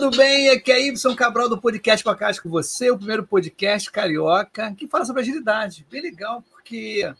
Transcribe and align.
tudo 0.00 0.16
bem? 0.16 0.48
Aqui 0.50 0.70
é 0.70 0.80
Y 0.86 1.16
Cabral 1.16 1.48
do 1.48 1.60
Podcast 1.60 2.04
com 2.04 2.10
a 2.10 2.14
Caixa 2.14 2.40
com 2.40 2.48
você, 2.48 2.88
o 2.88 2.96
primeiro 2.96 3.26
podcast 3.26 3.90
carioca 3.90 4.72
que 4.76 4.86
fala 4.86 5.04
sobre 5.04 5.22
agilidade. 5.22 5.84
Bem 5.90 6.00
legal, 6.00 6.40
porque 6.52 7.12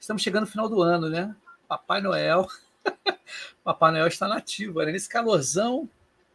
estamos 0.00 0.20
chegando 0.20 0.40
no 0.40 0.50
final 0.50 0.68
do 0.68 0.82
ano, 0.82 1.08
né? 1.08 1.32
Papai 1.68 2.00
Noel. 2.00 2.48
Papai 3.62 3.92
Noel 3.92 4.08
está 4.08 4.26
nativo, 4.26 4.82
né? 4.82 4.90
nesse 4.90 5.08
calorzão, 5.08 5.88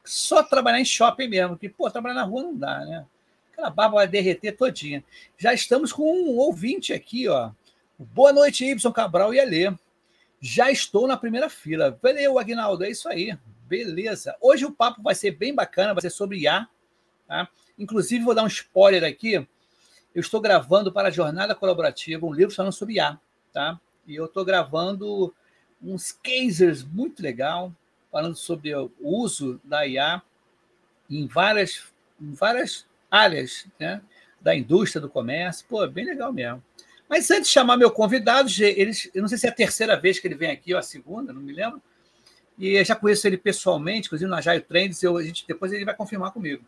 só 0.06 0.42
trabalhar 0.42 0.80
em 0.80 0.86
shopping 0.86 1.28
mesmo, 1.28 1.58
que, 1.58 1.68
pô, 1.68 1.92
trabalhar 1.92 2.16
na 2.16 2.24
rua 2.24 2.44
não 2.44 2.56
dá, 2.56 2.80
né? 2.86 3.06
Aquela 3.52 3.70
barba 3.70 3.96
vai 3.96 4.08
derreter 4.08 4.56
todinha. 4.56 5.04
Já 5.38 5.54
estamos 5.54 5.92
com 5.92 6.04
um 6.04 6.38
ouvinte 6.38 6.94
aqui, 6.94 7.28
ó. 7.28 7.52
Boa 7.98 8.32
noite, 8.32 8.64
Y 8.64 8.94
Cabral 8.94 9.34
e 9.34 9.40
Alê. 9.42 9.74
Já 10.40 10.72
estou 10.72 11.06
na 11.06 11.18
primeira 11.18 11.50
fila. 11.50 12.00
Valeu, 12.02 12.40
Agnaldo, 12.40 12.86
é 12.86 12.90
isso 12.90 13.10
aí. 13.10 13.38
Beleza. 13.70 14.36
Hoje 14.42 14.66
o 14.66 14.72
papo 14.72 15.04
vai 15.04 15.14
ser 15.14 15.30
bem 15.30 15.54
bacana, 15.54 15.94
vai 15.94 16.02
ser 16.02 16.10
sobre 16.10 16.40
IA. 16.40 16.68
Tá? 17.28 17.48
Inclusive, 17.78 18.26
vou 18.26 18.34
dar 18.34 18.42
um 18.42 18.48
spoiler 18.48 19.04
aqui. 19.04 19.34
Eu 19.34 20.22
estou 20.22 20.42
gravando 20.42 20.92
para 20.92 21.10
a 21.10 21.12
Jornada 21.12 21.54
Colaborativa 21.54 22.26
um 22.26 22.34
livro 22.34 22.56
falando 22.56 22.74
sobre 22.74 22.96
IA. 22.96 23.20
Tá? 23.54 23.80
E 24.08 24.16
eu 24.16 24.26
estou 24.26 24.44
gravando 24.44 25.32
uns 25.80 26.12
cases 26.12 26.84
muito 26.84 27.22
legal, 27.22 27.72
falando 28.12 28.36
sobre 28.36 28.74
o 28.74 28.92
uso 29.00 29.62
da 29.64 29.86
IA 29.86 30.20
em 31.08 31.28
várias, 31.28 31.84
em 32.20 32.34
várias 32.34 32.88
áreas 33.10 33.68
né? 33.80 34.02
da 34.42 34.56
indústria, 34.56 35.00
do 35.00 35.08
comércio. 35.08 35.64
Pô, 35.70 35.86
bem 35.88 36.06
legal 36.06 36.34
mesmo. 36.34 36.64
Mas 37.08 37.30
antes 37.30 37.50
de 37.50 37.54
chamar 37.54 37.78
meu 37.78 37.92
convidado, 37.92 38.50
eles, 38.64 39.12
eu 39.14 39.22
não 39.22 39.30
sei 39.30 39.38
se 39.38 39.46
é 39.46 39.50
a 39.52 39.54
terceira 39.54 39.96
vez 39.96 40.20
que 40.20 40.28
ele 40.28 40.36
vem 40.36 40.50
aqui 40.50 40.74
ou 40.74 40.80
a 40.80 40.84
segunda, 40.84 41.32
não 41.32 41.42
me 41.42 41.54
lembro. 41.54 41.80
E 42.60 42.74
eu 42.74 42.84
já 42.84 42.94
conheço 42.94 43.26
ele 43.26 43.38
pessoalmente, 43.38 44.08
inclusive 44.08 44.30
no 44.30 44.36
Agile 44.36 44.60
Trends, 44.60 45.02
eu, 45.02 45.16
a 45.16 45.24
gente, 45.24 45.48
depois 45.48 45.72
ele 45.72 45.86
vai 45.86 45.96
confirmar 45.96 46.34
comigo. 46.34 46.64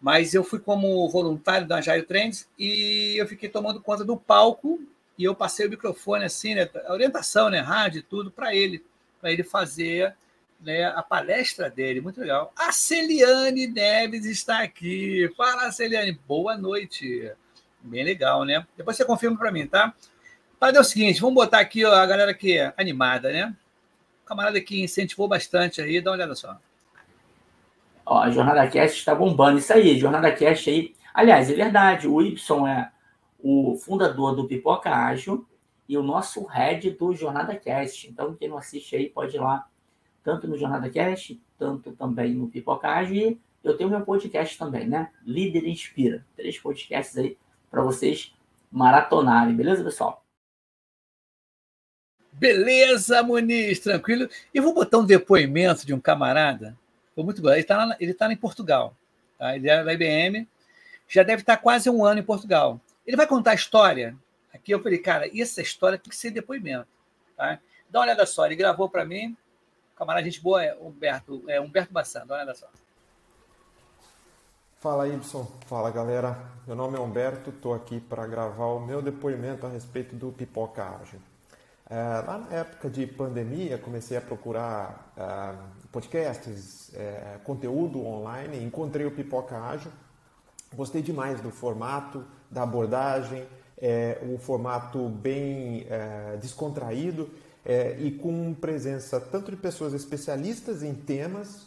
Mas 0.00 0.34
eu 0.34 0.42
fui 0.42 0.58
como 0.58 1.08
voluntário 1.08 1.66
da 1.66 1.76
Agile 1.76 2.02
Trends 2.02 2.48
e 2.58 3.14
eu 3.16 3.28
fiquei 3.28 3.48
tomando 3.48 3.80
conta 3.80 4.04
do 4.04 4.16
palco 4.16 4.80
e 5.16 5.22
eu 5.22 5.32
passei 5.32 5.66
o 5.66 5.70
microfone 5.70 6.24
assim, 6.24 6.56
né, 6.56 6.68
a 6.86 6.92
orientação, 6.92 7.48
né, 7.48 7.60
rádio 7.60 8.00
e 8.00 8.02
tudo, 8.02 8.32
para 8.32 8.52
ele, 8.52 8.84
para 9.20 9.30
ele 9.30 9.44
fazer 9.44 10.12
né, 10.60 10.86
a 10.86 11.02
palestra 11.02 11.70
dele. 11.70 12.00
Muito 12.00 12.20
legal. 12.20 12.52
A 12.56 12.72
Celiane 12.72 13.68
Neves 13.68 14.24
está 14.24 14.62
aqui. 14.62 15.32
Fala, 15.36 15.70
Celiane. 15.70 16.18
Boa 16.26 16.56
noite. 16.58 17.30
Bem 17.80 18.04
legal, 18.04 18.44
né? 18.44 18.66
Depois 18.76 18.96
você 18.96 19.04
confirma 19.04 19.36
para 19.36 19.52
mim, 19.52 19.66
tá? 19.66 19.94
Para 20.58 20.76
é 20.76 20.80
o 20.80 20.84
seguinte, 20.84 21.20
vamos 21.20 21.34
botar 21.34 21.58
aqui 21.58 21.84
ó, 21.84 21.92
a 21.92 22.06
galera 22.06 22.32
que 22.32 22.56
é 22.56 22.72
animada, 22.76 23.32
né? 23.32 23.56
Camarada 24.24 24.60
que 24.60 24.82
incentivou 24.82 25.28
bastante 25.28 25.80
aí, 25.80 26.00
dá 26.00 26.10
uma 26.10 26.16
olhada 26.16 26.34
só. 26.34 26.58
Ó, 28.04 28.18
a 28.18 28.30
Jornada 28.30 28.66
Cast 28.68 28.98
está 28.98 29.14
bombando. 29.14 29.58
Isso 29.58 29.72
aí, 29.72 29.98
Jornada 29.98 30.30
Cast 30.32 30.68
aí. 30.68 30.94
Aliás, 31.14 31.50
é 31.50 31.54
verdade, 31.54 32.08
o 32.08 32.20
Y 32.20 32.66
é 32.66 32.90
o 33.38 33.76
fundador 33.76 34.34
do 34.34 34.46
Pipoca 34.46 34.90
Ágil 34.90 35.46
e 35.88 35.96
o 35.96 36.02
nosso 36.02 36.44
head 36.46 36.90
do 36.92 37.14
Jornada 37.14 37.54
Cast. 37.56 38.08
Então, 38.08 38.34
quem 38.34 38.48
não 38.48 38.56
assiste 38.56 38.96
aí 38.96 39.08
pode 39.08 39.36
ir 39.36 39.40
lá, 39.40 39.66
tanto 40.22 40.46
no 40.46 40.56
Jornada 40.56 40.88
Cast, 40.88 41.40
tanto 41.58 41.92
também 41.92 42.34
no 42.34 42.48
Pipoca 42.48 42.88
Ágil. 42.88 43.16
E 43.16 43.40
eu 43.62 43.76
tenho 43.76 43.90
meu 43.90 44.00
podcast 44.00 44.58
também, 44.58 44.88
né? 44.88 45.10
Líder 45.24 45.66
Inspira. 45.68 46.24
Três 46.36 46.58
podcasts 46.58 47.16
aí 47.16 47.36
para 47.70 47.82
vocês 47.82 48.34
maratonarem, 48.70 49.54
beleza, 49.54 49.84
pessoal? 49.84 50.24
Beleza, 52.42 53.22
Muniz, 53.22 53.78
tranquilo. 53.78 54.28
E 54.52 54.58
vou 54.58 54.74
botar 54.74 54.98
um 54.98 55.06
depoimento 55.06 55.86
de 55.86 55.94
um 55.94 56.00
camarada. 56.00 56.76
Foi 57.14 57.22
muito 57.22 57.40
bom. 57.40 57.50
Ele 57.50 57.60
está 57.60 57.96
ele 58.00 58.12
tá 58.12 58.32
em 58.32 58.36
Portugal. 58.36 58.96
Tá? 59.38 59.54
Ele 59.54 59.70
é 59.70 59.84
da 59.84 59.92
IBM. 59.92 60.48
Já 61.06 61.22
deve 61.22 61.42
estar 61.42 61.56
quase 61.58 61.88
um 61.88 62.04
ano 62.04 62.18
em 62.18 62.24
Portugal. 62.24 62.80
Ele 63.06 63.16
vai 63.16 63.28
contar 63.28 63.52
a 63.52 63.54
história. 63.54 64.16
Aqui 64.52 64.72
eu 64.72 64.82
falei, 64.82 64.98
cara, 64.98 65.30
essa 65.32 65.62
história 65.62 65.96
tem 65.96 66.10
que 66.10 66.16
ser 66.16 66.32
depoimento. 66.32 66.88
Tá? 67.36 67.60
Dá 67.88 68.00
uma 68.00 68.06
olhada 68.06 68.26
só. 68.26 68.44
Ele 68.44 68.56
gravou 68.56 68.88
para 68.88 69.04
mim. 69.04 69.36
Camarada, 69.94 70.24
gente 70.24 70.42
boa, 70.42 70.64
é 70.64 70.74
Humberto, 70.74 71.44
é 71.46 71.60
Humberto 71.60 71.92
Bassan. 71.92 72.26
Dá 72.26 72.34
uma 72.34 72.42
olhada 72.42 72.54
só. 72.56 72.66
Fala, 74.80 75.06
Y. 75.06 75.46
Fala, 75.68 75.92
galera. 75.92 76.36
Meu 76.66 76.74
nome 76.74 76.96
é 76.96 77.00
Humberto. 77.00 77.50
Estou 77.50 77.72
aqui 77.72 78.00
para 78.00 78.26
gravar 78.26 78.66
o 78.66 78.80
meu 78.80 79.00
depoimento 79.00 79.64
a 79.64 79.68
respeito 79.68 80.16
do 80.16 80.32
Pipoca 80.32 80.82
Ágil. 80.82 81.20
Uh, 81.92 82.26
lá 82.26 82.38
na 82.38 82.56
época 82.56 82.88
de 82.88 83.06
pandemia, 83.06 83.76
comecei 83.76 84.16
a 84.16 84.20
procurar 84.22 85.12
uh, 85.14 85.88
podcasts, 85.90 86.88
uh, 86.88 87.38
conteúdo 87.44 88.02
online, 88.02 88.64
encontrei 88.64 89.04
o 89.04 89.10
Pipoca 89.10 89.58
Ágil. 89.58 89.92
Gostei 90.74 91.02
demais 91.02 91.42
do 91.42 91.50
formato, 91.50 92.24
da 92.50 92.62
abordagem, 92.62 93.46
o 94.32 94.38
formato 94.38 95.06
bem 95.06 95.86
descontraído 96.40 97.28
e 97.98 98.10
com 98.12 98.54
presença 98.54 99.20
tanto 99.20 99.50
de 99.50 99.56
pessoas 99.58 99.92
especialistas 99.92 100.82
em 100.82 100.94
temas, 100.94 101.66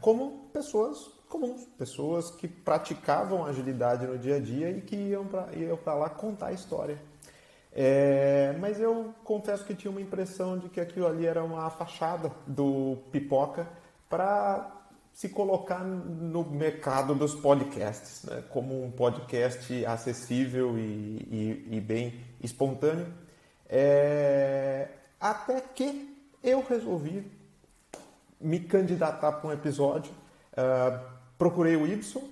como 0.00 0.48
pessoas 0.52 1.12
comuns, 1.28 1.64
pessoas 1.78 2.28
que 2.28 2.48
praticavam 2.48 3.46
agilidade 3.46 4.04
no 4.04 4.18
dia 4.18 4.34
a 4.34 4.40
dia 4.40 4.70
e 4.70 4.80
que 4.80 4.96
iam 4.96 5.24
para 5.26 5.94
lá 5.94 6.10
contar 6.10 6.48
a 6.48 6.52
história. 6.52 6.98
É, 7.76 8.54
mas 8.60 8.78
eu 8.78 9.12
confesso 9.24 9.64
que 9.64 9.74
tinha 9.74 9.90
uma 9.90 10.00
impressão 10.00 10.56
de 10.56 10.68
que 10.68 10.80
aquilo 10.80 11.08
ali 11.08 11.26
era 11.26 11.42
uma 11.42 11.68
fachada 11.70 12.30
do 12.46 12.98
Pipoca 13.10 13.66
para 14.08 14.70
se 15.12 15.28
colocar 15.28 15.82
no 15.82 16.44
mercado 16.44 17.14
dos 17.14 17.34
podcasts, 17.34 18.24
né? 18.24 18.44
como 18.50 18.84
um 18.84 18.90
podcast 18.90 19.84
acessível 19.86 20.78
e, 20.78 20.82
e, 20.82 21.76
e 21.76 21.80
bem 21.80 22.20
espontâneo. 22.40 23.12
É, 23.68 24.88
até 25.20 25.60
que 25.60 26.16
eu 26.42 26.62
resolvi 26.62 27.28
me 28.40 28.60
candidatar 28.60 29.32
para 29.32 29.48
um 29.48 29.52
episódio, 29.52 30.12
uh, 30.52 31.00
procurei 31.38 31.76
o 31.76 31.86
Y 31.86 32.22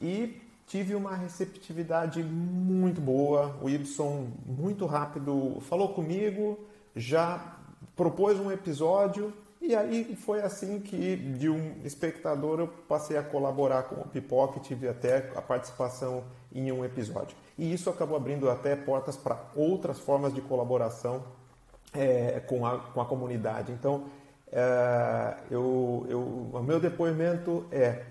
e 0.00 0.40
tive 0.70 0.94
uma 0.94 1.16
receptividade 1.16 2.22
muito 2.22 3.00
boa. 3.00 3.56
O 3.60 3.68
Ibson, 3.68 4.28
muito 4.46 4.86
rápido, 4.86 5.58
falou 5.62 5.88
comigo, 5.88 6.60
já 6.94 7.56
propôs 7.96 8.38
um 8.38 8.52
episódio 8.52 9.32
e 9.60 9.74
aí 9.74 10.14
foi 10.14 10.40
assim 10.40 10.78
que, 10.78 11.16
de 11.16 11.50
um 11.50 11.74
espectador, 11.84 12.60
eu 12.60 12.68
passei 12.88 13.16
a 13.16 13.22
colaborar 13.22 13.82
com 13.82 13.96
o 13.96 14.08
Pipoca 14.08 14.58
e 14.58 14.62
tive 14.62 14.88
até 14.88 15.32
a 15.34 15.42
participação 15.42 16.22
em 16.54 16.70
um 16.70 16.84
episódio. 16.84 17.36
E 17.58 17.72
isso 17.72 17.90
acabou 17.90 18.16
abrindo 18.16 18.48
até 18.48 18.76
portas 18.76 19.16
para 19.16 19.38
outras 19.56 19.98
formas 19.98 20.32
de 20.32 20.40
colaboração 20.40 21.24
é, 21.92 22.38
com, 22.46 22.64
a, 22.64 22.78
com 22.78 23.00
a 23.00 23.04
comunidade. 23.06 23.72
Então, 23.72 24.04
é, 24.52 25.36
eu, 25.50 26.06
eu, 26.08 26.20
o 26.20 26.62
meu 26.62 26.78
depoimento 26.78 27.66
é 27.72 28.04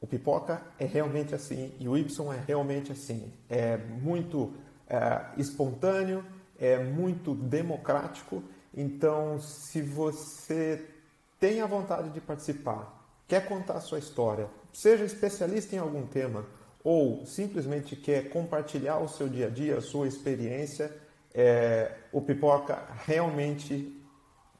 o 0.00 0.06
Pipoca 0.06 0.62
é 0.78 0.84
realmente 0.84 1.34
assim 1.34 1.72
e 1.80 1.88
o 1.88 1.96
Y 1.96 2.32
é 2.32 2.42
realmente 2.46 2.92
assim. 2.92 3.32
É 3.48 3.76
muito 3.76 4.52
é, 4.88 5.26
espontâneo, 5.36 6.24
é 6.58 6.78
muito 6.78 7.34
democrático. 7.34 8.42
Então, 8.74 9.40
se 9.40 9.80
você 9.80 10.84
tem 11.40 11.60
a 11.60 11.66
vontade 11.66 12.10
de 12.10 12.20
participar, 12.20 13.06
quer 13.26 13.46
contar 13.46 13.74
a 13.74 13.80
sua 13.80 13.98
história, 13.98 14.48
seja 14.72 15.04
especialista 15.04 15.74
em 15.74 15.78
algum 15.78 16.06
tema 16.06 16.44
ou 16.84 17.26
simplesmente 17.26 17.96
quer 17.96 18.28
compartilhar 18.28 18.98
o 18.98 19.08
seu 19.08 19.28
dia 19.28 19.48
a 19.48 19.50
dia, 19.50 19.78
a 19.78 19.80
sua 19.80 20.06
experiência, 20.06 20.94
é, 21.34 21.90
o 22.12 22.22
Pipoca 22.22 22.78
realmente 23.04 23.92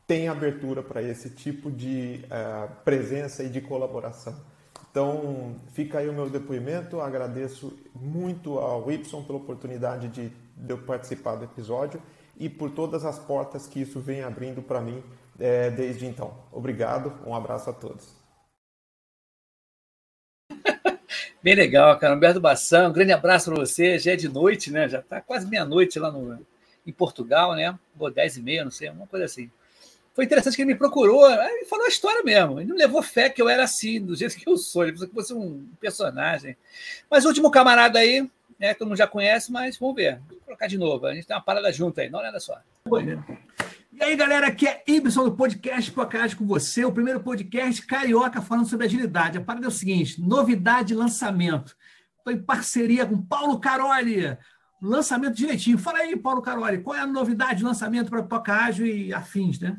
tem 0.06 0.28
abertura 0.28 0.82
para 0.82 1.02
esse 1.02 1.30
tipo 1.30 1.70
de 1.70 2.24
uh, 2.26 2.72
presença 2.84 3.42
e 3.42 3.48
de 3.48 3.60
colaboração. 3.60 4.36
Então, 4.96 5.54
fica 5.74 5.98
aí 5.98 6.08
o 6.08 6.12
meu 6.14 6.30
depoimento. 6.30 7.02
Agradeço 7.02 7.78
muito 7.94 8.58
ao 8.58 8.90
Y 8.90 9.22
pela 9.24 9.36
oportunidade 9.36 10.08
de, 10.08 10.32
eu 10.66 10.78
participar 10.78 11.36
do 11.36 11.44
episódio 11.44 12.00
e 12.38 12.48
por 12.48 12.70
todas 12.70 13.04
as 13.04 13.18
portas 13.18 13.66
que 13.66 13.82
isso 13.82 14.00
vem 14.00 14.22
abrindo 14.22 14.62
para 14.62 14.80
mim 14.80 15.04
é, 15.38 15.68
desde 15.68 16.06
então. 16.06 16.32
Obrigado, 16.50 17.12
um 17.26 17.34
abraço 17.34 17.68
a 17.68 17.74
todos. 17.74 18.16
Bem 21.44 21.54
legal, 21.54 21.98
cara. 21.98 22.14
Humberto 22.14 22.40
Bassan, 22.40 22.88
um 22.88 22.92
grande 22.94 23.12
abraço 23.12 23.52
para 23.52 23.60
você. 23.60 23.98
Já 23.98 24.12
é 24.12 24.16
de 24.16 24.30
noite, 24.30 24.70
né? 24.70 24.88
Já 24.88 25.00
está 25.00 25.20
quase 25.20 25.46
meia-noite 25.46 25.98
lá 25.98 26.10
no, 26.10 26.40
em 26.86 26.92
Portugal, 26.92 27.54
né? 27.54 27.78
Ou 27.98 28.10
dez 28.10 28.38
e 28.38 28.42
meia, 28.42 28.64
não 28.64 28.70
sei, 28.70 28.88
uma 28.88 29.06
coisa 29.06 29.26
assim 29.26 29.50
foi 30.16 30.24
interessante 30.24 30.56
que 30.56 30.62
ele 30.62 30.72
me 30.72 30.78
procurou, 30.78 31.28
e 31.30 31.66
falou 31.66 31.84
a 31.84 31.90
história 31.90 32.22
mesmo. 32.24 32.58
Ele 32.58 32.70
não 32.70 32.76
levou 32.76 33.02
fé 33.02 33.28
que 33.28 33.42
eu 33.42 33.50
era 33.50 33.64
assim, 33.64 34.02
do 34.02 34.16
jeito 34.16 34.34
que 34.34 34.48
eu 34.48 34.56
sou. 34.56 34.82
Ele 34.82 34.92
pensou 34.92 35.08
que 35.08 35.14
fosse 35.14 35.34
um 35.34 35.68
personagem. 35.78 36.56
Mas 37.10 37.26
o 37.26 37.28
último 37.28 37.50
camarada 37.50 37.98
aí, 37.98 38.26
né, 38.58 38.72
todo 38.72 38.88
mundo 38.88 38.96
já 38.96 39.06
conhece, 39.06 39.52
mas 39.52 39.76
vamos 39.76 39.94
ver. 39.94 40.18
Vou 40.26 40.38
colocar 40.40 40.68
de 40.68 40.78
novo. 40.78 41.04
A 41.04 41.14
gente 41.14 41.26
tem 41.26 41.36
uma 41.36 41.42
parada 41.42 41.70
junto 41.70 42.00
aí, 42.00 42.08
uma 42.08 42.20
olhada 42.20 42.40
só. 42.40 42.58
E 43.92 44.02
aí, 44.02 44.16
galera, 44.16 44.46
aqui 44.46 44.66
é 44.66 44.82
Ibson 44.86 45.24
do 45.24 45.32
podcast 45.32 45.92
Podcast 45.92 46.34
com 46.34 46.46
você, 46.46 46.82
o 46.82 46.92
primeiro 46.92 47.20
podcast 47.20 47.84
carioca 47.84 48.40
falando 48.40 48.66
sobre 48.66 48.86
agilidade. 48.86 49.36
A 49.36 49.42
parada 49.42 49.66
é 49.66 49.68
o 49.68 49.70
seguinte: 49.70 50.18
novidade 50.18 50.94
lançamento. 50.94 51.76
Estou 52.16 52.32
em 52.32 52.42
parceria 52.42 53.04
com 53.04 53.20
Paulo 53.20 53.60
Caroli. 53.60 54.34
Lançamento 54.80 55.34
direitinho. 55.34 55.76
Fala 55.76 55.98
aí, 55.98 56.16
Paulo 56.16 56.40
Caroli, 56.40 56.78
qual 56.78 56.96
é 56.96 57.00
a 57.00 57.06
novidade 57.06 57.58
de 57.58 57.64
lançamento 57.64 58.08
para 58.08 58.22
Pipoca 58.22 58.54
Ágil 58.54 58.86
e 58.86 59.12
afins, 59.12 59.60
né? 59.60 59.78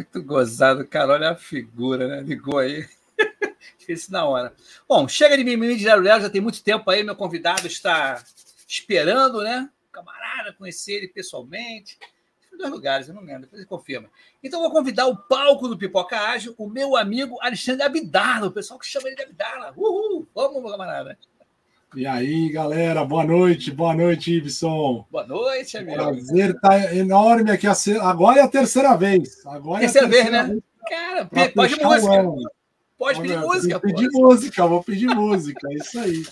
Muito 0.00 0.22
gozado, 0.22 0.86
cara. 0.86 1.12
Olha 1.12 1.30
a 1.32 1.36
figura, 1.36 2.08
né? 2.08 2.22
Ligou 2.22 2.58
aí. 2.58 2.88
Esqueci 3.78 4.10
na 4.10 4.24
hora. 4.24 4.54
Bom, 4.88 5.06
chega 5.06 5.36
de 5.36 5.44
mimimi 5.44 5.76
de 5.76 5.82
Zero 5.82 6.02
já 6.02 6.30
tem 6.30 6.40
muito 6.40 6.62
tempo 6.62 6.90
aí. 6.90 7.02
Meu 7.02 7.14
convidado 7.14 7.66
está 7.66 8.24
esperando, 8.66 9.42
né? 9.42 9.68
Camarada, 9.92 10.54
conhecer 10.54 10.94
ele 10.94 11.08
pessoalmente. 11.08 11.98
Em 12.50 12.56
dois 12.56 12.70
lugares, 12.70 13.08
eu 13.08 13.14
não 13.14 13.22
lembro, 13.22 13.42
depois 13.42 13.60
ele 13.60 13.68
confirma. 13.68 14.08
Então, 14.42 14.62
vou 14.62 14.70
convidar 14.70 15.06
o 15.06 15.14
palco 15.14 15.68
do 15.68 15.76
Pipoca 15.76 16.18
Ágil, 16.18 16.54
o 16.56 16.66
meu 16.66 16.96
amigo 16.96 17.36
Alexandre 17.42 17.82
Abdala, 17.82 18.46
o 18.46 18.52
pessoal 18.52 18.80
que 18.80 18.86
chama 18.86 19.06
ele 19.06 19.16
de 19.16 19.24
Abdala. 19.24 19.74
Uhul! 19.76 20.26
Vamos, 20.34 20.70
camarada. 20.70 21.18
E 21.96 22.06
aí, 22.06 22.48
galera, 22.50 23.04
boa 23.04 23.24
noite, 23.24 23.72
boa 23.72 23.92
noite, 23.92 24.36
Ibson. 24.36 25.04
Boa 25.10 25.26
noite, 25.26 25.76
amigo. 25.76 25.96
Prazer 25.96 26.54
tá 26.60 26.94
enorme 26.94 27.50
aqui. 27.50 27.66
Agora 28.00 28.38
é 28.38 28.42
a 28.42 28.48
terceira 28.48 28.96
vez. 28.96 29.44
Agora 29.44 29.80
terceira, 29.80 30.06
é 30.06 30.08
a 30.08 30.10
terceira 30.10 30.30
vez, 30.30 30.30
né? 30.30 30.52
Vez 30.52 30.62
Cara, 30.88 31.28
pode 31.52 31.82
música. 31.82 32.50
Pode 32.96 33.20
pedir 33.20 33.38
música. 33.38 33.80
Pedir 33.80 34.08
música, 34.12 34.66
vou 34.68 34.84
pedir 34.84 35.08
música, 35.08 35.68
é 35.68 35.74
isso 35.74 35.98
aí. 35.98 36.24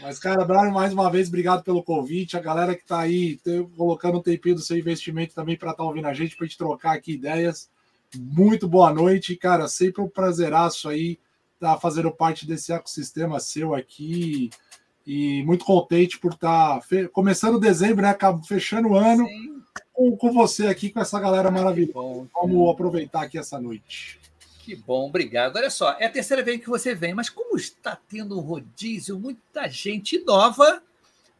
Mas, 0.00 0.18
cara, 0.18 0.44
Brian, 0.44 0.72
mais 0.72 0.92
uma 0.92 1.08
vez, 1.08 1.28
obrigado 1.28 1.62
pelo 1.62 1.84
convite. 1.84 2.36
A 2.36 2.40
galera 2.40 2.74
que 2.74 2.82
está 2.82 2.98
aí 2.98 3.38
colocando 3.76 4.18
um 4.18 4.22
tempinho 4.22 4.56
do 4.56 4.60
seu 4.60 4.76
investimento 4.76 5.34
também 5.36 5.56
para 5.56 5.70
estar 5.70 5.84
tá 5.84 5.88
ouvindo 5.88 6.08
a 6.08 6.14
gente, 6.14 6.34
para 6.34 6.46
a 6.46 6.48
gente 6.48 6.58
trocar 6.58 6.96
aqui 6.96 7.12
ideias. 7.12 7.70
Muito 8.16 8.66
boa 8.66 8.92
noite, 8.92 9.36
cara. 9.36 9.68
Sempre 9.68 10.02
um 10.02 10.08
prazeraço 10.08 10.88
aí 10.88 11.16
estar 11.54 11.74
tá 11.74 11.80
fazendo 11.80 12.10
parte 12.10 12.44
desse 12.44 12.72
ecossistema 12.72 13.38
seu 13.38 13.72
aqui 13.72 14.50
e 15.12 15.42
muito 15.42 15.64
contente 15.64 16.20
por 16.20 16.34
estar 16.34 16.78
tá 16.78 17.08
começando 17.12 17.58
dezembro, 17.58 18.02
né? 18.02 18.16
Fechando 18.46 18.90
o 18.90 18.94
ano 18.94 19.28
com, 19.92 20.16
com, 20.16 20.32
você 20.32 20.68
aqui, 20.68 20.88
com 20.88 21.00
essa 21.00 21.18
galera 21.18 21.50
maravilhosa. 21.50 21.94
Bom, 21.94 22.26
Vamos 22.32 22.70
aproveitar 22.70 23.22
aqui 23.22 23.36
essa 23.36 23.60
noite. 23.60 24.20
Que 24.60 24.76
bom, 24.76 25.08
obrigado. 25.08 25.56
Olha 25.56 25.68
só, 25.68 25.96
é 25.98 26.06
a 26.06 26.10
terceira 26.10 26.44
vez 26.44 26.60
que 26.60 26.70
você 26.70 26.94
vem, 26.94 27.12
mas 27.12 27.28
como 27.28 27.56
está 27.56 27.98
tendo 28.08 28.38
um 28.38 28.40
rodízio, 28.40 29.18
muita 29.18 29.68
gente 29.68 30.22
nova, 30.24 30.80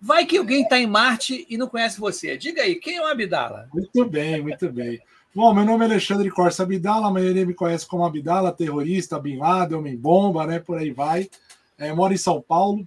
vai 0.01 0.27
que 0.27 0.39
alguém 0.39 0.63
está 0.63 0.77
em 0.77 0.89
Marte 0.89 1.47
e 1.49 1.57
não 1.57 1.69
conhece 1.69 2.01
você. 2.01 2.37
Diga 2.37 2.63
aí, 2.63 2.75
quem 2.75 2.97
é 2.97 3.01
o 3.01 3.07
Abdala? 3.07 3.69
Muito 3.73 4.05
bem, 4.05 4.43
muito 4.43 4.69
bem. 4.69 5.01
Bom, 5.33 5.55
meu 5.55 5.65
nome 5.65 5.85
é 5.85 5.89
Alexandre 5.91 6.29
Corsa 6.29 6.65
Abdala, 6.65 7.07
a 7.07 7.13
maioria 7.13 7.47
me 7.47 7.55
conhece 7.55 7.87
como 7.87 8.05
Abdala, 8.05 8.51
terrorista, 8.51 9.17
Bin 9.17 9.37
Laden, 9.37 9.79
homem-bomba, 9.79 10.45
né? 10.45 10.59
Por 10.59 10.77
aí 10.77 10.91
vai. 10.91 11.31
É, 11.79 11.93
moro 11.93 12.13
em 12.13 12.19
São 12.19 12.43
Paulo, 12.43 12.85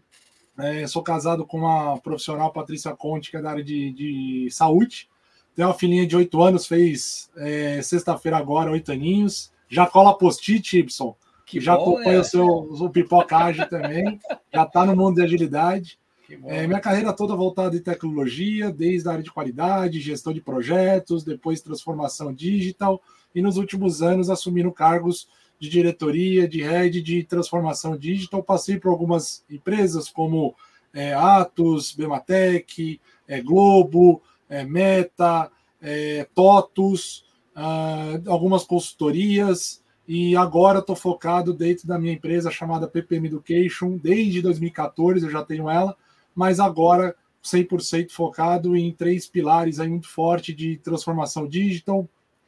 é, 0.58 0.86
sou 0.88 1.02
casado 1.02 1.46
com 1.46 1.58
uma 1.58 2.00
profissional, 2.00 2.52
Patrícia 2.52 2.96
Conte, 2.96 3.32
que 3.32 3.38
é 3.38 3.42
da 3.42 3.52
área 3.52 3.64
de, 3.64 3.92
de 3.92 4.48
saúde. 4.52 5.10
Tenho 5.56 5.68
uma 5.68 5.74
filhinha 5.74 6.06
de 6.06 6.16
oito 6.16 6.42
anos, 6.42 6.66
fez 6.66 7.30
é, 7.36 7.82
sexta-feira 7.82 8.38
agora, 8.38 8.72
oito 8.72 8.92
aninhos. 8.92 9.52
Já 9.70 9.86
cola 9.88 10.18
post-it, 10.18 10.78
Ibson. 10.78 11.16
Que 11.46 11.60
já 11.60 11.76
bom, 11.76 11.82
acompanha 11.82 12.18
é. 12.18 12.20
o 12.20 12.24
seu 12.24 12.46
o 12.46 12.90
pipocagem 12.90 13.68
também. 13.68 14.20
Já 14.54 14.64
está 14.64 14.86
no 14.86 14.96
mundo 14.96 15.16
de 15.16 15.24
agilidade. 15.24 16.00
É, 16.46 16.66
minha 16.66 16.80
carreira 16.80 17.14
toda 17.14 17.36
voltada 17.36 17.76
em 17.76 17.82
tecnologia, 17.82 18.72
desde 18.72 19.08
a 19.08 19.12
área 19.12 19.24
de 19.24 19.32
qualidade, 19.32 20.00
gestão 20.00 20.34
de 20.34 20.42
projetos, 20.42 21.24
depois 21.24 21.62
transformação 21.62 22.34
digital, 22.34 23.02
e 23.36 23.42
nos 23.42 23.58
últimos 23.58 24.02
anos 24.02 24.30
assumindo 24.30 24.72
cargos 24.72 25.28
de 25.64 25.70
diretoria, 25.70 26.46
de 26.46 26.62
rede 26.62 27.02
de 27.02 27.24
transformação 27.24 27.98
digital. 27.98 28.44
Passei 28.44 28.78
por 28.78 28.90
algumas 28.90 29.46
empresas 29.50 30.10
como 30.10 30.54
é, 30.94 31.14
Atos, 31.14 31.96
Bematec, 31.96 33.00
é, 33.26 33.42
Globo, 33.42 34.22
é, 34.50 34.66
Meta, 34.66 35.50
é, 35.82 36.28
TOTUS, 36.36 37.24
ah, 37.56 38.20
algumas 38.28 38.66
consultorias, 38.66 39.82
e 40.06 40.36
agora 40.36 40.80
estou 40.80 40.98
focado 40.98 41.54
dentro 41.54 41.88
da 41.88 41.98
minha 41.98 42.14
empresa 42.14 42.52
chamada 42.52 42.86
PPM 42.86 43.28
Education, 43.28 43.98
desde 43.98 44.42
2014 44.42 45.26
eu 45.26 45.32
já 45.32 45.46
tenho 45.46 45.70
ela, 45.70 45.96
mas 46.36 46.60
agora 46.60 47.16
100% 47.42 48.12
focado 48.12 48.76
em 48.76 48.92
três 48.92 49.28
pilares 49.28 49.80
aí 49.80 49.88
muito 49.88 50.10
forte 50.10 50.54
de 50.54 50.76
transformação 50.80 51.48
digital, 51.48 52.06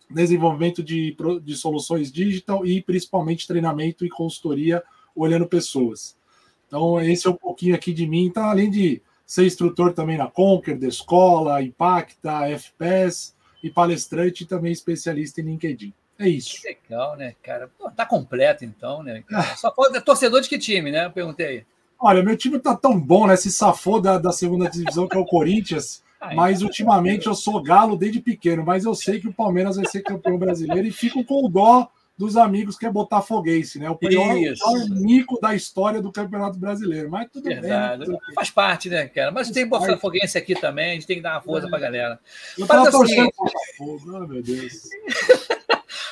desenvolvimento 0.10 0.84
de, 0.84 1.16
de 1.44 1.56
soluções 1.56 2.12
digital 2.12 2.66
e 2.66 2.82
principalmente 2.82 3.48
treinamento 3.48 4.06
e 4.06 4.10
consultoria 4.10 4.84
olhando 5.16 5.48
pessoas. 5.48 6.16
Então, 6.68 7.00
esse 7.00 7.28
é 7.28 7.30
um 7.30 7.36
pouquinho 7.36 7.76
aqui 7.76 7.94
de 7.94 8.06
mim. 8.06 8.26
Então, 8.26 8.44
além 8.44 8.70
de 8.70 9.02
ser 9.26 9.46
instrutor 9.46 9.94
também 9.94 10.18
na 10.18 10.28
Conquer, 10.28 10.78
da 10.78 10.88
escola, 10.88 11.62
Impacta, 11.62 12.48
FPS 12.48 13.34
e 13.64 13.70
palestrante 13.70 14.46
também 14.46 14.72
especialista 14.72 15.42
em 15.42 15.46
LinkedIn. 15.46 15.94
É 16.18 16.30
isso. 16.30 16.62
Que 16.62 16.68
legal, 16.68 17.18
né, 17.18 17.36
cara? 17.44 17.70
Pô, 17.78 17.90
tá 17.92 18.06
completo, 18.06 18.64
então, 18.64 19.04
né? 19.04 19.24
Só 19.58 19.70
pode 19.72 20.00
torcedor 20.02 20.42
de 20.42 20.48
que 20.48 20.58
time, 20.58 20.92
né? 20.92 21.06
Eu 21.06 21.12
perguntei. 21.12 21.66
Olha, 22.00 22.24
meu 22.24 22.38
time 22.38 22.60
tá 22.60 22.76
tão 22.76 23.00
bom, 23.00 23.28
né? 23.28 23.36
Se 23.36 23.52
safou 23.52 24.02
da, 24.02 24.18
da 24.18 24.32
segunda 24.32 24.70
divisão, 24.70 25.08
que 25.08 25.18
é 25.18 25.20
o 25.20 25.26
Corinthians. 25.26 26.04
Mas 26.34 26.62
ultimamente 26.62 27.28
eu 27.28 27.36
sou 27.36 27.62
galo 27.62 27.98
desde 27.98 28.20
pequeno, 28.22 28.64
mas 28.66 28.86
eu 28.86 28.96
sei 28.96 29.20
que 29.20 29.28
o 29.28 29.34
Palmeiras 29.34 29.76
vai 29.76 29.86
ser 29.86 30.02
campeão 30.02 30.38
brasileiro 30.38 30.88
e 30.88 30.92
fico 30.92 31.24
com 31.24 31.46
o 31.46 31.50
dó 31.50 31.90
dos 32.18 32.38
amigos 32.38 32.78
que 32.78 32.86
é 32.86 32.90
botafoguense, 32.90 33.78
né? 33.78 33.90
O 33.90 33.96
pior, 33.96 34.34
mico 34.90 35.40
da 35.40 35.54
história 35.54 36.02
do 36.02 36.12
Campeonato 36.12 36.58
Brasileiro. 36.58 37.10
Mas 37.10 37.30
tudo 37.30 37.44
Verdade. 37.44 38.06
bem. 38.06 38.14
Né? 38.14 38.20
Faz 38.34 38.50
parte, 38.50 38.90
né, 38.90 39.08
cara? 39.08 39.32
Mas 39.32 39.52
tem 39.52 39.68
botafoguense 39.68 40.38
aqui 40.38 40.56
também, 40.56 40.92
a 40.92 40.94
gente 40.94 41.08
tem 41.08 41.18
que 41.18 41.24
dar 41.24 41.34
uma 41.34 41.42
força 41.42 41.68
é. 41.68 41.70
pra 41.70 41.80
galera. 41.80 42.20
Eu 42.58 42.66
tava 42.66 42.90
torcendo 42.90 43.30
Botafogo, 43.38 44.18
oh, 44.18 44.28
meu 44.28 44.42
Deus. 44.42 44.90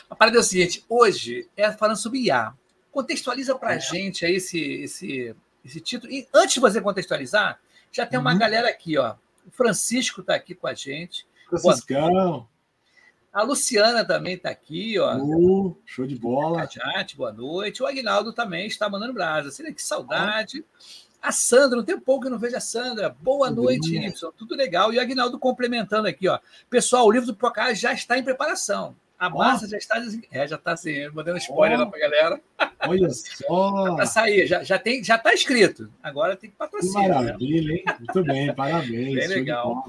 a 0.09 0.15
parada 0.15 0.37
é 0.37 0.39
o 0.39 0.43
seguinte, 0.43 0.83
hoje 0.89 1.47
é 1.55 1.71
falando 1.71 1.97
sobre 1.97 2.19
IA. 2.19 2.53
Contextualiza 2.91 3.55
pra 3.55 3.75
é. 3.75 3.79
gente 3.79 4.25
aí 4.25 4.35
esse, 4.35 4.59
esse, 4.59 5.35
esse 5.63 5.79
título. 5.79 6.11
E 6.11 6.27
antes 6.33 6.55
de 6.55 6.59
você 6.59 6.81
contextualizar, 6.81 7.59
já 7.91 8.05
tem 8.05 8.19
uma 8.19 8.33
uhum. 8.33 8.39
galera 8.39 8.67
aqui, 8.67 8.97
ó. 8.97 9.15
O 9.45 9.51
Francisco 9.51 10.21
está 10.21 10.35
aqui 10.35 10.55
com 10.55 10.67
a 10.67 10.73
gente. 10.73 11.27
Franciscão. 11.49 12.47
A 13.31 13.41
Luciana 13.41 14.05
também 14.05 14.35
está 14.35 14.51
aqui, 14.51 14.99
ó. 14.99 15.17
Uh, 15.17 15.75
show 15.85 16.05
de 16.05 16.15
bola. 16.15 16.67
Cajate, 16.67 17.17
boa 17.17 17.33
noite. 17.33 17.81
O 17.81 17.87
Aguinaldo 17.87 18.31
também 18.31 18.67
está 18.67 18.87
mandando 18.87 19.13
brasa. 19.13 19.49
Assim, 19.49 19.73
que 19.73 19.81
saudade. 19.81 20.63
A 21.19 21.31
Sandra, 21.31 21.77
não 21.77 21.83
tem 21.83 21.99
pouco 21.99 22.21
que 22.21 22.27
eu 22.27 22.31
não 22.31 22.37
vejo 22.37 22.55
a 22.55 22.59
Sandra. 22.59 23.09
Boa 23.09 23.47
Tudo 23.47 23.63
noite, 23.63 23.89
bem. 23.91 24.13
Tudo 24.37 24.55
legal. 24.55 24.93
E 24.93 24.97
o 24.97 25.01
Aguinaldo 25.01 25.39
complementando 25.39 26.07
aqui, 26.07 26.27
ó. 26.27 26.37
Pessoal, 26.69 27.07
o 27.07 27.11
livro 27.11 27.25
do 27.25 27.35
Procast 27.35 27.81
já 27.81 27.91
está 27.91 28.19
em 28.19 28.23
preparação. 28.23 28.95
A 29.19 29.29
massa 29.29 29.65
oh. 29.65 29.69
já 29.69 29.77
está. 29.77 30.03
É, 30.31 30.47
já 30.47 30.55
está 30.55 30.73
assim, 30.73 31.07
mandando 31.09 31.37
spoiler 31.37 31.77
oh. 31.77 31.83
lá 31.83 31.89
para 31.89 31.99
galera. 31.99 32.41
Olha 32.87 33.09
só. 33.11 33.95
Para 33.95 34.05
sair, 34.05 34.47
já, 34.47 34.63
já, 34.63 34.77
tem, 34.77 35.03
já 35.03 35.15
está 35.15 35.33
escrito. 35.33 35.89
Agora 36.01 36.35
tem 36.35 36.49
que 36.49 36.55
patrocinar. 36.55 37.03
Que 37.03 37.09
né? 37.09 37.15
maravilha, 37.15 37.73
hein? 37.73 37.83
Muito 37.99 38.23
bem, 38.23 38.53
parabéns. 38.55 39.15
Bem 39.15 39.27
legal. 39.27 39.85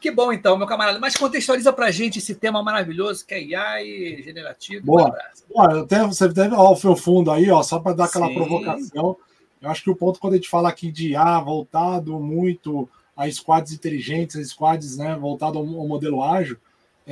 Que 0.00 0.10
bom, 0.10 0.32
então, 0.32 0.56
meu 0.56 0.66
camarada. 0.66 0.98
Mas 0.98 1.14
contextualiza 1.14 1.72
para 1.72 1.86
a 1.86 1.90
gente 1.90 2.18
esse 2.18 2.34
tema 2.34 2.62
maravilhoso 2.62 3.26
que 3.26 3.34
é 3.34 3.42
IA 3.42 3.84
e 3.84 4.22
generativo. 4.22 4.86
Boa. 4.86 5.14
Boa 5.48 5.82
até, 5.82 6.02
você 6.06 6.26
deve, 6.28 6.54
ó, 6.54 6.72
o 6.72 6.76
seu 6.76 6.96
fundo 6.96 7.30
aí, 7.30 7.50
ó, 7.50 7.62
só 7.62 7.78
para 7.78 7.92
dar 7.92 8.04
aquela 8.04 8.28
Sim. 8.28 8.34
provocação. 8.34 9.16
Eu 9.60 9.70
acho 9.70 9.82
que 9.82 9.90
o 9.90 9.96
ponto, 9.96 10.18
quando 10.18 10.32
a 10.32 10.36
gente 10.36 10.48
fala 10.48 10.70
aqui 10.70 10.90
de 10.90 11.10
IA 11.10 11.38
voltado 11.40 12.18
muito 12.18 12.88
a 13.14 13.30
squads 13.30 13.72
inteligentes, 13.74 14.36
a 14.36 14.44
squads 14.44 14.96
né, 14.96 15.14
voltado 15.16 15.58
ao, 15.58 15.64
ao 15.64 15.86
modelo 15.86 16.24
ágil, 16.24 16.56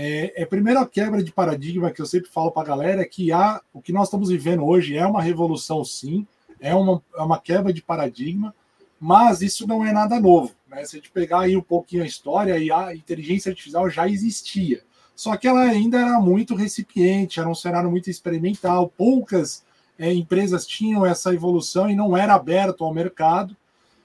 é, 0.00 0.42
é 0.42 0.44
a 0.44 0.46
primeira 0.46 0.86
quebra 0.86 1.20
de 1.24 1.32
paradigma 1.32 1.90
que 1.90 2.00
eu 2.00 2.06
sempre 2.06 2.30
falo 2.30 2.52
para 2.52 2.62
a 2.62 2.66
galera 2.66 3.02
é 3.02 3.04
que 3.04 3.32
há, 3.32 3.60
o 3.72 3.82
que 3.82 3.92
nós 3.92 4.06
estamos 4.06 4.28
vivendo 4.28 4.64
hoje 4.64 4.96
é 4.96 5.04
uma 5.04 5.20
revolução, 5.20 5.84
sim, 5.84 6.24
é 6.60 6.72
uma, 6.72 7.02
é 7.16 7.20
uma 7.20 7.40
quebra 7.40 7.72
de 7.72 7.82
paradigma, 7.82 8.54
mas 9.00 9.42
isso 9.42 9.66
não 9.66 9.84
é 9.84 9.92
nada 9.92 10.20
novo. 10.20 10.52
Né? 10.68 10.84
Se 10.84 10.94
a 10.94 10.98
gente 11.00 11.10
pegar 11.10 11.40
aí 11.40 11.56
um 11.56 11.62
pouquinho 11.62 12.04
a 12.04 12.06
história, 12.06 12.54
a 12.76 12.94
inteligência 12.94 13.50
artificial 13.50 13.90
já 13.90 14.08
existia. 14.08 14.84
Só 15.16 15.36
que 15.36 15.48
ela 15.48 15.62
ainda 15.62 15.98
era 15.98 16.20
muito 16.20 16.54
recipiente, 16.54 17.40
era 17.40 17.48
um 17.48 17.54
cenário 17.54 17.90
muito 17.90 18.08
experimental, 18.08 18.92
poucas 18.96 19.64
é, 19.98 20.12
empresas 20.12 20.64
tinham 20.64 21.04
essa 21.04 21.34
evolução 21.34 21.90
e 21.90 21.96
não 21.96 22.16
era 22.16 22.34
aberto 22.34 22.84
ao 22.84 22.94
mercado. 22.94 23.50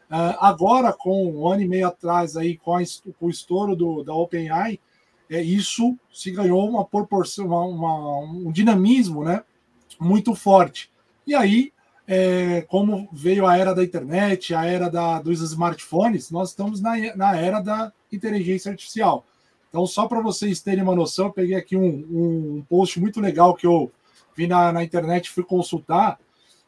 Uh, 0.10 0.38
agora, 0.40 0.92
com 0.92 1.28
um 1.28 1.48
ano 1.48 1.62
e 1.62 1.68
meio 1.68 1.88
atrás, 1.88 2.36
aí, 2.36 2.58
com, 2.58 2.76
a, 2.76 2.82
com 3.20 3.28
o 3.28 3.30
estouro 3.30 3.76
do, 3.76 4.04
da 4.04 4.14
OpenAI, 4.14 4.80
é, 5.30 5.42
isso 5.42 5.98
se 6.12 6.32
ganhou 6.32 6.70
uma 6.70 6.86
proporção, 6.86 7.48
uma, 7.48 7.64
uma, 7.64 8.20
um 8.20 8.52
dinamismo 8.52 9.24
né, 9.24 9.44
muito 10.00 10.36
forte. 10.36 10.90
E 11.26 11.34
aí 11.34 11.74
é, 12.08 12.62
como 12.64 13.08
veio 13.12 13.48
a 13.48 13.58
era 13.58 13.74
da 13.74 13.84
internet, 13.84 14.54
a 14.54 14.66
era 14.66 14.90
da, 14.90 15.22
dos 15.22 15.42
smartphones, 15.42 16.32
nós 16.32 16.50
estamos 16.50 16.82
na, 16.82 17.16
na 17.16 17.36
era 17.38 17.60
da 17.60 17.92
inteligência 18.12 18.72
artificial. 18.72 19.26
Então, 19.70 19.88
só 19.88 20.08
para 20.08 20.22
vocês 20.22 20.62
terem 20.62 20.84
uma 20.84 20.96
noção, 20.96 21.28
eu 21.28 21.34
peguei 21.34 21.56
aqui 21.56 21.76
um, 21.76 22.58
um 22.60 22.66
post 22.70 23.00
muito 23.00 23.20
legal 23.20 23.56
que 23.56 23.66
eu 23.66 23.92
vi 24.36 24.46
na, 24.48 24.72
na 24.72 24.84
internet 24.84 25.32
fui 25.32 25.44
consultar. 25.44 26.20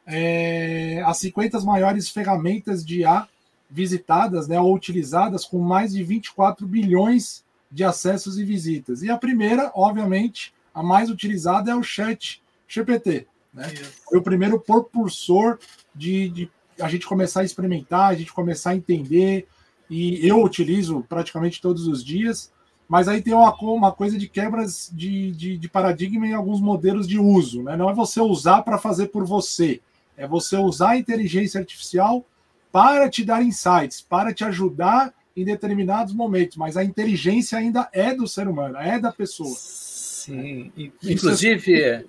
É, 0.08 1.04
as 1.06 1.18
50 1.18 1.60
maiores 1.62 2.10
ferramentas 2.10 2.84
de 2.86 3.02
IA 3.02 3.28
visitadas 3.70 4.48
né, 4.48 4.60
ou 4.60 4.74
utilizadas 4.74 5.46
com 5.46 5.60
mais 5.60 5.94
de 5.94 6.04
24 6.04 6.66
bilhões 6.66 7.44
de 7.76 7.84
acessos 7.84 8.40
e 8.40 8.44
visitas. 8.46 9.04
E 9.04 9.12
a 9.12 9.18
primeira, 9.18 9.70
obviamente, 9.76 10.54
a 10.74 10.82
mais 10.82 11.10
utilizada 11.10 11.72
é 11.72 11.76
o 11.76 11.84
Chat 11.84 12.42
GPT. 12.66 13.28
Né? 13.54 13.68
Foi 14.10 14.18
o 14.18 14.24
primeiro 14.24 14.58
propulsor 14.62 15.60
de, 15.94 16.30
de 16.30 16.52
a 16.80 16.88
gente 16.88 17.06
começar 17.06 17.42
a 17.42 17.44
experimentar, 17.44 18.10
a 18.10 18.16
gente 18.16 18.32
começar 18.32 18.70
a 18.70 18.76
entender, 18.78 19.46
e 19.90 20.26
eu 20.26 20.42
utilizo 20.42 21.06
praticamente 21.10 21.62
todos 21.62 21.86
os 21.86 22.02
dias, 22.02 22.50
mas 22.88 23.10
aí 23.10 23.22
tem 23.22 23.34
uma, 23.34 23.54
uma 23.54 23.92
coisa 23.92 24.18
de 24.18 24.30
quebras 24.30 24.90
de, 24.94 25.32
de, 25.32 25.58
de, 25.58 25.68
paradigma 25.68 26.26
em 26.26 26.34
alguns 26.34 26.62
modelos 26.62 27.06
de 27.06 27.20
uso. 27.20 27.62
Né? 27.62 27.76
Não 27.76 27.90
é 27.90 27.94
você 27.94 28.22
usar 28.22 28.62
para 28.62 28.78
fazer 28.78 29.08
por 29.08 29.26
você, 29.26 29.82
é 30.16 30.26
você 30.26 30.56
usar 30.56 30.92
a 30.92 30.98
inteligência 30.98 31.60
artificial 31.60 32.26
para 32.72 33.10
te 33.10 33.26
dar 33.26 33.44
insights, 33.44 34.02
para 34.02 34.34
te 34.34 34.46
ajudar 34.46 35.14
em 35.36 35.44
determinados 35.44 36.14
momentos, 36.14 36.58
mas 36.58 36.78
a 36.78 36.84
inteligência 36.84 37.58
ainda 37.58 37.90
é 37.92 38.14
do 38.14 38.28
ser 38.28 38.48
humano, 38.48 38.78
é 38.78 39.00
da 39.00 39.12
pessoa. 39.12 39.56
Sim, 39.56 40.72
inclusive, 41.04 41.82
é 41.82 42.06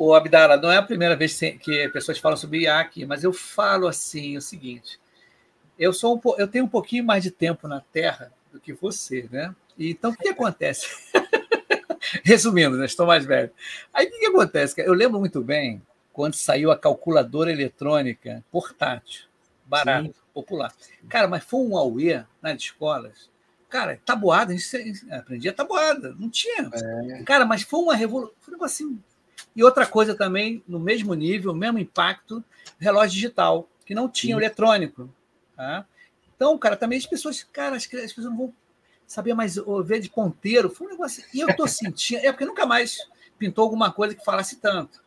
o 0.00 0.14
Abdala, 0.14 0.56
não 0.56 0.72
é 0.72 0.78
a 0.78 0.82
primeira 0.82 1.14
vez 1.14 1.38
que 1.38 1.88
pessoas 1.90 2.18
falam 2.18 2.36
sobre 2.36 2.60
IA 2.60 2.80
aqui, 2.80 3.04
mas 3.04 3.22
eu 3.22 3.34
falo 3.34 3.86
assim 3.86 4.34
o 4.34 4.40
seguinte: 4.40 4.98
eu 5.78 5.92
sou 5.92 6.16
um, 6.16 6.34
eu 6.38 6.48
tenho 6.48 6.64
um 6.64 6.68
pouquinho 6.68 7.04
mais 7.04 7.22
de 7.22 7.30
tempo 7.30 7.68
na 7.68 7.80
Terra 7.80 8.32
do 8.50 8.58
que 8.58 8.72
você, 8.72 9.28
né? 9.30 9.54
Então 9.78 10.10
o 10.10 10.16
que, 10.16 10.28
acontece? 10.28 10.86
Resumindo, 12.24 12.78
né? 12.78 12.86
Estou 12.86 13.06
mais 13.06 13.26
velho. 13.26 13.50
Aí 13.92 14.06
o 14.06 14.10
que, 14.10 14.18
que 14.20 14.26
acontece? 14.26 14.80
Eu 14.80 14.94
lembro 14.94 15.20
muito 15.20 15.42
bem 15.42 15.82
quando 16.14 16.34
saiu 16.34 16.70
a 16.70 16.78
calculadora 16.78 17.52
eletrônica 17.52 18.42
portátil, 18.50 19.24
barato, 19.66 20.06
Sim. 20.06 20.14
Popular. 20.32 20.72
Cara, 21.08 21.28
mas 21.28 21.44
foi 21.44 21.60
um 21.60 21.76
auê 21.76 22.22
nas 22.40 22.60
escolas. 22.60 23.30
Cara, 23.68 24.00
tabuada, 24.04 24.52
a 24.52 24.56
gente 24.56 25.12
aprendia 25.12 25.52
tabuada, 25.52 26.14
não 26.18 26.28
tinha. 26.28 26.68
É. 26.72 27.22
Cara, 27.22 27.44
mas 27.44 27.62
foi 27.62 27.80
uma 27.80 27.94
revolução, 27.94 28.34
foi 28.40 28.52
um 28.52 28.56
negocinho 28.56 29.04
e 29.54 29.64
outra 29.64 29.86
coisa 29.86 30.14
também, 30.14 30.62
no 30.66 30.78
mesmo 30.78 31.14
nível, 31.14 31.54
mesmo 31.54 31.78
impacto, 31.78 32.42
relógio 32.78 33.14
digital, 33.14 33.68
que 33.84 33.94
não 33.94 34.08
tinha 34.08 34.34
Sim. 34.34 34.40
eletrônico. 34.40 35.12
Tá? 35.56 35.84
Então, 36.34 36.56
cara, 36.56 36.76
também 36.76 36.98
as 36.98 37.06
pessoas, 37.06 37.42
cara, 37.42 37.76
as, 37.76 37.82
as 37.84 38.12
pessoas 38.12 38.26
não 38.26 38.36
vão 38.36 38.54
saber 39.06 39.34
mais 39.34 39.56
ver 39.84 40.00
de 40.00 40.08
ponteiro. 40.08 40.70
Foi 40.70 40.86
um 40.86 40.90
negócio. 40.90 41.24
E 41.34 41.40
eu 41.40 41.48
estou 41.48 41.66
sentindo, 41.68 42.24
é 42.24 42.32
porque 42.32 42.44
nunca 42.44 42.64
mais 42.64 42.98
pintou 43.38 43.64
alguma 43.64 43.92
coisa 43.92 44.14
que 44.14 44.24
falasse 44.24 44.56
tanto. 44.56 45.02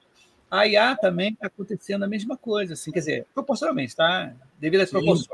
A 0.54 0.68
IA 0.68 0.96
também 0.96 1.34
está 1.34 1.48
acontecendo 1.48 2.04
a 2.04 2.08
mesma 2.08 2.38
coisa, 2.38 2.74
assim, 2.74 2.92
quer 2.92 3.00
dizer, 3.00 3.28
proporcionalmente, 3.34 3.96
tá? 3.96 4.32
Devido 4.60 4.82
às 4.82 4.90
Sim. 4.90 4.98
proporções 4.98 5.28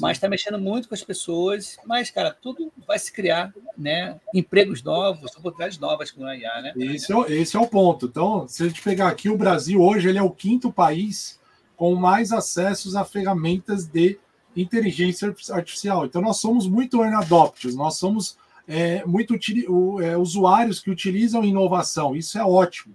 mas 0.00 0.16
está 0.16 0.28
mexendo 0.28 0.58
muito 0.58 0.88
com 0.88 0.94
as 0.94 1.02
pessoas. 1.02 1.76
Mas, 1.84 2.10
cara, 2.10 2.30
tudo 2.30 2.72
vai 2.86 2.98
se 2.98 3.12
criar, 3.12 3.52
né? 3.76 4.18
Empregos 4.32 4.82
novos, 4.82 5.34
oportunidades 5.36 5.78
novas 5.78 6.10
com 6.10 6.24
a 6.24 6.36
IA, 6.36 6.62
né? 6.62 6.72
Esse 6.76 7.12
é, 7.12 7.32
esse 7.32 7.56
é 7.56 7.60
o 7.60 7.66
ponto. 7.66 8.06
Então, 8.06 8.46
se 8.46 8.62
a 8.62 8.68
gente 8.68 8.82
pegar 8.82 9.08
aqui, 9.08 9.28
o 9.28 9.36
Brasil 9.36 9.82
hoje 9.82 10.08
ele 10.08 10.18
é 10.18 10.22
o 10.22 10.30
quinto 10.30 10.72
país 10.72 11.38
com 11.76 11.94
mais 11.94 12.32
acessos 12.32 12.94
a 12.96 13.04
ferramentas 13.04 13.86
de 13.86 14.18
inteligência 14.56 15.34
artificial. 15.50 16.06
Então, 16.06 16.22
nós 16.22 16.38
somos 16.38 16.68
muito 16.68 17.02
early 17.02 17.16
adopters, 17.16 17.74
nós 17.74 17.96
somos 17.96 18.36
é, 18.66 19.04
muito 19.04 19.34
é, 20.02 20.16
usuários 20.16 20.80
que 20.80 20.90
utilizam 20.90 21.44
inovação. 21.44 22.14
Isso 22.14 22.38
é 22.38 22.44
ótimo. 22.44 22.94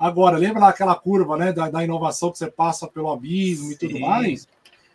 Agora, 0.00 0.38
lembra 0.38 0.66
aquela 0.66 0.96
curva 0.96 1.36
né, 1.36 1.52
da, 1.52 1.70
da 1.70 1.84
inovação 1.84 2.32
que 2.32 2.38
você 2.38 2.50
passa 2.50 2.88
pelo 2.88 3.12
abismo 3.12 3.68
Sim. 3.68 3.74
e 3.74 3.76
tudo 3.76 4.00
mais? 4.00 4.48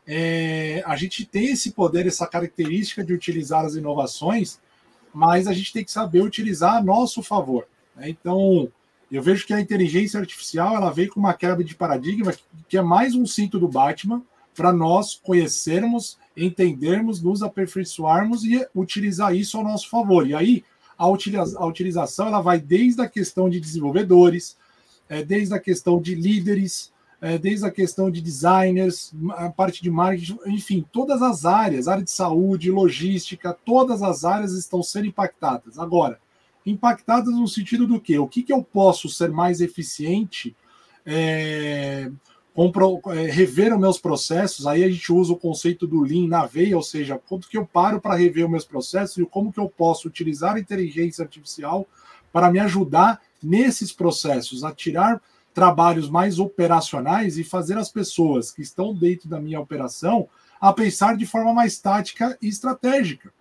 é, 0.08 0.84
a 0.86 0.96
gente 0.96 1.26
tem 1.26 1.52
esse 1.52 1.72
poder, 1.72 2.06
essa 2.06 2.28
característica 2.28 3.04
de 3.04 3.14
utilizar 3.14 3.66
as 3.66 3.76
inovações, 3.76 4.60
mas 5.14 5.48
a 5.48 5.54
gente 5.54 5.74
tem 5.74 5.84
que 5.84 5.92
saber 5.92 6.22
utilizar 6.22 6.76
a 6.76 6.84
nosso 6.84 7.24
favor. 7.24 7.68
Né? 7.96 8.10
Então, 8.10 8.70
eu 9.12 9.22
vejo 9.22 9.46
que 9.46 9.54
a 9.54 9.60
inteligência 9.60 10.20
artificial 10.20 10.76
ela 10.76 10.92
veio 10.92 11.10
com 11.10 11.20
uma 11.20 11.34
quebra 11.34 11.64
de 11.64 11.76
paradigma 11.76 12.34
que 12.68 12.78
é 12.78 12.82
mais 12.82 13.16
um 13.16 13.26
cinto 13.26 13.58
do 13.60 13.68
Batman 13.68 14.22
para 14.56 14.72
nós 14.72 15.16
conhecermos, 15.16 16.18
entendermos, 16.36 17.22
nos 17.22 17.42
aperfeiçoarmos 17.42 18.44
e 18.44 18.66
utilizar 18.76 19.36
isso 19.36 19.58
ao 19.58 19.64
nosso 19.64 19.90
favor. 19.90 20.28
E 20.28 20.36
aí, 20.36 20.64
a, 20.98 21.08
utiliza 21.08 21.58
a 21.58 21.66
utilização 21.66 22.28
ela 22.28 22.42
vai 22.42 22.60
desde 22.60 23.02
a 23.02 23.10
questão 23.10 23.50
de 23.50 23.60
desenvolvedores, 23.60 24.56
é, 25.10 25.24
desde 25.24 25.54
a 25.54 25.60
questão 25.60 26.02
de 26.02 26.16
líderes, 26.16 26.92
é, 27.22 27.38
desde 27.38 27.66
a 27.66 27.72
questão 27.72 28.12
de 28.12 28.22
designers, 28.22 29.14
a 29.32 29.50
parte 29.50 29.82
de 29.82 29.90
marketing, 29.90 30.38
enfim, 30.48 30.86
todas 30.92 31.22
as 31.22 31.46
áreas, 31.46 31.88
área 31.88 32.04
de 32.04 32.12
saúde, 32.12 32.72
logística, 32.72 33.58
todas 33.66 34.02
as 34.02 34.24
áreas 34.24 34.54
estão 34.54 34.84
sendo 34.84 35.08
impactadas. 35.08 35.80
Agora, 35.80 36.20
impactadas 36.66 37.34
no 37.34 37.48
sentido 37.48 37.88
do 37.88 38.00
quê? 38.00 38.18
O 38.18 38.28
que, 38.28 38.44
que 38.44 38.54
eu 38.54 38.64
posso 38.64 39.08
ser 39.08 39.30
mais 39.30 39.62
eficiente, 39.62 40.56
é, 41.06 42.12
compro, 42.54 43.02
é, 43.08 43.30
rever 43.30 43.74
os 43.74 43.80
meus 43.80 44.00
processos, 44.00 44.66
aí 44.66 44.84
a 44.84 44.90
gente 44.90 45.12
usa 45.12 45.34
o 45.34 45.38
conceito 45.38 45.86
do 45.86 46.02
Lean 46.02 46.28
na 46.28 46.46
veia, 46.46 46.76
ou 46.76 46.84
seja, 46.84 47.20
quanto 47.28 47.48
que 47.48 47.58
eu 47.58 47.66
paro 47.66 48.02
para 48.02 48.16
rever 48.16 48.46
os 48.46 48.52
meus 48.52 48.66
processos 48.66 49.18
e 49.18 49.26
como 49.26 49.52
que 49.52 49.60
eu 49.60 49.70
posso 49.70 50.08
utilizar 50.08 50.56
a 50.56 50.60
inteligência 50.60 51.24
artificial 51.24 51.88
para 52.36 52.52
me 52.52 52.60
ajudar 52.60 53.22
nesses 53.42 53.94
processos, 53.94 54.66
a 54.66 54.74
tirar 54.74 55.22
trabalhos 55.54 56.10
mais 56.10 56.38
operacionais 56.38 57.38
e 57.38 57.46
fazer 57.46 57.78
as 57.78 57.90
pessoas 57.90 58.52
que 58.52 58.62
estão 58.62 58.94
dentro 58.94 59.30
da 59.30 59.40
minha 59.40 59.58
operação 59.58 60.28
a 60.60 60.74
pensar 60.74 61.16
de 61.16 61.26
forma 61.26 61.54
mais 61.54 61.80
tática 61.80 62.38
e 62.42 62.50
estratégica, 62.50 63.32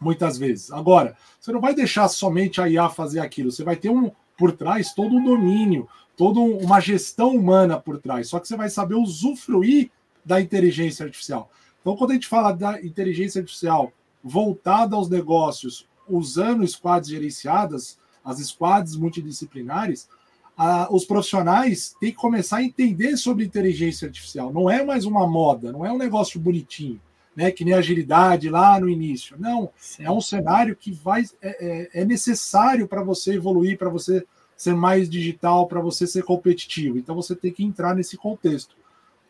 muitas 0.00 0.38
vezes. 0.38 0.70
Agora, 0.70 1.16
você 1.40 1.50
não 1.50 1.60
vai 1.60 1.74
deixar 1.74 2.06
somente 2.06 2.60
a 2.60 2.68
IA 2.68 2.88
fazer 2.88 3.18
aquilo, 3.18 3.50
você 3.50 3.64
vai 3.64 3.74
ter 3.74 3.90
um 3.90 4.08
por 4.36 4.52
trás 4.52 4.94
todo 4.94 5.16
um 5.16 5.24
domínio, 5.24 5.88
toda 6.16 6.38
uma 6.38 6.78
gestão 6.78 7.34
humana 7.34 7.76
por 7.76 7.98
trás, 7.98 8.28
só 8.28 8.38
que 8.38 8.46
você 8.46 8.56
vai 8.56 8.70
saber 8.70 8.94
usufruir 8.94 9.90
da 10.24 10.40
inteligência 10.40 11.04
artificial. 11.04 11.50
Então, 11.80 11.96
quando 11.96 12.12
a 12.12 12.14
gente 12.14 12.28
fala 12.28 12.52
da 12.52 12.80
inteligência 12.80 13.40
artificial 13.40 13.92
voltada 14.22 14.94
aos 14.94 15.10
negócios, 15.10 15.88
usando 16.08 16.64
squads 16.64 17.10
gerenciadas, 17.10 17.97
as 18.28 18.38
squads 18.40 18.94
multidisciplinares, 18.94 20.06
a, 20.54 20.92
os 20.92 21.06
profissionais 21.06 21.96
têm 21.98 22.10
que 22.10 22.18
começar 22.18 22.58
a 22.58 22.62
entender 22.62 23.16
sobre 23.16 23.44
inteligência 23.44 24.06
artificial. 24.06 24.52
Não 24.52 24.68
é 24.68 24.84
mais 24.84 25.06
uma 25.06 25.26
moda, 25.26 25.72
não 25.72 25.86
é 25.86 25.90
um 25.90 25.96
negócio 25.96 26.38
bonitinho, 26.38 27.00
né? 27.34 27.50
Que 27.50 27.64
nem 27.64 27.72
agilidade 27.72 28.50
lá 28.50 28.78
no 28.78 28.88
início. 28.88 29.34
Não, 29.38 29.70
Sim. 29.78 30.04
é 30.04 30.10
um 30.10 30.20
cenário 30.20 30.76
que 30.76 30.92
vai 30.92 31.24
é, 31.40 31.92
é, 31.94 32.02
é 32.02 32.04
necessário 32.04 32.86
para 32.86 33.02
você 33.02 33.34
evoluir, 33.34 33.78
para 33.78 33.88
você 33.88 34.26
ser 34.54 34.74
mais 34.74 35.08
digital, 35.08 35.66
para 35.66 35.80
você 35.80 36.06
ser 36.06 36.22
competitivo. 36.22 36.98
Então 36.98 37.14
você 37.14 37.34
tem 37.34 37.52
que 37.52 37.64
entrar 37.64 37.94
nesse 37.94 38.18
contexto. 38.18 38.76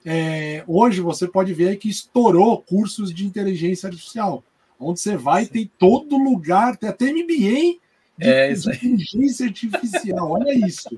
É, 0.04 0.64
hoje 0.66 1.00
você 1.00 1.28
pode 1.28 1.54
ver 1.54 1.76
que 1.76 1.88
estourou 1.88 2.62
cursos 2.62 3.14
de 3.14 3.24
inteligência 3.24 3.88
artificial, 3.88 4.42
onde 4.80 4.98
você 4.98 5.16
vai 5.16 5.44
Sim. 5.44 5.52
tem 5.52 5.70
todo 5.78 6.16
lugar, 6.16 6.76
tem 6.76 6.88
até 6.88 7.12
MBA 7.12 7.78
de, 8.18 8.28
é 8.28 8.52
de 8.52 8.68
inteligência 8.68 9.46
artificial. 9.46 10.32
Olha 10.32 10.52
isso. 10.52 10.88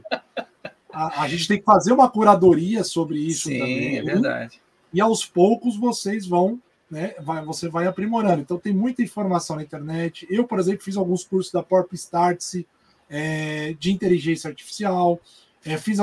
A, 0.92 1.22
a, 1.22 1.28
gente 1.28 1.46
tem 1.46 1.58
que 1.58 1.64
fazer 1.64 1.92
uma 1.92 2.10
curadoria 2.10 2.82
sobre 2.82 3.18
isso 3.18 3.48
Sim, 3.48 3.58
também. 3.58 3.98
é 3.98 4.02
verdade. 4.02 4.60
E 4.92 5.00
aos 5.00 5.24
poucos 5.24 5.76
vocês 5.76 6.26
vão, 6.26 6.60
né? 6.90 7.14
Vai, 7.20 7.44
você 7.44 7.68
vai 7.68 7.86
aprimorando. 7.86 8.40
Então 8.40 8.58
tem 8.58 8.72
muita 8.72 9.02
informação 9.02 9.56
na 9.56 9.62
internet. 9.62 10.26
Eu, 10.28 10.44
por 10.44 10.58
exemplo, 10.58 10.82
fiz 10.82 10.96
alguns 10.96 11.22
cursos 11.22 11.52
da 11.52 11.62
Porp 11.62 11.92
Startse 11.92 12.66
é, 13.08 13.74
de 13.78 13.92
inteligência 13.92 14.48
artificial. 14.48 15.20
É, 15.64 15.76
fiz 15.76 15.98
é, 15.98 16.02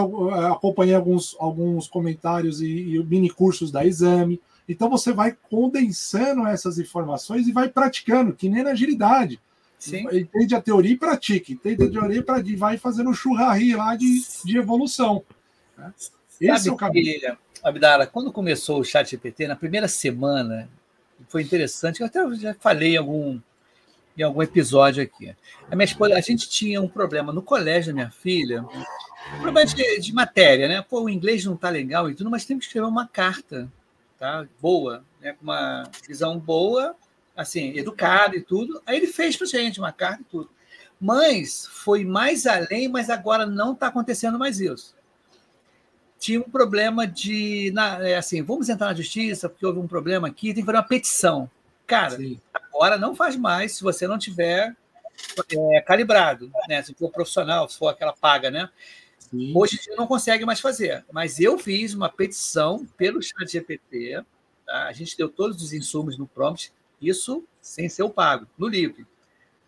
acompanhei 0.51 0.93
alguns, 0.93 1.35
alguns 1.39 1.87
comentários 1.87 2.61
e, 2.61 2.95
e 2.95 3.03
mini 3.03 3.29
cursos 3.29 3.71
da 3.71 3.85
Exame. 3.85 4.39
Então 4.69 4.89
você 4.89 5.11
vai 5.11 5.35
condensando 5.49 6.45
essas 6.45 6.77
informações 6.77 7.47
e 7.47 7.51
vai 7.51 7.69
praticando, 7.69 8.33
que 8.33 8.49
nem 8.49 8.63
na 8.63 8.71
agilidade. 8.71 9.39
Sim. 9.77 10.07
Entende 10.11 10.55
a 10.55 10.61
teoria 10.61 10.93
e 10.93 10.97
pratique. 10.97 11.53
Entende 11.53 11.83
a 11.83 11.89
teoria 11.89 12.23
e 12.45 12.55
vai 12.55 12.77
fazendo 12.77 13.13
churrari 13.13 13.75
lá 13.75 13.95
de, 13.95 14.21
de 14.43 14.57
evolução. 14.57 15.23
Né? 15.77 15.93
Esse 16.41 16.57
Sabe 16.57 16.69
é 16.69 16.71
o 16.71 16.75
caminho. 16.75 17.19
Que, 17.19 17.37
Abdala, 17.63 18.07
quando 18.07 18.31
começou 18.31 18.79
o 18.79 18.83
chat 18.83 19.09
GPT, 19.09 19.47
na 19.47 19.55
primeira 19.55 19.87
semana, 19.87 20.69
foi 21.27 21.41
interessante, 21.41 22.01
eu 22.01 22.07
até 22.07 22.19
já 22.35 22.53
falei 22.53 22.93
em 22.93 22.97
algum, 22.97 23.39
em 24.17 24.23
algum 24.23 24.41
episódio 24.41 25.03
aqui. 25.03 25.35
A 25.69 25.75
minha 25.75 25.85
esposa, 25.85 26.15
a 26.15 26.21
gente 26.21 26.49
tinha 26.49 26.81
um 26.81 26.87
problema 26.87 27.33
no 27.33 27.41
colégio 27.41 27.91
da 27.91 27.95
minha 27.95 28.11
filha, 28.11 28.63
um 28.63 29.41
problema 29.41 29.65
de, 29.65 29.99
de 29.99 30.13
matéria, 30.13 30.67
né? 30.67 30.81
Pô, 30.81 31.03
o 31.03 31.09
inglês 31.09 31.43
não 31.45 31.55
está 31.55 31.69
legal 31.69 32.09
e 32.09 32.15
tudo, 32.15 32.29
mas 32.29 32.45
tem 32.45 32.57
que 32.57 32.65
escrever 32.65 32.87
uma 32.87 33.07
carta, 33.07 33.71
tá? 34.17 34.45
Boa, 34.61 35.03
né? 35.19 35.33
Com 35.33 35.43
uma 35.43 35.83
visão 36.07 36.39
boa 36.39 36.95
assim, 37.37 37.77
educado 37.77 38.35
e 38.35 38.41
tudo. 38.41 38.81
Aí 38.85 38.97
ele 38.97 39.07
fez 39.07 39.37
para 39.37 39.47
gente 39.47 39.79
uma 39.79 39.93
carta 39.93 40.21
e 40.21 40.25
tudo. 40.25 40.49
Mas 40.99 41.67
foi 41.67 42.03
mais 42.03 42.47
além, 42.47 42.87
mas 42.87 43.09
agora 43.09 43.45
não 43.45 43.73
está 43.73 43.87
acontecendo 43.87 44.39
mais 44.39 44.59
isso. 44.59 44.95
Tinha 46.19 46.39
um 46.39 46.49
problema 46.49 47.05
de, 47.05 47.71
na, 47.75 48.05
é 48.07 48.17
assim, 48.17 48.41
vamos 48.41 48.67
entrar 48.67 48.87
na 48.87 48.95
justiça 48.95 49.47
porque 49.47 49.65
houve 49.65 49.79
um 49.79 49.87
problema 49.87 50.27
aqui, 50.27 50.47
tem 50.47 50.63
que 50.63 50.65
fazer 50.65 50.77
uma 50.77 50.83
petição. 50.83 51.49
Cara, 51.85 52.17
Sim. 52.17 52.41
agora 52.51 52.97
não 52.97 53.15
faz 53.15 53.35
mais 53.35 53.73
se 53.73 53.83
você 53.83 54.07
não 54.07 54.17
tiver 54.17 54.75
é, 55.73 55.81
calibrado, 55.81 56.51
né? 56.67 56.81
Se 56.81 56.93
for 56.95 57.11
profissional, 57.11 57.69
se 57.69 57.77
for 57.77 57.89
aquela 57.89 58.13
paga, 58.13 58.49
né? 58.49 58.67
Sim. 59.19 59.53
Hoje 59.55 59.79
não 59.95 60.07
consegue 60.07 60.45
mais 60.45 60.59
fazer. 60.59 61.05
Mas 61.11 61.39
eu 61.39 61.57
fiz 61.59 61.93
uma 61.93 62.09
petição 62.09 62.85
pelo 62.97 63.21
chat 63.21 63.51
GPT, 63.51 64.23
tá? 64.65 64.87
a 64.87 64.93
gente 64.93 65.15
deu 65.15 65.29
todos 65.29 65.61
os 65.61 65.73
insumos 65.73 66.17
no 66.17 66.27
prompt, 66.27 66.73
isso 67.01 67.43
sem 67.61 67.89
ser 67.89 68.03
o 68.03 68.09
pago, 68.09 68.47
no 68.57 68.67
livre. 68.67 69.05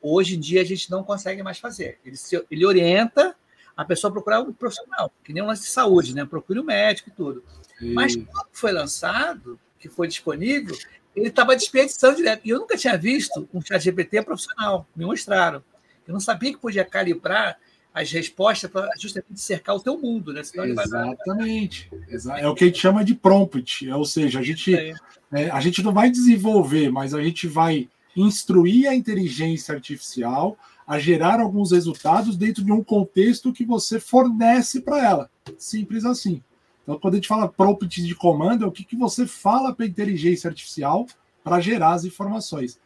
Hoje 0.02 0.36
em 0.36 0.40
dia 0.40 0.62
a 0.62 0.66
gente 0.66 0.90
não 0.90 1.04
consegue 1.04 1.44
mais 1.44 1.60
fazer. 1.60 2.00
Ele, 2.06 2.16
se, 2.16 2.42
ele 2.50 2.66
orienta 2.66 3.36
a 3.76 3.84
pessoa 3.86 4.10
a 4.10 4.14
procurar 4.14 4.42
um 4.42 4.54
profissional, 4.54 5.12
que 5.24 5.34
nem 5.34 5.44
um 5.44 5.48
lance 5.48 5.64
de 5.64 5.70
saúde, 5.70 6.16
né? 6.16 6.26
Procure 6.26 6.60
um 6.60 6.64
médico 6.64 7.10
e 7.10 7.12
tudo. 7.12 7.44
Sim. 7.78 7.94
Mas 7.94 8.16
quando 8.16 8.48
foi 8.52 8.72
lançado, 8.72 9.60
que 9.78 9.90
foi 9.90 10.08
disponível, 10.08 10.78
ele 11.16 11.30
estava 11.30 11.56
desperdiçando 11.56 12.18
direto. 12.18 12.42
E 12.46 12.50
eu 12.50 12.60
nunca 12.60 12.78
tinha 12.78 12.98
visto 12.98 13.48
um 13.54 13.62
chat 13.62 13.82
GPT 13.82 14.22
profissional. 14.22 14.88
Me 14.96 15.06
mostraram. 15.06 15.64
Eu 16.08 16.14
não 16.14 16.20
sabia 16.20 16.52
que 16.52 16.60
podia 16.60 16.86
calibrar 16.86 17.58
as 18.00 18.12
respostas 18.12 18.72
para 18.72 18.90
justamente 18.98 19.42
cercar 19.42 19.76
o 19.76 19.80
teu 19.80 19.98
mundo, 19.98 20.32
né? 20.32 20.42
Senão 20.42 20.66
Exatamente. 20.66 21.92
Vai... 22.24 22.42
É 22.42 22.48
o 22.48 22.56
que 22.56 22.64
a 22.64 22.68
gente 22.68 22.80
chama 22.80 23.04
de 23.04 23.14
prompt, 23.14 23.90
ou 23.90 24.06
seja, 24.06 24.40
a 24.40 24.44
gente, 24.44 24.74
é, 24.74 25.50
a 25.50 25.60
gente 25.60 25.84
não 25.84 25.92
vai 25.92 26.10
desenvolver, 26.10 26.90
mas 26.90 27.14
a 27.14 27.22
gente 27.22 27.46
vai 27.46 27.90
instruir 28.16 28.88
a 28.88 28.96
inteligência 28.96 29.76
artificial 29.76 30.58
a 30.88 30.98
gerar 30.98 31.42
alguns 31.42 31.72
resultados 31.72 32.38
dentro 32.38 32.64
de 32.64 32.72
um 32.72 32.84
contexto 32.84 33.52
que 33.52 33.66
você 33.66 34.00
fornece 34.00 34.82
para 34.82 35.04
ela. 35.04 35.30
Simples 35.58 36.06
assim. 36.06 36.42
Então, 36.84 36.98
quando 36.98 37.16
a 37.16 37.18
gente 37.18 37.28
fala 37.28 37.50
prompt 37.50 38.02
de 38.02 38.16
comando, 38.16 38.64
é 38.64 38.68
o 38.68 38.72
que, 38.72 38.86
que 38.86 38.96
você 38.96 39.28
fala 39.28 39.76
para 39.76 39.86
a 39.86 39.90
inteligência 39.90 40.48
artificial 40.48 41.06
para 41.44 41.60
gerar 41.60 41.92
as 41.92 42.06
informações. 42.06 42.80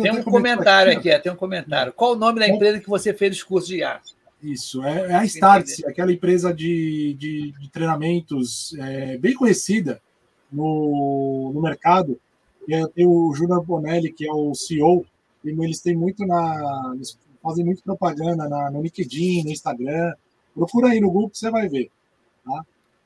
Tem 0.00 0.12
um 0.12 0.22
comentário 0.22 0.92
aqui, 0.92 1.10
aqui, 1.10 1.24
tem 1.24 1.32
um 1.32 1.36
comentário. 1.36 1.92
Qual 1.92 2.12
o 2.12 2.16
nome 2.16 2.38
da 2.38 2.48
empresa 2.48 2.78
que 2.78 2.88
você 2.88 3.12
fez 3.12 3.36
os 3.36 3.42
cursos 3.42 3.68
de 3.68 3.78
IA? 3.78 4.00
Isso, 4.42 4.84
é, 4.84 5.10
é 5.10 5.14
a 5.14 5.24
Startse, 5.24 5.86
aquela 5.86 6.12
empresa 6.12 6.52
de, 6.52 7.14
de, 7.14 7.52
de 7.52 7.70
treinamentos 7.70 8.74
é, 8.78 9.16
bem 9.16 9.34
conhecida 9.34 10.00
no, 10.52 11.50
no 11.54 11.62
mercado. 11.62 12.18
E 12.68 12.86
tem 12.88 13.06
o 13.06 13.32
Júnior 13.34 13.64
Bonelli, 13.64 14.12
que 14.12 14.26
é 14.26 14.32
o 14.32 14.54
CEO, 14.54 15.06
e 15.44 15.50
eles 15.50 15.80
têm 15.80 15.96
muito 15.96 16.26
na. 16.26 16.92
Eles 16.94 17.18
fazem 17.42 17.64
muito 17.64 17.82
propaganda 17.82 18.48
na, 18.48 18.70
no 18.70 18.82
LinkedIn, 18.82 19.44
no 19.44 19.50
Instagram. 19.50 20.12
Procura 20.54 20.88
aí 20.88 21.00
no 21.00 21.10
Google 21.10 21.30
que 21.30 21.38
você 21.38 21.50
vai 21.50 21.68
ver. 21.68 21.90
Tá? 22.44 22.64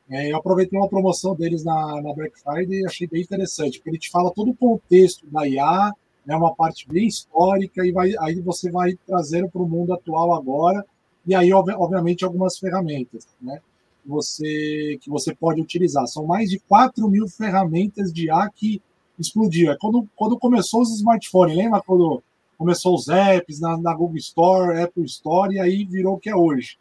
É, 0.09 0.33
eu 0.33 0.37
aproveitei 0.37 0.79
uma 0.79 0.89
promoção 0.89 1.37
deles 1.37 1.63
na, 1.63 2.01
na 2.03 2.13
Black 2.15 2.41
Friday 2.41 2.81
e 2.81 2.87
achei 2.87 3.07
bem 3.07 3.23
interessante, 3.23 3.79
porque 3.79 3.91
ele 3.91 3.99
te 3.99 4.11
fala 4.11 4.33
todo 4.33 4.51
o 4.51 4.57
contexto 4.57 5.27
da 5.27 5.47
IA, 5.47 5.93
é 6.27 6.31
né, 6.31 6.37
uma 6.37 6.55
parte 6.55 6.89
bem 6.89 7.07
histórica, 7.07 7.87
e 7.87 7.93
vai, 7.93 8.13
aí 8.19 8.41
você 8.41 8.71
vai 8.71 8.95
trazendo 9.07 9.49
para 9.49 9.63
o 9.63 9.69
mundo 9.69 9.93
atual 9.93 10.35
agora 10.35 10.85
e 11.31 11.35
aí, 11.37 11.53
obviamente, 11.53 12.25
algumas 12.25 12.59
ferramentas 12.59 13.25
né, 13.41 13.61
você, 14.05 14.99
que 15.01 15.09
você 15.09 15.33
pode 15.33 15.61
utilizar. 15.61 16.05
São 16.09 16.27
mais 16.27 16.51
de 16.51 16.59
4 16.59 17.09
mil 17.09 17.29
ferramentas 17.29 18.13
de 18.13 18.27
IA 18.27 18.51
que 18.53 18.83
explodiu. 19.17 19.71
É 19.71 19.77
quando, 19.81 20.09
quando 20.17 20.37
começou 20.37 20.83
os 20.83 20.93
smartphones, 20.93 21.57
lembra 21.57 21.81
quando 21.81 22.21
começou 22.59 22.97
os 22.97 23.09
apps 23.09 23.61
na, 23.61 23.79
na 23.79 23.95
Google 23.95 24.17
Store, 24.17 24.83
Apple 24.83 25.05
Store, 25.05 25.55
e 25.55 25.61
aí 25.61 25.85
virou 25.85 26.15
o 26.15 26.19
que 26.19 26.29
é 26.29 26.35
hoje. 26.35 26.77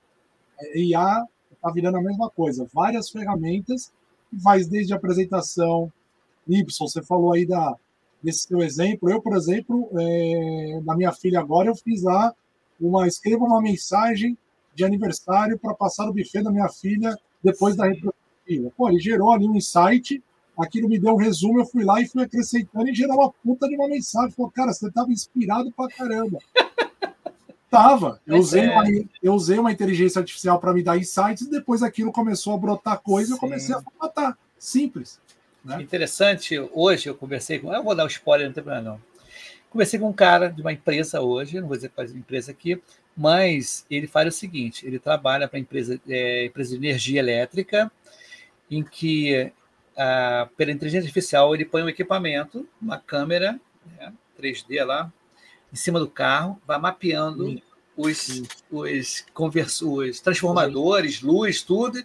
É, 0.60 0.80
IA 0.80 1.28
está 1.52 1.70
virando 1.70 1.98
a 2.00 2.02
mesma 2.02 2.28
coisa. 2.32 2.68
Várias 2.74 3.12
ferramentas 3.12 3.92
faz 4.44 4.68
desde 4.68 4.96
apresentação, 4.96 5.94
Y, 6.48 6.66
você 6.80 7.04
falou 7.04 7.34
aí 7.34 7.46
da, 7.46 7.76
desse 8.24 8.48
seu 8.48 8.64
exemplo. 8.64 9.12
Eu, 9.12 9.22
por 9.22 9.38
exemplo, 9.38 9.92
é, 9.96 10.82
na 10.84 10.98
minha 10.98 11.12
filha 11.12 11.40
agora, 11.40 11.70
eu 11.70 11.76
fiz 11.76 12.02
lá 12.02 12.34
uma 12.80 13.08
escreva 13.08 13.44
uma 13.44 13.62
mensagem 13.62 14.38
de 14.74 14.86
aniversário 14.86 15.58
para 15.60 15.74
passar 15.74 16.10
o 16.10 16.14
buffet 16.14 16.42
da 16.42 16.52
minha 16.52 16.70
filha 16.70 17.16
depois 17.44 17.76
da 17.76 17.86
retrospectiva. 17.86 18.72
Pô, 18.76 18.90
ele 18.90 19.00
gerou 19.00 19.32
ali 19.32 19.48
um 19.48 19.56
insight, 19.56 20.24
aquilo 20.58 20.90
me 20.90 21.00
deu 21.00 21.14
um 21.14 21.18
resumo, 21.18 21.60
eu 21.60 21.66
fui 21.66 21.84
lá 21.84 22.02
e 22.02 22.08
fui 22.08 22.24
acrescentando 22.24 22.88
e 22.88 22.94
gerou 22.94 23.16
uma 23.16 23.32
puta 23.32 23.68
de 23.68 23.76
uma 23.76 23.88
mensagem. 23.88 24.32
Falou, 24.32 24.52
cara, 24.52 24.74
você 24.74 24.88
estava 24.88 25.12
inspirado 25.12 25.72
pra 25.72 25.88
caramba. 25.88 26.40
Tava. 27.70 28.20
Eu 28.26 28.38
usei, 28.38 28.66
é. 28.66 28.72
uma, 28.72 28.84
eu 29.22 29.34
usei 29.34 29.60
uma 29.60 29.72
inteligência 29.72 30.20
artificial 30.20 30.60
para 30.60 30.74
me 30.74 30.82
dar 30.82 30.98
insights 30.98 31.44
e 31.44 31.52
depois 31.52 31.84
aquilo 31.84 32.12
começou 32.12 32.54
a 32.54 32.58
brotar 32.58 33.00
coisa 33.00 33.32
e 33.32 33.34
eu 33.34 33.38
comecei 33.38 33.76
a 33.76 33.82
formatar. 33.82 34.38
Simples. 34.58 35.20
Né? 35.64 35.82
Interessante, 35.82 36.58
hoje 36.74 37.10
eu 37.10 37.16
conversei 37.16 37.60
com. 37.60 37.72
Eu 37.72 37.84
vou 37.84 37.96
dar 37.96 38.06
um 38.06 38.08
spoiler, 38.08 38.48
não 38.48 38.54
tem 38.54 38.64
problema 38.64 38.92
não. 38.92 39.09
Conversei 39.70 40.00
com 40.00 40.10
um 40.10 40.14
cara 40.14 40.50
de 40.50 40.62
uma 40.62 40.74
empresa 40.74 41.22
hoje, 41.22 41.60
não 41.60 41.68
vou 41.68 41.76
dizer 41.78 41.90
qual 41.90 42.06
é 42.06 42.10
a 42.10 42.14
empresa 42.14 42.52
aqui, 42.52 42.82
mas 43.16 43.86
ele 43.90 44.08
faz 44.08 44.28
o 44.28 44.38
seguinte: 44.38 44.86
ele 44.86 44.98
trabalha 44.98 45.48
para 45.48 45.60
empresa, 45.60 46.00
é, 46.08 46.46
empresa 46.46 46.72
de 46.72 46.78
energia 46.78 47.20
elétrica, 47.20 47.92
em 48.70 48.84
que 48.84 49.52
ah, 49.98 50.48
pela 50.56 50.72
inteligência 50.72 51.06
artificial 51.06 51.54
ele 51.54 51.66
põe 51.66 51.84
um 51.84 51.90
equipamento, 51.90 52.68
uma 52.82 52.98
câmera 52.98 53.60
né, 53.98 54.14
3D 54.42 54.84
lá, 54.86 55.12
em 55.72 55.76
cima 55.76 56.00
do 56.00 56.10
carro, 56.10 56.60
vai 56.66 56.80
mapeando 56.80 57.62
os, 57.96 58.44
os, 58.72 59.26
convers, 59.34 59.82
os 59.82 60.22
transformadores, 60.22 61.22
luz, 61.22 61.62
tudo, 61.62 62.02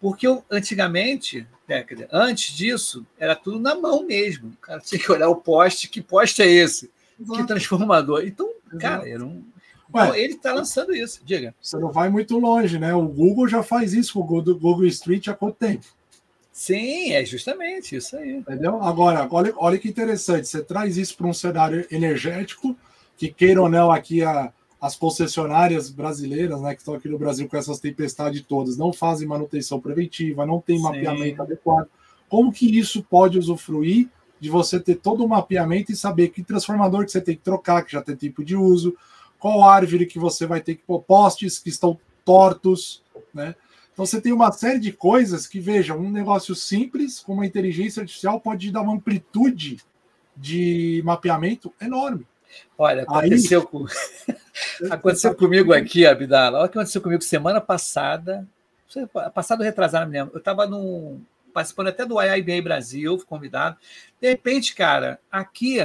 porque 0.00 0.26
eu, 0.26 0.42
antigamente, 0.50 1.46
né, 1.68 1.82
dizer, 1.82 2.08
antes 2.10 2.56
disso, 2.56 3.06
era 3.18 3.36
tudo 3.36 3.60
na 3.60 3.74
mão 3.74 4.06
mesmo. 4.06 4.48
O 4.48 4.56
cara 4.56 4.80
tinha 4.80 4.98
que 4.98 5.12
olhar 5.12 5.28
o 5.28 5.36
poste, 5.36 5.88
que 5.88 6.00
poste 6.00 6.42
é 6.42 6.46
esse? 6.46 6.90
Exato. 7.20 7.40
Que 7.40 7.46
transformador? 7.46 8.24
Então, 8.24 8.48
Exato. 8.66 8.78
cara, 8.78 9.08
era 9.08 9.24
um. 9.24 9.44
Então, 9.88 10.14
ele 10.14 10.34
está 10.34 10.52
lançando 10.52 10.94
isso, 10.94 11.20
diga. 11.24 11.54
Você 11.60 11.78
não 11.78 11.90
vai 11.90 12.08
muito 12.10 12.38
longe, 12.38 12.78
né? 12.78 12.92
O 12.94 13.06
Google 13.06 13.48
já 13.48 13.62
faz 13.62 13.94
isso 13.94 14.14
com 14.14 14.20
o 14.20 14.42
Google 14.54 14.84
Street 14.86 15.28
há 15.28 15.34
quanto 15.34 15.56
tempo? 15.56 15.86
Sim, 16.52 17.12
é 17.12 17.24
justamente 17.24 17.94
isso 17.94 18.16
aí. 18.16 18.36
Entendeu? 18.36 18.82
Agora, 18.82 19.28
olha, 19.30 19.52
olha 19.56 19.78
que 19.78 19.88
interessante. 19.88 20.48
Você 20.48 20.62
traz 20.62 20.96
isso 20.96 21.16
para 21.16 21.26
um 21.26 21.32
cenário 21.32 21.86
energético, 21.90 22.76
que 23.16 23.28
queira 23.28 23.62
ou 23.62 23.68
não, 23.68 23.92
aqui 23.92 24.22
a, 24.24 24.52
as 24.80 24.96
concessionárias 24.96 25.90
brasileiras, 25.90 26.60
né, 26.60 26.74
que 26.74 26.80
estão 26.80 26.94
aqui 26.94 27.08
no 27.08 27.18
Brasil 27.18 27.48
com 27.48 27.56
essas 27.56 27.78
tempestades 27.78 28.42
todas, 28.42 28.76
não 28.76 28.92
fazem 28.92 29.28
manutenção 29.28 29.80
preventiva, 29.80 30.46
não 30.46 30.60
tem 30.60 30.78
Sim. 30.78 30.82
mapeamento 30.82 31.42
adequado. 31.42 31.88
Como 32.28 32.52
que 32.52 32.78
isso 32.78 33.02
pode 33.02 33.38
usufruir 33.38 34.08
de 34.38 34.50
você 34.50 34.78
ter 34.78 34.96
todo 34.96 35.24
o 35.24 35.28
mapeamento 35.28 35.92
e 35.92 35.96
saber 35.96 36.28
que 36.28 36.42
transformador 36.42 37.04
que 37.04 37.12
você 37.12 37.20
tem 37.20 37.36
que 37.36 37.42
trocar, 37.42 37.82
que 37.82 37.92
já 37.92 38.02
tem 38.02 38.14
tipo 38.14 38.44
de 38.44 38.56
uso, 38.56 38.96
qual 39.38 39.64
árvore 39.64 40.06
que 40.06 40.18
você 40.18 40.46
vai 40.46 40.60
ter 40.60 40.74
que 40.74 40.82
pôr 40.82 41.00
postes 41.02 41.58
que 41.58 41.68
estão 41.68 41.98
tortos, 42.24 43.02
né? 43.32 43.54
Então 43.92 44.04
você 44.04 44.20
tem 44.20 44.30
uma 44.30 44.52
série 44.52 44.78
de 44.78 44.92
coisas 44.92 45.46
que, 45.46 45.58
veja, 45.58 45.94
um 45.94 46.10
negócio 46.10 46.54
simples, 46.54 47.18
com 47.18 47.32
uma 47.32 47.46
inteligência 47.46 48.02
artificial, 48.02 48.38
pode 48.38 48.70
dar 48.70 48.82
uma 48.82 48.92
amplitude 48.92 49.78
de 50.36 51.00
mapeamento 51.02 51.72
enorme. 51.80 52.26
Olha, 52.76 53.04
aconteceu, 53.04 53.60
Aí, 53.60 53.66
com... 53.66 53.86
aconteceu 54.92 55.34
comigo 55.34 55.72
aqui, 55.72 56.04
Abdala. 56.04 56.58
Olha 56.58 56.66
o 56.66 56.68
que 56.68 56.76
aconteceu 56.76 57.00
comigo 57.00 57.22
semana 57.22 57.58
passada. 57.58 58.46
Passado 59.34 59.62
retrasado, 59.62 60.06
me 60.06 60.18
lembro. 60.18 60.34
Eu 60.34 60.40
estava 60.40 60.66
num, 60.66 61.20
participando 61.56 61.88
até 61.88 62.04
do 62.04 62.20
IIBA 62.20 62.60
Brasil, 62.60 63.16
fui 63.16 63.26
convidado. 63.26 63.78
De 64.20 64.28
repente, 64.28 64.74
cara, 64.74 65.18
aqui, 65.32 65.78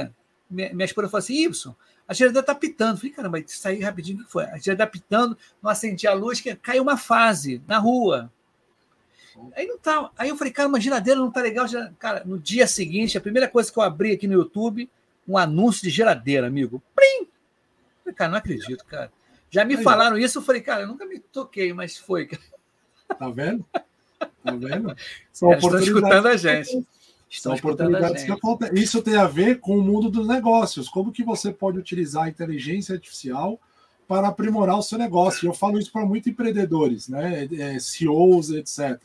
minha, 0.50 0.70
minha 0.74 0.84
esposa 0.84 1.08
falou 1.08 1.20
assim: 1.20 1.44
Y, 1.44 1.74
a 2.06 2.12
geladeira 2.12 2.40
está 2.40 2.54
pitando. 2.54 2.98
Falei, 2.98 3.10
caramba, 3.12 3.42
saí 3.46 3.80
rapidinho, 3.80 4.20
o 4.20 4.24
que 4.26 4.30
foi? 4.30 4.44
A 4.44 4.58
geladeira 4.58 4.74
está 4.74 4.86
pitando, 4.86 5.38
não 5.62 5.70
acendi 5.70 6.06
a 6.06 6.12
luz, 6.12 6.42
que 6.42 6.54
caiu 6.56 6.82
uma 6.82 6.98
fase 6.98 7.62
na 7.66 7.78
rua. 7.78 8.30
Aí 9.56 9.66
não 9.66 9.78
tá. 9.78 10.10
Aí 10.18 10.28
eu 10.28 10.36
falei, 10.36 10.52
cara, 10.52 10.68
uma 10.68 10.78
geladeira 10.78 11.18
não 11.18 11.30
tá 11.30 11.40
legal. 11.40 11.64
Cara, 11.98 12.22
no 12.26 12.38
dia 12.38 12.66
seguinte, 12.66 13.16
a 13.16 13.20
primeira 13.22 13.48
coisa 13.48 13.72
que 13.72 13.78
eu 13.78 13.82
abri 13.82 14.12
aqui 14.12 14.26
no 14.26 14.34
YouTube, 14.34 14.90
um 15.26 15.38
anúncio 15.38 15.84
de 15.84 15.88
geladeira, 15.88 16.48
amigo. 16.48 16.82
Plim! 16.94 17.28
Falei, 18.04 18.14
cara, 18.14 18.30
não 18.30 18.38
acredito, 18.38 18.84
cara. 18.84 19.10
Já 19.48 19.64
me 19.64 19.82
falaram 19.82 20.18
isso, 20.18 20.36
eu 20.36 20.42
falei, 20.42 20.60
cara, 20.60 20.82
eu 20.82 20.88
nunca 20.88 21.06
me 21.06 21.18
toquei, 21.18 21.72
mas 21.72 21.96
foi. 21.96 22.28
Tá 23.18 23.30
vendo? 23.30 23.64
Tá 24.42 24.52
vendo? 24.56 24.96
São 25.32 25.52
Estão 25.52 25.78
escutando 25.78 26.26
a 26.26 26.36
gente. 26.36 26.84
São 27.30 27.54
oportunidades 27.54 28.24
que 28.24 28.32
acontecem. 28.32 28.78
Isso 28.78 29.02
tem 29.02 29.16
a 29.16 29.26
ver 29.26 29.58
com 29.60 29.78
o 29.78 29.82
mundo 29.82 30.10
dos 30.10 30.28
negócios. 30.28 30.88
Como 30.88 31.12
que 31.12 31.24
você 31.24 31.50
pode 31.50 31.78
utilizar 31.78 32.24
a 32.24 32.28
inteligência 32.28 32.94
artificial 32.94 33.58
para 34.06 34.28
aprimorar 34.28 34.76
o 34.76 34.82
seu 34.82 34.98
negócio? 34.98 35.48
Eu 35.48 35.54
falo 35.54 35.78
isso 35.78 35.90
para 35.90 36.04
muitos 36.04 36.30
empreendedores, 36.30 37.08
né? 37.08 37.48
É, 37.50 37.78
CEOs, 37.78 38.50
etc. 38.50 39.00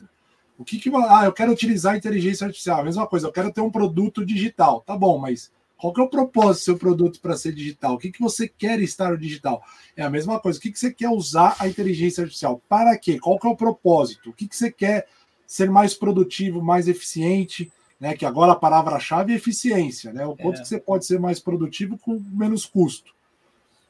O 0.58 0.64
que 0.64 0.78
que 0.78 0.90
ah, 0.94 1.24
eu 1.24 1.32
quero 1.32 1.52
utilizar 1.52 1.94
a 1.94 1.96
inteligência 1.96 2.46
artificial? 2.46 2.80
A 2.80 2.84
mesma 2.84 3.06
coisa, 3.06 3.28
eu 3.28 3.32
quero 3.32 3.52
ter 3.52 3.62
um 3.62 3.70
produto 3.70 4.26
digital. 4.26 4.82
Tá 4.82 4.96
bom, 4.96 5.16
mas 5.16 5.50
qual 5.78 5.92
que 5.92 6.00
é 6.00 6.04
o 6.04 6.08
propósito 6.08 6.60
do 6.60 6.64
seu 6.64 6.78
produto 6.78 7.20
para 7.20 7.36
ser 7.36 7.52
digital? 7.54 7.94
O 7.94 7.98
que, 7.98 8.10
que 8.10 8.20
você 8.20 8.48
quer 8.48 8.80
estar 8.80 9.10
no 9.10 9.18
digital? 9.18 9.62
É 9.96 10.02
a 10.02 10.10
mesma 10.10 10.38
coisa. 10.38 10.58
O 10.58 10.62
que, 10.62 10.72
que 10.72 10.78
você 10.78 10.92
quer 10.92 11.08
usar 11.08 11.56
a 11.58 11.68
inteligência 11.68 12.22
artificial? 12.22 12.60
Para 12.68 12.96
quê? 12.98 13.18
Qual 13.18 13.38
que 13.38 13.46
é 13.46 13.50
o 13.50 13.56
propósito? 13.56 14.30
O 14.30 14.32
que, 14.32 14.46
que 14.46 14.56
você 14.56 14.70
quer 14.70 15.06
ser 15.46 15.70
mais 15.70 15.94
produtivo, 15.94 16.60
mais 16.60 16.88
eficiente? 16.88 17.72
né? 17.98 18.14
Que 18.14 18.24
agora 18.24 18.52
a 18.52 18.56
palavra-chave 18.56 19.32
é 19.32 19.36
eficiência, 19.36 20.12
né? 20.12 20.24
O 20.26 20.36
quanto 20.36 20.58
é. 20.58 20.62
que 20.62 20.68
você 20.68 20.78
pode 20.78 21.04
ser 21.04 21.18
mais 21.18 21.40
produtivo 21.40 21.98
com 21.98 22.22
menos 22.30 22.64
custo. 22.64 23.12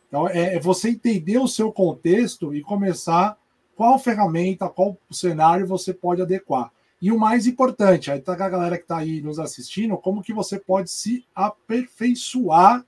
Então, 0.08 0.28
é, 0.28 0.54
é, 0.54 0.60
você 0.60 0.90
entender 0.90 1.38
o 1.38 1.48
seu 1.48 1.70
contexto 1.70 2.54
e 2.54 2.62
começar 2.62 3.36
qual 3.76 3.98
ferramenta, 3.98 4.68
qual 4.68 4.96
cenário 5.10 5.66
você 5.66 5.92
pode 5.92 6.22
adequar. 6.22 6.72
E 7.00 7.12
o 7.12 7.18
mais 7.18 7.46
importante, 7.46 8.10
aí 8.10 8.20
tá 8.20 8.32
a 8.32 8.48
galera 8.48 8.76
que 8.76 8.82
está 8.82 8.98
aí 8.98 9.20
nos 9.20 9.38
assistindo, 9.38 9.96
como 9.96 10.22
que 10.22 10.32
você 10.32 10.58
pode 10.58 10.90
se 10.90 11.24
aperfeiçoar 11.34 12.84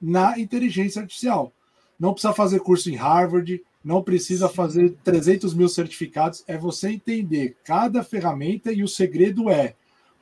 na 0.00 0.38
inteligência 0.38 1.02
artificial. 1.02 1.52
Não 1.98 2.12
precisa 2.12 2.32
fazer 2.32 2.60
curso 2.60 2.88
em 2.90 2.94
Harvard, 2.94 3.62
não 3.84 4.02
precisa 4.02 4.48
fazer 4.48 4.94
300 5.04 5.52
mil 5.54 5.68
certificados, 5.68 6.42
é 6.46 6.56
você 6.56 6.90
entender 6.90 7.56
cada 7.64 8.02
ferramenta 8.02 8.72
e 8.72 8.82
o 8.82 8.88
segredo 8.88 9.50
é 9.50 9.74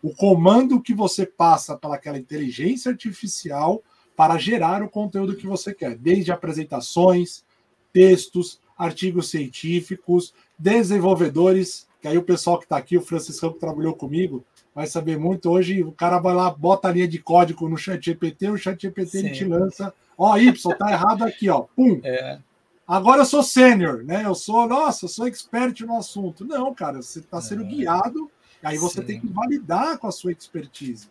o 0.02 0.14
comando 0.14 0.80
que 0.80 0.94
você 0.94 1.26
passa 1.26 1.76
para 1.76 1.94
aquela 1.94 2.18
inteligência 2.18 2.90
artificial 2.90 3.82
para 4.16 4.38
gerar 4.38 4.82
o 4.82 4.88
conteúdo 4.88 5.36
que 5.36 5.46
você 5.46 5.74
quer, 5.74 5.96
desde 5.96 6.32
apresentações, 6.32 7.44
textos, 7.92 8.60
artigos 8.76 9.30
científicos, 9.30 10.32
desenvolvedores, 10.58 11.85
que 12.06 12.10
aí 12.10 12.18
o 12.18 12.22
pessoal 12.22 12.58
que 12.58 12.64
está 12.64 12.76
aqui, 12.76 12.96
o 12.96 13.02
Franciscão 13.02 13.52
que 13.52 13.58
trabalhou 13.58 13.94
comigo, 13.94 14.44
vai 14.74 14.86
saber 14.86 15.18
muito. 15.18 15.50
Hoje 15.50 15.82
o 15.82 15.92
cara 15.92 16.18
vai 16.18 16.34
lá, 16.34 16.50
bota 16.50 16.88
a 16.88 16.92
linha 16.92 17.08
de 17.08 17.18
código 17.18 17.68
no 17.68 17.76
chat 17.76 18.04
GPT, 18.04 18.50
o 18.50 18.56
chat 18.56 18.80
GPT 18.80 19.18
ele 19.18 19.30
te 19.30 19.44
lança, 19.44 19.92
ó, 20.16 20.36
Y, 20.36 20.52
tá 20.76 20.90
errado 20.90 21.24
aqui, 21.24 21.48
ó, 21.48 21.62
pum. 21.62 22.00
É. 22.04 22.38
Agora 22.86 23.22
eu 23.22 23.26
sou 23.26 23.42
sênior, 23.42 24.04
né? 24.04 24.24
Eu 24.24 24.34
sou, 24.34 24.68
nossa, 24.68 25.06
eu 25.06 25.08
sou 25.08 25.26
expert 25.26 25.80
no 25.80 25.96
assunto. 25.96 26.44
Não, 26.44 26.72
cara, 26.72 27.02
você 27.02 27.18
está 27.18 27.40
sendo 27.40 27.64
é. 27.64 27.66
guiado 27.66 28.30
Aí 28.62 28.78
você 28.78 29.00
Sim. 29.00 29.06
tem 29.06 29.20
que 29.20 29.28
validar 29.28 29.98
com 29.98 30.06
a 30.08 30.12
sua 30.12 30.32
expertise. 30.32 31.08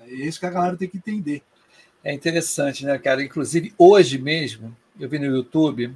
É 0.00 0.10
isso 0.10 0.40
que 0.40 0.46
a 0.46 0.50
galera 0.50 0.76
tem 0.78 0.88
que 0.88 0.96
entender. 0.96 1.42
É 2.02 2.12
interessante, 2.12 2.86
né, 2.86 2.98
cara? 2.98 3.22
Inclusive, 3.22 3.74
hoje 3.76 4.18
mesmo, 4.18 4.74
eu 4.98 5.06
vi 5.06 5.18
no 5.18 5.26
YouTube 5.26 5.94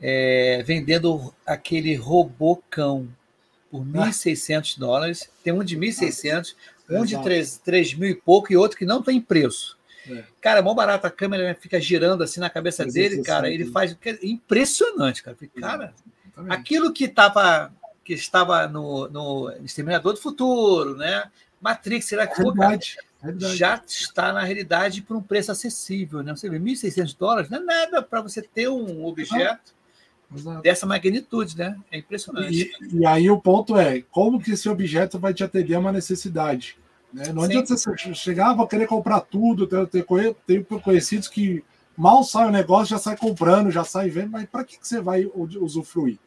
é, 0.00 0.62
vendendo 0.64 1.34
aquele 1.44 1.96
robô 1.96 2.62
cão 2.70 3.08
por 3.70 3.84
1.600 3.84 4.74
ah. 4.76 4.80
dólares. 4.80 5.30
Tem 5.42 5.52
um 5.52 5.64
de 5.64 5.76
1.600, 5.76 6.54
ah, 6.90 6.94
um 6.94 7.04
de 7.04 7.20
3, 7.22 7.58
3 7.58 7.94
mil 7.94 8.10
e 8.10 8.14
pouco 8.14 8.52
e 8.52 8.56
outro 8.56 8.78
que 8.78 8.86
não 8.86 9.02
tem 9.02 9.20
preço. 9.20 9.78
É. 10.08 10.24
Cara, 10.40 10.60
é 10.60 10.62
mó 10.62 10.74
barato, 10.74 11.06
a 11.06 11.10
câmera 11.10 11.56
fica 11.60 11.80
girando 11.80 12.22
assim 12.22 12.40
na 12.40 12.48
cabeça 12.48 12.84
dele, 12.84 13.22
cara. 13.22 13.50
Ele 13.50 13.66
faz. 13.66 13.96
É 14.04 14.18
impressionante, 14.26 15.22
cara. 15.22 15.36
Cara, 15.60 15.94
aquilo 16.48 16.92
que 16.92 17.04
estava 17.04 17.72
que 18.04 18.14
estava 18.14 18.66
no, 18.66 19.06
no 19.08 19.50
Exterminador 19.62 20.14
do 20.14 20.20
Futuro, 20.20 20.96
né? 20.96 21.30
Matrix, 21.60 22.06
será 22.06 22.26
que 22.26 22.36
foi, 22.36 22.54
já 23.54 23.82
está 23.86 24.32
na 24.32 24.42
realidade 24.42 25.02
por 25.02 25.16
um 25.16 25.22
preço 25.22 25.52
acessível, 25.52 26.22
né? 26.22 26.34
Você 26.34 26.48
vê 26.48 26.58
1.600 26.58 27.16
dólares 27.18 27.50
não 27.50 27.58
é 27.58 27.62
nada 27.62 28.00
para 28.00 28.22
você 28.22 28.40
ter 28.40 28.68
um 28.68 29.04
objeto 29.04 29.74
ah, 30.46 30.60
dessa 30.60 30.86
magnitude, 30.86 31.56
né? 31.56 31.76
É 31.90 31.98
impressionante. 31.98 32.70
E, 32.80 32.96
e, 32.98 33.06
aí 33.06 33.30
o 33.30 33.40
ponto 33.40 33.76
é 33.76 34.02
como 34.10 34.40
que 34.40 34.52
esse 34.52 34.68
objeto 34.68 35.18
vai 35.18 35.32
te 35.32 35.42
atender 35.42 35.74
a 35.74 35.78
uma 35.78 35.92
necessidade. 35.92 36.76
Né? 37.12 37.32
Não 37.32 37.42
Sim. 37.42 37.48
adianta 37.48 37.76
você 37.76 38.14
chegar, 38.14 38.50
ah, 38.50 38.54
vou 38.54 38.66
querer 38.66 38.86
comprar 38.86 39.20
tudo, 39.20 39.66
ter, 39.66 40.34
ter 40.46 40.64
conhecidos 40.64 41.28
que 41.28 41.64
mal 41.96 42.22
sai 42.22 42.46
o 42.46 42.52
negócio, 42.52 42.90
já 42.90 42.98
sai 42.98 43.16
comprando, 43.16 43.70
já 43.70 43.84
sai 43.84 44.10
vendo, 44.10 44.30
mas 44.30 44.46
para 44.46 44.64
que, 44.64 44.78
que 44.78 44.86
você 44.86 45.00
vai 45.00 45.24
usufruir? 45.34 46.18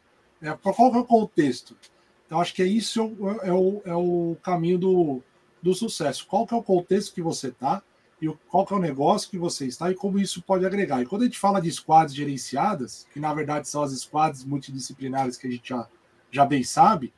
É, 0.42 0.52
qual 0.54 0.96
é 0.96 0.98
o 0.98 1.06
contexto? 1.06 1.78
Então, 2.26 2.42
acho 2.42 2.54
que 2.54 2.64
é 2.64 2.66
isso 2.66 3.00
é 3.44 3.54
o, 3.54 3.82
é 3.86 3.94
o 3.94 4.36
caminho 4.42 4.80
do, 4.80 5.22
do 5.62 5.74
sucesso. 5.76 6.26
Qual 6.28 6.48
que 6.48 6.54
é 6.54 6.58
o 6.58 6.64
contexto 6.64 7.14
que 7.14 7.22
você 7.22 7.50
está 7.50 7.84
e 8.22 8.30
qual 8.48 8.66
que 8.66 8.74
é 8.74 8.78
o 8.78 8.80
negócio 8.80 9.30
que 9.30 9.38
você 9.38 9.66
está 9.66 9.90
e 9.90 9.96
como 9.96 10.20
isso 10.20 10.42
pode 10.44 10.66
agregar. 10.66 11.02
E 11.02 11.06
quando 11.06 11.24
a 11.24 11.26
gente 11.26 11.40
fala 11.40 11.60
de 11.60 11.72
squads 11.72 12.14
gerenciadas, 12.14 13.08
que 13.12 13.20
na 13.20 13.34
verdade 13.34 13.68
são 13.68 13.82
as 13.82 13.92
squads 14.00 14.44
multidisciplinares 14.44 15.38
que 15.38 15.48
a 15.48 15.52
gente 15.52 15.70
já, 15.70 15.88
já 16.30 16.46
bem 16.46 16.64
sabe, 16.64 17.12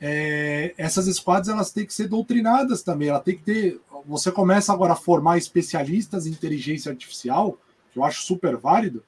é, 0.00 0.74
essas 0.78 1.06
squads 1.14 1.48
elas 1.50 1.72
têm 1.72 1.84
que 1.84 1.92
ser 1.92 2.08
doutrinadas 2.08 2.82
também. 2.82 3.08
Ela 3.08 3.20
tem 3.20 3.36
que 3.36 3.42
ter. 3.42 3.80
Você 4.06 4.30
começa 4.30 4.72
agora 4.72 4.92
a 4.92 4.96
formar 4.96 5.36
especialistas 5.36 6.26
em 6.26 6.30
inteligência 6.30 6.90
artificial, 6.90 7.58
que 7.92 7.98
eu 7.98 8.04
acho 8.04 8.22
super 8.22 8.56
válido, 8.56 9.04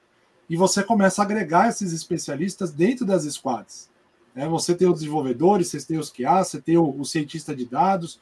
e 0.49 0.55
você 0.55 0.83
começa 0.83 1.21
a 1.21 1.25
agregar 1.25 1.69
esses 1.69 1.93
especialistas 1.93 2.71
dentro 2.71 3.05
das 3.05 3.23
squads. 3.23 3.89
Né? 4.35 4.47
Você 4.49 4.75
tem 4.75 4.87
os 4.87 4.99
desenvolvedores, 4.99 5.69
você 5.69 5.81
tem 5.81 5.97
os 5.97 6.11
QA, 6.11 6.43
você 6.43 6.61
tem 6.61 6.77
o, 6.77 6.99
o, 6.99 7.05
cientista 7.05 7.55
de 7.55 7.65
dados, 7.65 8.19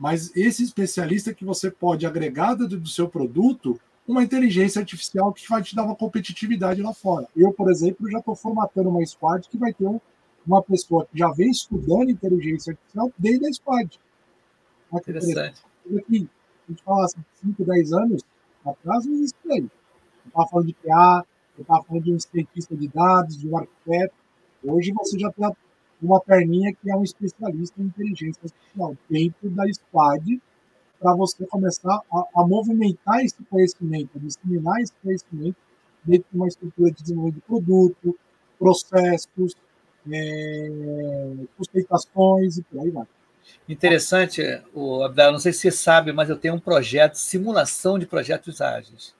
mas 0.00 0.34
esse 0.34 0.64
especialista 0.64 1.34
que 1.34 1.44
você 1.44 1.70
pode 1.70 2.06
agregar 2.06 2.54
dentro 2.54 2.80
do 2.80 2.88
seu 2.88 3.06
produto 3.06 3.78
uma 4.08 4.24
inteligência 4.24 4.80
artificial 4.80 5.30
que 5.30 5.46
vai 5.46 5.62
te 5.62 5.76
dar 5.76 5.84
uma 5.84 5.94
competitividade 5.94 6.80
lá 6.80 6.94
fora. 6.94 7.28
Eu, 7.36 7.52
por 7.52 7.70
exemplo, 7.70 8.10
já 8.10 8.18
estou 8.18 8.34
formatando 8.34 8.88
uma 8.88 9.04
squad 9.04 9.46
que 9.46 9.58
vai 9.58 9.74
ter 9.74 9.86
um, 9.86 10.00
uma 10.46 10.62
pessoa 10.62 11.04
que 11.04 11.18
já 11.18 11.30
vem 11.30 11.50
estudando 11.50 12.10
inteligência 12.10 12.72
artificial 12.72 13.12
desde 13.18 13.46
a 13.46 13.52
squad. 13.52 14.00
Interessante. 14.90 15.60
Aqui, 15.98 16.28
a 16.66 16.72
gente 16.72 16.82
fala 16.82 17.04
assim, 17.04 17.20
5, 17.44 17.62
10 17.62 17.92
anos 17.92 18.22
atrás, 18.64 19.04
não 19.04 19.12
existe 19.12 19.36
aí. 19.50 19.68
Estava 20.26 20.48
falando 20.48 20.66
de 20.66 20.72
QA, 20.72 21.26
você 21.54 21.60
estava 21.60 21.84
falando 21.84 22.04
de 22.04 22.14
um 22.14 22.18
cientista 22.18 22.74
de 22.74 22.88
dados, 22.88 23.38
de 23.38 23.46
um 23.46 23.58
arquiteto. 23.58 24.14
Hoje 24.64 24.92
você 24.92 25.18
já 25.18 25.30
tem 25.30 25.46
uma 26.06 26.20
perninha 26.20 26.72
que 26.74 26.90
é 26.90 26.96
um 26.96 27.02
especialista 27.02 27.80
em 27.80 27.86
inteligência 27.86 28.40
artificial 28.44 28.96
dentro 29.08 29.50
da 29.50 29.64
squad 29.72 30.40
para 30.98 31.14
você 31.14 31.46
começar 31.46 32.00
a, 32.12 32.24
a, 32.36 32.46
movimentar 32.46 33.20
esse 33.24 33.42
conhecimento, 33.48 34.10
a 34.16 34.18
disseminar 34.18 34.80
esse 34.80 34.92
conhecimento 35.02 35.56
dentro 36.04 36.26
de 36.30 36.36
uma 36.36 36.48
estrutura 36.48 36.90
de 36.90 37.02
desenvolvimento 37.02 37.36
de 37.36 37.40
produto, 37.42 38.18
processos, 38.58 39.54
é, 40.10 41.34
sustentações 41.56 42.58
e 42.58 42.62
por 42.62 42.80
aí 42.80 42.90
vai. 42.90 43.06
Interessante, 43.68 44.42
o 44.74 45.08
não 45.08 45.38
sei 45.38 45.52
se 45.52 45.60
você 45.60 45.70
sabe, 45.70 46.12
mas 46.12 46.28
eu 46.28 46.36
tenho 46.36 46.54
um 46.54 46.60
projeto, 46.60 47.14
simulação 47.14 47.98
de 47.98 48.06
projetos 48.06 48.60
ágeis. 48.60 49.14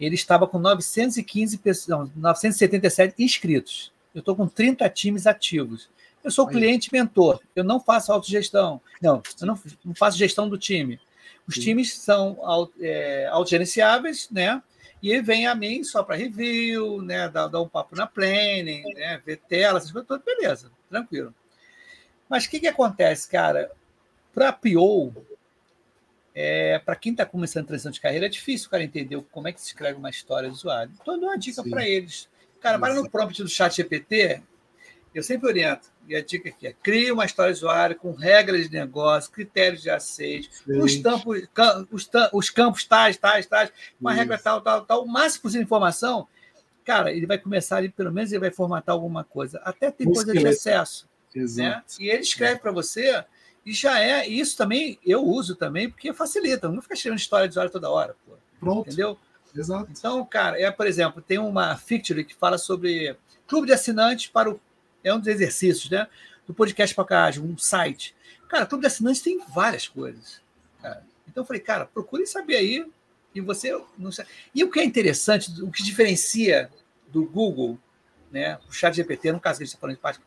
Ele 0.00 0.14
estava 0.14 0.46
com 0.46 0.58
915 0.58 1.58
pessoas, 1.58 1.88
não, 1.88 2.10
977 2.16 3.22
inscritos. 3.22 3.92
Eu 4.14 4.20
estou 4.20 4.34
com 4.34 4.48
30 4.48 4.88
times 4.90 5.26
ativos. 5.26 5.88
Eu 6.22 6.30
sou 6.30 6.46
cliente 6.46 6.92
mentor, 6.92 7.40
eu 7.54 7.64
não 7.64 7.80
faço 7.80 8.12
autogestão. 8.12 8.80
Não, 9.00 9.22
eu 9.40 9.46
não, 9.46 9.60
não 9.84 9.94
faço 9.94 10.16
gestão 10.16 10.48
do 10.48 10.56
time. 10.56 11.00
Os 11.46 11.56
Sim. 11.56 11.60
times 11.62 11.94
são 11.94 12.38
é, 12.80 13.26
autogerenciáveis, 13.26 14.28
né? 14.30 14.62
E 15.02 15.20
vem 15.20 15.48
a 15.48 15.54
mim 15.54 15.82
só 15.82 16.02
para 16.04 16.14
review, 16.14 17.02
né? 17.02 17.28
Dar, 17.28 17.48
dar, 17.48 17.60
um 17.60 17.68
papo 17.68 17.96
na 17.96 18.06
planning, 18.06 18.84
né? 18.94 19.20
ver 19.26 19.38
tela, 19.48 19.78
essas 19.78 19.90
coisas 19.90 20.06
todas, 20.06 20.24
beleza, 20.24 20.70
tranquilo. 20.88 21.34
Mas 22.28 22.44
o 22.44 22.50
que, 22.50 22.60
que 22.60 22.68
acontece, 22.68 23.28
cara? 23.28 23.70
Para 24.32 24.52
PO, 24.52 25.12
é, 26.34 26.78
para 26.78 26.94
quem 26.94 27.12
está 27.12 27.26
começando 27.26 27.64
a 27.64 27.66
transição 27.68 27.90
de 27.90 28.00
carreira, 28.00 28.26
é 28.26 28.28
difícil 28.28 28.68
o 28.68 28.70
cara 28.70 28.84
entender 28.84 29.20
como 29.32 29.48
é 29.48 29.52
que 29.52 29.60
se 29.60 29.66
escreve 29.66 29.98
uma 29.98 30.08
história 30.08 30.48
do 30.48 30.54
usuário. 30.54 30.92
Então, 31.00 31.14
eu 31.14 31.20
dou 31.20 31.28
uma 31.28 31.38
dica 31.38 31.62
para 31.64 31.86
eles. 31.86 32.28
Cara, 32.60 32.78
para 32.78 32.94
no 32.94 33.10
prompt 33.10 33.42
do 33.42 33.48
chat 33.48 33.74
GPT, 33.74 34.40
eu 35.12 35.22
sempre 35.22 35.48
oriento. 35.48 35.91
E 36.08 36.16
a 36.16 36.22
dica 36.22 36.48
aqui 36.48 36.66
é: 36.66 36.72
crie 36.72 37.12
uma 37.12 37.24
história 37.24 37.52
de 37.52 37.58
usuário 37.58 37.96
com 37.96 38.12
regras 38.12 38.68
de 38.68 38.76
negócio, 38.76 39.30
critérios 39.30 39.82
de 39.82 39.90
aceite, 39.90 40.50
os, 40.66 40.96
tampos, 40.96 41.42
os, 41.90 42.10
os, 42.32 42.50
campos 42.50 42.84
tais, 42.84 43.16
tais, 43.16 43.46
tais, 43.46 43.72
uma 44.00 44.12
Isso. 44.12 44.20
regra 44.20 44.38
tal, 44.38 44.60
tal, 44.60 44.84
tal, 44.84 45.04
o 45.04 45.08
máximo 45.08 45.42
possível 45.42 45.62
de 45.62 45.66
informação. 45.66 46.26
Cara, 46.84 47.12
ele 47.12 47.26
vai 47.26 47.38
começar 47.38 47.76
ali, 47.76 47.88
pelo 47.88 48.12
menos 48.12 48.32
ele 48.32 48.40
vai 48.40 48.50
formatar 48.50 48.92
alguma 48.94 49.22
coisa. 49.22 49.60
Até 49.64 49.90
tem 49.90 50.08
um 50.08 50.12
coisa 50.12 50.32
de 50.32 50.46
acesso. 50.46 51.08
Né? 51.34 51.82
E 51.98 52.08
ele 52.08 52.22
escreve 52.22 52.60
para 52.60 52.72
você, 52.72 53.24
e 53.64 53.72
já 53.72 54.00
é. 54.00 54.26
Isso 54.26 54.56
também 54.56 54.98
eu 55.04 55.24
uso 55.24 55.54
também, 55.54 55.88
porque 55.88 56.12
facilita. 56.12 56.68
Não 56.68 56.82
fica 56.82 56.94
escrevendo 56.94 57.20
história 57.20 57.46
de 57.46 57.52
usuário 57.52 57.70
toda 57.70 57.88
hora. 57.88 58.16
Pô. 58.26 58.32
Pronto. 58.58 58.88
Entendeu? 58.88 59.16
Exato. 59.54 59.88
Então, 59.90 60.24
cara, 60.24 60.60
é, 60.60 60.70
por 60.70 60.86
exemplo, 60.86 61.22
tem 61.22 61.38
uma 61.38 61.76
feature 61.76 62.24
que 62.24 62.34
fala 62.34 62.58
sobre 62.58 63.16
clube 63.46 63.66
de 63.66 63.72
assinantes 63.72 64.26
para 64.28 64.50
o 64.50 64.60
é 65.02 65.14
um 65.14 65.18
dos 65.18 65.28
exercícios, 65.28 65.90
né? 65.90 66.06
Do 66.46 66.54
podcast 66.54 66.94
para 66.94 67.30
um 67.40 67.56
site. 67.56 68.14
Cara, 68.48 68.66
clube 68.66 68.82
de 68.82 68.86
assinantes 68.86 69.22
tem 69.22 69.40
várias 69.54 69.88
coisas. 69.88 70.40
Cara. 70.80 71.04
Então 71.28 71.42
eu 71.42 71.46
falei, 71.46 71.60
cara, 71.60 71.86
procure 71.86 72.26
saber 72.26 72.56
aí. 72.56 72.86
E 73.34 73.40
você 73.40 73.72
não 73.96 74.12
sabe. 74.12 74.28
E 74.54 74.62
o 74.62 74.70
que 74.70 74.78
é 74.78 74.84
interessante, 74.84 75.62
o 75.62 75.70
que 75.70 75.82
diferencia 75.82 76.70
do 77.08 77.24
Google, 77.24 77.78
né? 78.30 78.58
O 78.68 78.72
chat 78.72 78.94
GPT, 78.94 79.32
no 79.32 79.40
caso 79.40 79.58
que 79.58 79.62
a 79.62 79.66
gente 79.66 79.74
está 79.74 79.80
falando 79.80 79.96
de 79.96 80.02
página, 80.02 80.24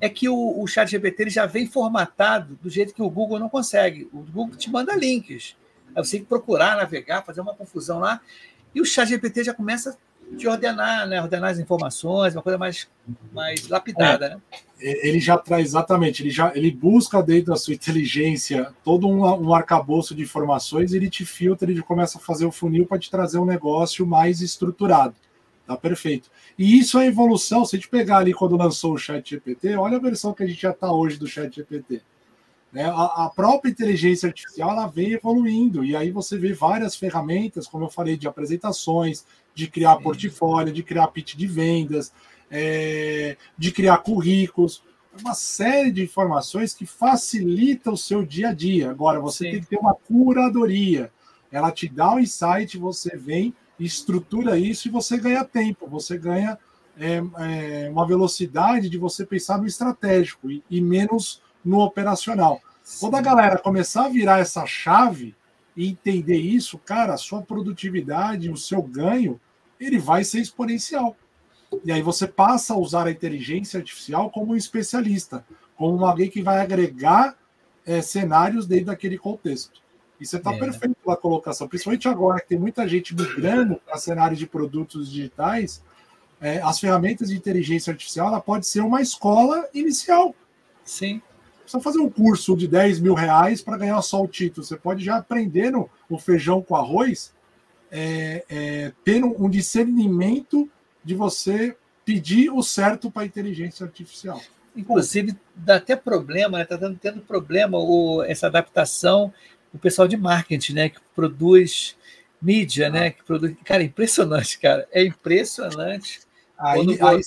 é 0.00 0.08
que 0.08 0.28
o, 0.28 0.60
o 0.60 0.66
chat 0.66 0.90
GPT 0.90 1.22
ele 1.22 1.30
já 1.30 1.46
vem 1.46 1.68
formatado 1.68 2.58
do 2.60 2.68
jeito 2.68 2.92
que 2.92 3.02
o 3.02 3.08
Google 3.08 3.38
não 3.38 3.48
consegue. 3.48 4.08
O 4.12 4.18
Google 4.22 4.56
te 4.56 4.68
manda 4.68 4.96
links. 4.96 5.56
Aí 5.94 6.04
você 6.04 6.12
tem 6.12 6.22
que 6.22 6.28
procurar, 6.28 6.76
navegar, 6.76 7.22
fazer 7.22 7.40
uma 7.40 7.54
confusão 7.54 8.00
lá. 8.00 8.20
E 8.74 8.80
o 8.80 8.84
chat 8.84 9.08
GPT 9.08 9.44
já 9.44 9.54
começa 9.54 9.96
de 10.36 10.48
ordenar, 10.48 11.06
né? 11.06 11.20
Ordenar 11.20 11.50
as 11.50 11.58
informações, 11.58 12.34
uma 12.34 12.42
coisa 12.42 12.58
mais, 12.58 12.88
mais 13.32 13.68
lapidada, 13.68 14.26
é, 14.26 14.30
né? 14.30 14.40
Ele 14.80 15.20
já 15.20 15.38
traz 15.38 15.68
exatamente, 15.68 16.22
ele 16.22 16.30
já 16.30 16.52
ele 16.54 16.70
busca 16.70 17.22
dentro 17.22 17.52
da 17.52 17.56
sua 17.56 17.74
inteligência 17.74 18.72
todo 18.84 19.08
um, 19.08 19.20
um 19.20 19.54
arcabouço 19.54 20.14
de 20.14 20.22
informações, 20.22 20.92
ele 20.92 21.08
te 21.08 21.24
filtra, 21.24 21.70
ele 21.70 21.82
começa 21.82 22.18
a 22.18 22.20
fazer 22.20 22.46
o 22.46 22.52
funil 22.52 22.86
para 22.86 22.98
te 22.98 23.10
trazer 23.10 23.38
um 23.38 23.44
negócio 23.44 24.06
mais 24.06 24.40
estruturado. 24.40 25.14
Tá 25.66 25.76
perfeito. 25.76 26.28
E 26.58 26.78
isso 26.78 26.98
é 26.98 27.06
evolução. 27.06 27.64
Se 27.64 27.76
a 27.76 27.78
gente 27.78 27.88
pegar 27.88 28.18
ali 28.18 28.34
quando 28.34 28.56
lançou 28.56 28.94
o 28.94 28.98
Chat 28.98 29.30
GPT, 29.30 29.76
olha 29.76 29.96
a 29.96 30.00
versão 30.00 30.34
que 30.34 30.42
a 30.42 30.46
gente 30.46 30.60
já 30.60 30.70
está 30.70 30.92
hoje 30.92 31.16
do 31.16 31.26
Chat 31.26 31.54
GPT. 31.54 32.02
Né? 32.72 32.84
A, 32.84 33.24
a, 33.26 33.30
própria 33.30 33.70
inteligência 33.70 34.28
artificial 34.28 34.70
ela 34.70 34.86
vem 34.86 35.12
evoluindo, 35.12 35.84
e 35.84 35.94
aí 35.94 36.10
você 36.10 36.38
vê 36.38 36.54
várias 36.54 36.96
ferramentas, 36.96 37.66
como 37.66 37.84
eu 37.84 37.90
falei, 37.90 38.16
de 38.16 38.26
apresentações, 38.26 39.26
de 39.54 39.68
criar 39.68 39.96
Sim. 39.96 40.02
portfólio, 40.02 40.72
de 40.72 40.82
criar 40.82 41.08
pitch 41.08 41.34
de 41.34 41.46
vendas, 41.46 42.12
é, 42.50 43.36
de 43.58 43.70
criar 43.72 43.98
currículos, 43.98 44.82
uma 45.20 45.34
série 45.34 45.92
de 45.92 46.02
informações 46.02 46.72
que 46.72 46.86
facilita 46.86 47.90
o 47.90 47.96
seu 47.96 48.24
dia 48.24 48.48
a 48.48 48.54
dia. 48.54 48.90
Agora, 48.90 49.20
você 49.20 49.44
Sim. 49.44 49.50
tem 49.50 49.60
que 49.60 49.66
ter 49.66 49.78
uma 49.78 49.94
curadoria. 49.94 51.12
Ela 51.50 51.70
te 51.70 51.86
dá 51.86 52.12
o 52.12 52.14
um 52.14 52.18
insight, 52.18 52.78
você 52.78 53.14
vem, 53.16 53.54
estrutura 53.78 54.58
isso 54.58 54.88
e 54.88 54.90
você 54.90 55.18
ganha 55.18 55.44
tempo, 55.44 55.86
você 55.86 56.16
ganha 56.16 56.58
é, 56.98 57.22
é, 57.38 57.90
uma 57.90 58.06
velocidade 58.06 58.88
de 58.88 58.96
você 58.96 59.26
pensar 59.26 59.58
no 59.58 59.66
estratégico 59.66 60.50
e, 60.50 60.62
e 60.70 60.80
menos 60.80 61.42
no 61.64 61.80
operacional. 61.80 62.60
Quando 62.98 63.16
a 63.16 63.20
galera 63.20 63.58
começar 63.58 64.06
a 64.06 64.08
virar 64.08 64.40
essa 64.40 64.66
chave 64.66 65.34
e 65.76 65.88
entender 65.88 66.38
isso, 66.38 66.78
cara, 66.78 67.14
a 67.14 67.18
sua 67.18 67.42
produtividade, 67.42 68.50
o 68.50 68.56
seu 68.56 68.82
ganho, 68.82 69.40
ele 69.80 69.98
vai 69.98 70.24
ser 70.24 70.40
exponencial. 70.40 71.16
E 71.84 71.90
aí 71.90 72.02
você 72.02 72.26
passa 72.26 72.74
a 72.74 72.78
usar 72.78 73.06
a 73.06 73.10
inteligência 73.10 73.78
artificial 73.78 74.30
como 74.30 74.52
um 74.52 74.56
especialista, 74.56 75.44
como 75.76 76.04
alguém 76.04 76.28
que 76.28 76.42
vai 76.42 76.60
agregar 76.60 77.36
é, 77.86 78.02
cenários 78.02 78.66
dentro 78.66 78.86
daquele 78.86 79.16
contexto. 79.16 79.80
E 80.20 80.26
você 80.26 80.36
está 80.36 80.52
é. 80.52 80.58
perfeito 80.58 80.96
pela 81.02 81.16
colocação, 81.16 81.66
principalmente 81.66 82.06
agora 82.08 82.40
que 82.40 82.48
tem 82.48 82.58
muita 82.58 82.86
gente 82.86 83.14
migrando 83.14 83.76
para 83.76 83.96
cenários 83.96 84.38
de 84.38 84.46
produtos 84.46 85.10
digitais. 85.10 85.82
É, 86.40 86.60
as 86.60 86.78
ferramentas 86.78 87.28
de 87.28 87.36
inteligência 87.36 87.92
artificial 87.92 88.28
ela 88.28 88.40
pode 88.40 88.66
ser 88.66 88.80
uma 88.80 89.00
escola 89.00 89.68
inicial. 89.72 90.34
Sim 90.84 91.22
precisa 91.72 91.80
fazer 91.80 91.98
um 91.98 92.10
curso 92.10 92.56
de 92.56 92.68
10 92.68 93.00
mil 93.00 93.14
reais 93.14 93.62
para 93.62 93.78
ganhar 93.78 94.00
só 94.02 94.22
o 94.22 94.28
título. 94.28 94.64
Você 94.64 94.76
pode 94.76 95.04
já 95.04 95.16
aprender 95.16 95.70
no, 95.70 95.88
o 96.08 96.18
feijão 96.18 96.60
com 96.60 96.76
arroz, 96.76 97.32
é, 97.90 98.44
é, 98.48 98.92
tendo 99.04 99.34
um 99.42 99.48
discernimento 99.48 100.68
de 101.04 101.14
você 101.14 101.76
pedir 102.04 102.50
o 102.50 102.62
certo 102.62 103.10
para 103.10 103.22
a 103.22 103.26
inteligência 103.26 103.84
artificial. 103.84 104.40
Inclusive, 104.76 105.36
dá 105.54 105.76
até 105.76 105.94
problema, 105.96 106.62
está 106.62 106.76
né? 106.76 106.96
tendo 107.00 107.20
problema 107.20 107.78
o, 107.78 108.22
essa 108.22 108.46
adaptação 108.46 109.32
o 109.72 109.78
pessoal 109.78 110.06
de 110.06 110.18
marketing, 110.18 110.74
né? 110.74 110.88
Que 110.90 111.00
produz 111.14 111.96
mídia, 112.40 112.90
né? 112.90 113.10
Que 113.10 113.24
produz. 113.24 113.56
Cara, 113.64 113.82
é 113.82 113.86
impressionante, 113.86 114.58
cara. 114.58 114.86
É 114.92 115.02
impressionante. 115.02 116.20
Aí, 116.58 116.98
aí... 117.00 117.20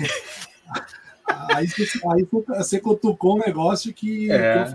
Aí, 1.26 1.66
aí 2.12 2.26
você 2.58 2.80
cutucou 2.80 3.36
um 3.36 3.40
negócio 3.40 3.92
que, 3.92 4.30
é. 4.30 4.64
que 4.64 4.72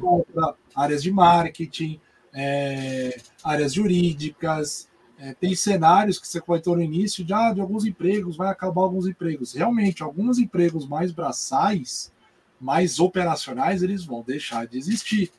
áreas 0.75 1.03
de 1.03 1.12
marketing, 1.12 1.99
é, 2.33 3.17
áreas 3.43 3.73
jurídicas, 3.73 4.88
é, 5.19 5.33
tem 5.33 5.55
cenários 5.55 6.19
que 6.19 6.27
você 6.27 6.39
comentou 6.39 6.75
no 6.75 6.81
início 6.81 7.23
de, 7.23 7.33
ah, 7.33 7.51
de 7.51 7.60
alguns 7.60 7.86
empregos, 7.86 8.38
vai 8.38 8.49
acabar 8.49 8.81
alguns 8.81 9.07
empregos. 9.07 9.53
Realmente, 9.53 10.03
alguns 10.03 10.38
empregos 10.38 10.88
mais 10.88 11.12
braçais, 11.12 12.13
mais 12.62 12.99
operacionais, 12.99 13.81
eles 13.81 14.05
vão 14.05 14.21
deixar 14.21 14.67
de 14.67 14.77
existir. 14.77 15.31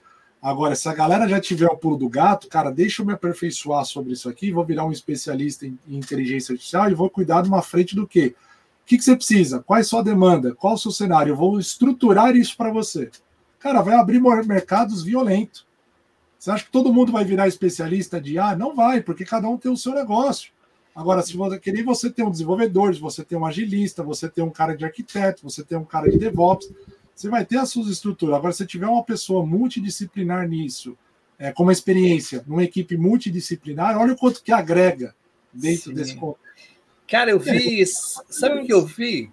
Agora, 0.43 0.75
se 0.75 0.89
a 0.89 0.95
galera 0.95 1.29
já 1.29 1.41
tiver 1.41 1.67
o 1.67 1.77
pulo 1.77 1.97
do 1.97 2.09
gato, 2.09 2.49
cara, 2.49 2.71
deixa 2.71 3.03
eu 3.03 3.07
me 3.07 3.13
aperfeiçoar 3.13 3.85
sobre 3.85 4.13
isso 4.13 4.29
aqui, 4.29 4.53
vou 4.53 4.65
virar 4.65 4.85
um 4.85 4.93
especialista 4.93 5.67
em, 5.67 5.79
em 5.87 5.97
inteligência 5.97 6.53
artificial 6.53 6.91
e 6.91 6.95
vou 6.95 7.11
cuidar 7.11 7.43
de 7.43 7.49
uma 7.49 7.63
frente 7.63 7.95
do 7.95 8.07
quê? 8.07 8.35
Que, 8.89 8.97
que 8.97 9.05
você 9.05 9.15
precisa? 9.15 9.61
Qual 9.61 9.77
é 9.77 9.83
a 9.83 9.85
sua 9.85 10.03
demanda? 10.03 10.55
Qual 10.55 10.73
o 10.73 10.79
seu 10.79 10.91
cenário? 10.91 11.33
Eu 11.33 11.37
vou 11.37 11.59
estruturar 11.59 12.35
isso 12.35 12.57
para 12.57 12.73
você. 12.73 13.11
Cara, 13.59 13.83
vai 13.83 13.95
abrir 13.95 14.19
mercados 14.47 15.03
violentos. 15.03 15.67
Você 16.39 16.51
acha 16.51 16.65
que 16.65 16.71
todo 16.71 16.93
mundo 16.93 17.13
vai 17.13 17.23
virar 17.23 17.47
especialista 17.47 18.19
de 18.19 18.39
ah, 18.39 18.57
não 18.57 18.75
vai, 18.75 19.03
porque 19.03 19.27
cada 19.27 19.47
um 19.47 19.59
tem 19.59 19.71
o 19.71 19.77
seu 19.77 19.93
negócio. 19.93 20.53
Agora, 20.95 21.21
se 21.21 21.37
você 21.37 21.59
querer, 21.59 21.83
você 21.83 22.09
tem 22.09 22.25
um 22.25 22.31
desenvolvedor, 22.31 22.95
você 22.95 23.23
tem 23.23 23.37
um 23.37 23.45
agilista, 23.45 24.03
você 24.03 24.27
tem 24.27 24.43
um 24.43 24.51
cara 24.51 24.75
de 24.75 24.87
arquiteto, 24.87 25.43
você 25.43 25.63
tem 25.63 25.77
um 25.77 25.85
cara 25.85 26.11
de 26.11 26.19
DevOps, 26.19 26.73
você 27.15 27.29
vai 27.29 27.45
ter 27.45 27.59
as 27.59 27.69
suas 27.69 27.89
estruturas. 27.89 28.37
Agora, 28.37 28.55
se 28.55 28.65
tiver 28.65 28.87
uma 28.87 29.05
pessoa 29.05 29.45
multidisciplinar 29.45 30.49
nisso, 30.49 30.97
é, 31.39 31.53
com 31.53 31.65
uma 31.65 31.73
experiência 31.73 32.43
numa 32.47 32.65
equipe 32.65 32.97
multidisciplinar, 32.97 33.99
olha 33.99 34.15
o 34.15 34.17
quanto 34.17 34.43
que 34.43 34.51
agrega 34.51 35.15
dentro 35.53 35.91
Sim. 35.91 35.95
desse 35.95 36.15
contexto. 36.17 36.48
Cara, 37.09 37.31
eu 37.31 37.39
vi. 37.39 37.85
Sabe 37.87 38.61
o 38.61 38.67
que 38.67 38.73
eu 38.73 38.85
vi? 38.85 39.33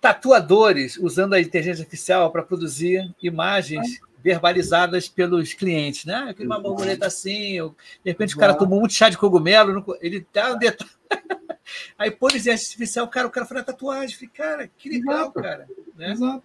Tatuadores 0.00 0.98
usando 0.98 1.32
a 1.32 1.40
inteligência 1.40 1.82
artificial 1.82 2.30
para 2.30 2.42
produzir 2.42 3.14
imagens 3.22 4.00
verbalizadas 4.22 5.08
pelos 5.08 5.52
clientes, 5.52 6.04
né? 6.04 6.26
Aquele 6.28 6.46
uma 6.46 6.60
borboleta 6.60 7.06
assim, 7.06 7.54
de 8.02 8.10
repente 8.10 8.34
o 8.34 8.38
cara 8.38 8.54
tomou 8.54 8.80
muito 8.80 8.94
chá 8.94 9.08
de 9.08 9.18
cogumelo, 9.18 9.84
ele 10.00 10.20
tá 10.20 10.52
um 10.52 10.58
detalhe. 10.58 10.90
Aí 11.98 12.10
pô, 12.10 12.28
inteligência 12.28 12.66
artificial, 12.66 13.08
cara, 13.08 13.26
o 13.26 13.30
cara 13.30 13.46
foi 13.46 13.56
na 13.56 13.64
tatuagem. 13.64 14.14
Falei, 14.14 14.30
cara, 14.34 14.70
que 14.76 14.88
legal, 14.88 15.14
Exato. 15.14 15.42
cara. 15.42 15.68
Né? 15.96 16.12
Exato. 16.12 16.42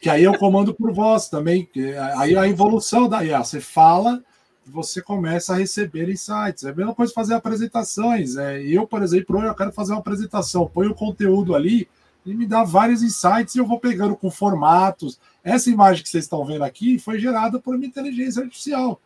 Que 0.00 0.10
aí 0.10 0.24
é 0.24 0.30
o 0.30 0.36
comando 0.36 0.74
por 0.74 0.92
voz 0.92 1.28
também. 1.28 1.68
Aí 2.16 2.36
a 2.36 2.48
evolução 2.48 3.08
da 3.08 3.24
IA. 3.24 3.44
Você 3.44 3.60
fala, 3.60 4.22
você 4.66 5.02
começa 5.02 5.52
a 5.52 5.56
receber 5.56 6.08
insights. 6.08 6.64
É 6.64 6.70
a 6.70 6.74
mesma 6.74 6.94
coisa 6.94 7.12
fazer 7.12 7.34
apresentações. 7.34 8.36
É, 8.36 8.62
eu, 8.62 8.86
por 8.86 9.02
exemplo, 9.02 9.42
eu 9.42 9.54
quero 9.54 9.72
fazer 9.72 9.92
uma 9.92 10.00
apresentação, 10.00 10.70
põe 10.72 10.86
o 10.86 10.94
conteúdo 10.94 11.54
ali 11.54 11.88
e 12.24 12.34
me 12.34 12.46
dá 12.46 12.62
vários 12.62 13.02
insights 13.02 13.54
e 13.54 13.58
eu 13.58 13.66
vou 13.66 13.80
pegando 13.80 14.16
com 14.16 14.30
formatos. 14.30 15.18
Essa 15.42 15.70
imagem 15.70 16.02
que 16.02 16.08
vocês 16.08 16.24
estão 16.24 16.44
vendo 16.44 16.62
aqui 16.62 16.98
foi 16.98 17.18
gerada 17.18 17.58
por 17.58 17.74
uma 17.74 17.86
inteligência 17.86 18.42
artificial. 18.42 19.00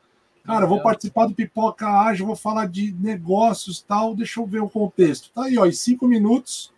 Cara, 0.45 0.64
eu 0.64 0.69
vou 0.69 0.81
participar 0.81 1.27
do 1.27 1.35
Pipoca 1.35 1.88
Ágil, 1.88 2.27
vou 2.27 2.37
falar 2.37 2.69
de 2.69 2.95
negócios 3.01 3.83
tal, 3.83 4.14
deixa 4.14 4.38
eu 4.38 4.47
ver 4.47 4.61
o 4.61 4.69
contexto. 4.69 5.31
Tá 5.35 5.45
aí, 5.45 5.59
ó, 5.59 5.66
em 5.66 5.73
cinco 5.73 6.07
minutos 6.07 6.73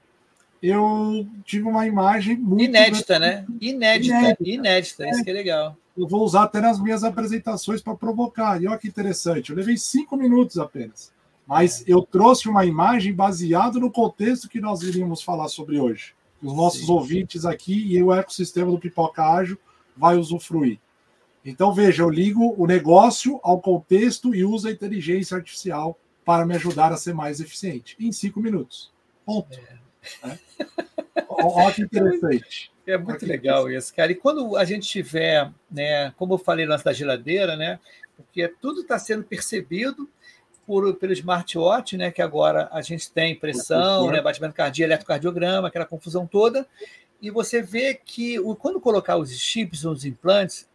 eu 0.63 1.27
tive 1.45 1.69
uma 1.69 1.87
imagem 1.87 2.37
muito. 2.37 2.65
Inédita, 2.65 3.19
né? 3.19 3.45
Inédita, 3.61 4.15
inédita, 4.15 4.49
inédita. 4.49 5.05
É. 5.05 5.11
isso 5.11 5.25
que 5.25 5.31
é 5.31 5.35
legal. 5.35 5.77
Eu 5.99 6.07
vou 6.07 6.23
usar 6.23 6.45
até 6.45 6.61
nas 6.61 6.81
minhas 6.81 7.03
apresentações 7.03 7.83
para 7.83 7.97
provocar. 7.97 8.63
E 8.63 8.69
olha 8.69 8.79
que 8.79 8.87
interessante, 8.87 9.51
eu 9.51 9.57
levei 9.57 9.77
cinco 9.77 10.17
minutos 10.17 10.57
apenas. 10.57 11.13
Mas 11.45 11.83
eu 11.89 12.03
trouxe 12.03 12.49
uma 12.49 12.65
imagem 12.65 13.13
baseada 13.13 13.81
no 13.81 13.91
contexto 13.91 14.49
que 14.49 14.61
nós 14.61 14.83
iríamos 14.83 15.23
falar 15.23 15.49
sobre 15.49 15.81
hoje. 15.81 16.15
Os 16.41 16.55
nossos 16.55 16.87
Sim. 16.87 16.93
ouvintes 16.93 17.45
aqui 17.45 17.93
e 17.93 18.01
o 18.01 18.13
ecossistema 18.13 18.71
do 18.71 18.79
Pipoca 18.79 19.25
Ágil 19.25 19.59
vai 19.97 20.17
usufruir. 20.17 20.79
Então, 21.45 21.73
veja, 21.73 22.05
eu 22.05 22.11
ligo 22.11 22.55
o 22.57 22.65
negócio 22.65 23.41
ao 23.43 23.61
contexto 23.61 24.33
e 24.33 24.45
uso 24.45 24.69
a 24.69 24.71
inteligência 24.71 25.37
artificial 25.37 25.99
para 26.25 26.47
me 26.47 26.55
ajudar 26.55 26.93
a 26.93 26.97
ser 26.97 27.13
mais 27.13 27.41
eficiente. 27.41 27.97
Em 27.99 28.13
cinco 28.13 28.39
minutos. 28.39 28.93
Ponto. 29.27 29.59
É. 29.59 29.88
Olha 31.29 31.75
que 31.75 31.83
interessante. 31.83 32.71
É 32.87 32.97
muito 32.97 33.27
legal 33.27 33.71
isso, 33.71 33.95
cara. 33.95 34.11
E 34.11 34.15
quando 34.15 34.57
a 34.57 34.65
gente 34.65 34.89
tiver, 34.89 35.51
né, 35.71 36.11
como 36.17 36.35
eu 36.35 36.39
falei 36.39 36.65
na 36.65 36.77
da 36.77 36.93
geladeira, 36.93 37.57
né, 37.57 37.79
porque 38.17 38.49
tudo 38.49 38.81
está 38.81 38.99
sendo 38.99 39.25
percebido 39.25 40.09
por, 40.67 40.95
pelo 40.97 41.13
smartwatch, 41.13 41.97
né, 41.97 42.11
que 42.11 42.23
agora 42.23 42.69
a 42.73 42.81
gente 42.81 43.11
tem 43.11 43.35
pressão, 43.35 44.11
né, 44.11 44.21
batimento 44.23 44.55
cardíaco, 44.55 44.91
eletrocardiograma, 44.91 45.69
aquela 45.69 45.85
confusão 45.85 46.27
toda, 46.27 46.67
e 47.21 47.31
você 47.31 47.61
vê 47.61 47.95
que 47.95 48.37
quando 48.59 48.81
colocar 48.81 49.17
os 49.17 49.31
chips, 49.39 49.85
os 49.85 50.05
implantes, 50.05 50.69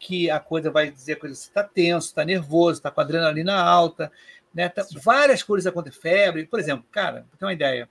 que 0.00 0.30
a 0.30 0.40
coisa 0.40 0.70
vai 0.70 0.90
dizer 0.90 1.16
que 1.16 1.28
você 1.28 1.48
está 1.48 1.62
tenso, 1.62 2.08
está 2.08 2.24
nervoso, 2.24 2.78
está 2.78 2.90
com 2.90 3.02
adrenalina 3.02 3.54
alta, 3.54 4.10
né? 4.52 4.68
Tá, 4.68 4.84
várias 5.04 5.42
coisas 5.42 5.66
acontecem, 5.66 6.00
febre. 6.00 6.46
Por 6.46 6.58
exemplo, 6.58 6.86
cara, 6.90 7.26
ter 7.38 7.44
uma 7.44 7.52
ideia, 7.52 7.88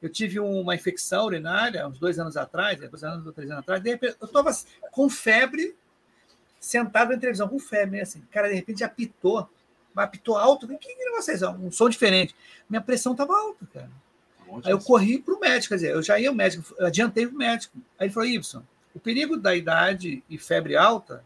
eu 0.00 0.08
tive 0.08 0.38
uma 0.38 0.74
infecção 0.74 1.26
urinária 1.26 1.86
uns 1.86 1.98
dois 1.98 2.18
anos 2.18 2.36
atrás, 2.36 2.78
dois 2.78 3.02
anos 3.02 3.26
ou 3.26 3.32
três 3.32 3.50
anos 3.50 3.62
atrás, 3.62 3.82
de 3.82 3.90
repente, 3.90 4.16
eu 4.20 4.26
estava 4.26 4.50
com 4.92 5.08
febre, 5.08 5.76
sentado 6.60 7.12
na 7.12 7.18
televisão, 7.18 7.48
com 7.48 7.58
febre, 7.58 8.00
assim, 8.00 8.20
cara, 8.30 8.48
de 8.48 8.54
repente 8.54 8.84
apitou, 8.84 9.48
mas 9.94 10.04
apitou 10.04 10.36
alto, 10.36 10.66
o 10.66 10.78
que, 10.78 10.94
que 10.94 11.42
é? 11.42 11.48
Um 11.50 11.70
som 11.70 11.88
diferente. 11.88 12.34
Minha 12.68 12.80
pressão 12.80 13.12
estava 13.12 13.34
alta, 13.34 13.66
cara. 13.72 13.90
Aí 14.64 14.72
eu 14.72 14.78
corri 14.78 15.18
para 15.18 15.34
o 15.34 15.40
médico, 15.40 15.68
quer 15.68 15.74
dizer, 15.74 15.90
eu 15.92 16.02
já 16.02 16.18
ia 16.18 16.28
ao 16.28 16.34
médico, 16.34 16.74
adiantei 16.80 17.26
o 17.26 17.32
médico. 17.32 17.76
Aí 17.98 18.06
ele 18.06 18.14
falou, 18.14 18.28
Y, 18.28 18.62
o 18.94 19.00
perigo 19.00 19.36
da 19.36 19.54
idade 19.54 20.22
e 20.28 20.38
febre 20.38 20.76
alta 20.76 21.24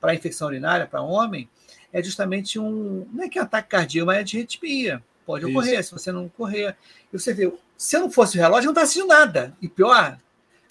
para 0.00 0.14
infecção 0.14 0.48
urinária, 0.48 0.86
para 0.86 1.02
homem, 1.02 1.48
é 1.92 2.02
justamente 2.02 2.58
um. 2.58 3.06
Não 3.12 3.24
é 3.24 3.28
que 3.28 3.38
é 3.38 3.42
um 3.42 3.44
ataque 3.44 3.68
cardíaco, 3.68 4.06
mas 4.06 4.18
é 4.18 4.22
de 4.22 4.36
arritmia. 4.38 5.02
Pode 5.24 5.46
ocorrer 5.46 5.78
Isso. 5.78 5.90
se 5.90 5.92
você 5.92 6.12
não 6.12 6.28
correr. 6.28 6.76
E 7.12 7.18
você 7.18 7.32
vê, 7.32 7.52
se 7.76 7.96
eu 7.96 8.00
não 8.00 8.10
fosse 8.10 8.36
o 8.36 8.40
relógio, 8.40 8.68
eu 8.68 8.72
não 8.74 8.82
estava 8.82 8.86
sentindo 8.86 9.06
nada. 9.06 9.56
E 9.60 9.68
pior, 9.68 10.18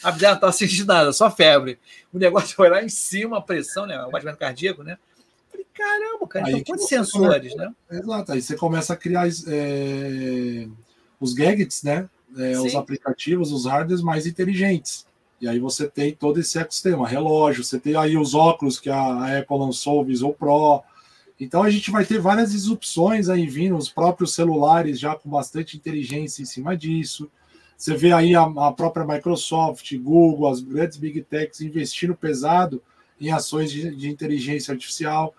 a 0.03 0.09
abdela 0.09 0.31
não 0.31 0.37
estava 0.37 0.53
sentindo 0.53 0.87
nada, 0.87 1.13
só 1.13 1.31
febre. 1.31 1.79
O 2.13 2.17
negócio 2.17 2.53
foi 2.55 2.69
lá 2.69 2.83
em 2.83 2.89
cima, 2.89 3.37
a 3.37 3.41
pressão, 3.41 3.85
né? 3.85 4.01
O 4.03 4.11
batimento 4.11 4.37
cardíaco, 4.37 4.83
né? 4.83 4.97
Falei, 5.49 5.65
caramba, 5.73 6.27
cara, 6.27 6.49
então 6.49 6.63
quantos 6.63 6.87
sensores, 6.87 7.53
começa... 7.53 7.75
né? 7.89 7.99
Exato, 7.99 8.31
aí 8.31 8.41
você 8.41 8.55
começa 8.55 8.93
a 8.93 8.97
criar 8.97 9.27
é... 9.27 10.67
os 11.19 11.33
gadgets, 11.33 11.83
né? 11.83 12.09
É, 12.37 12.57
os 12.57 12.75
aplicativos, 12.75 13.51
os 13.51 13.65
hardwares 13.65 14.01
mais 14.01 14.25
inteligentes. 14.25 15.05
E 15.41 15.47
aí 15.47 15.59
você 15.59 15.87
tem 15.87 16.13
todo 16.13 16.39
esse 16.39 16.57
ecossistema, 16.57 17.07
relógio, 17.07 17.63
você 17.63 17.79
tem 17.79 17.95
aí 17.95 18.15
os 18.15 18.33
óculos 18.33 18.79
que 18.79 18.89
a 18.89 19.39
Apple 19.39 19.57
lançou, 19.57 19.99
o 19.99 20.05
Visor 20.05 20.33
Pro. 20.33 20.83
Então 21.41 21.63
a 21.63 21.71
gente 21.71 21.89
vai 21.89 22.05
ter 22.05 22.19
várias 22.19 22.51
disrupções 22.51 23.27
aí 23.27 23.47
vindo, 23.47 23.75
os 23.75 23.89
próprios 23.89 24.35
celulares 24.35 24.99
já 24.99 25.15
com 25.15 25.27
bastante 25.27 25.75
inteligência 25.75 26.43
em 26.43 26.45
cima 26.45 26.77
disso. 26.77 27.31
Você 27.75 27.97
vê 27.97 28.13
aí 28.13 28.35
a, 28.35 28.43
a 28.43 28.71
própria 28.71 29.03
Microsoft, 29.03 29.91
Google, 29.97 30.47
as 30.47 30.61
grandes 30.61 30.97
big 30.97 31.19
techs 31.23 31.59
investindo 31.59 32.15
pesado 32.15 32.79
em 33.19 33.31
ações 33.31 33.71
de, 33.71 33.95
de 33.95 34.07
inteligência 34.07 34.71
artificial. 34.71 35.33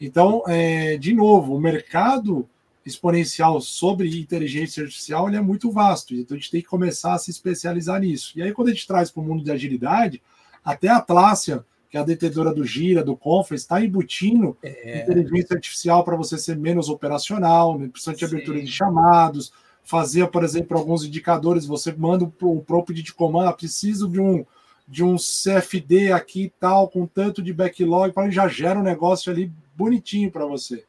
Então, 0.00 0.44
é, 0.46 0.96
de 0.96 1.12
novo, 1.12 1.56
o 1.56 1.60
mercado 1.60 2.48
exponencial 2.86 3.60
sobre 3.60 4.16
inteligência 4.16 4.84
artificial 4.84 5.28
é 5.28 5.40
muito 5.40 5.72
vasto, 5.72 6.14
então 6.14 6.36
a 6.36 6.38
gente 6.38 6.52
tem 6.52 6.62
que 6.62 6.68
começar 6.68 7.14
a 7.14 7.18
se 7.18 7.32
especializar 7.32 8.00
nisso. 8.00 8.32
E 8.36 8.42
aí, 8.42 8.52
quando 8.52 8.68
a 8.68 8.72
gente 8.72 8.86
traz 8.86 9.10
para 9.10 9.20
o 9.20 9.26
mundo 9.26 9.42
de 9.42 9.50
agilidade, 9.50 10.22
até 10.64 10.86
a 10.86 10.98
Atlassian, 10.98 11.64
que 11.90 11.96
é 11.96 12.00
a 12.00 12.04
detentora 12.04 12.52
do 12.52 12.64
Gira, 12.64 13.02
do 13.02 13.16
Conference, 13.16 13.64
está 13.64 13.82
embutindo 13.82 14.56
é... 14.62 15.02
inteligência 15.02 15.54
artificial 15.54 16.04
para 16.04 16.16
você 16.16 16.36
ser 16.36 16.56
menos 16.56 16.88
operacional, 16.88 17.78
né? 17.78 17.90
de 18.16 18.24
abertura 18.24 18.60
de 18.60 18.70
chamados, 18.70 19.52
fazer, 19.82 20.26
por 20.28 20.44
exemplo, 20.44 20.76
alguns 20.76 21.04
indicadores, 21.04 21.64
você 21.64 21.92
manda 21.92 22.24
o 22.24 22.60
prompt 22.62 22.92
de 22.92 23.14
comando, 23.14 23.48
ah, 23.48 23.52
preciso 23.52 24.08
de 24.08 24.20
um 24.20 24.44
de 24.90 25.04
um 25.04 25.16
CFD 25.16 26.12
aqui 26.12 26.50
tal, 26.58 26.88
com 26.88 27.06
tanto 27.06 27.42
de 27.42 27.52
backlog, 27.52 28.10
para 28.10 28.30
já 28.30 28.48
gera 28.48 28.78
um 28.78 28.82
negócio 28.82 29.30
ali 29.30 29.52
bonitinho 29.76 30.30
para 30.30 30.46
você. 30.46 30.84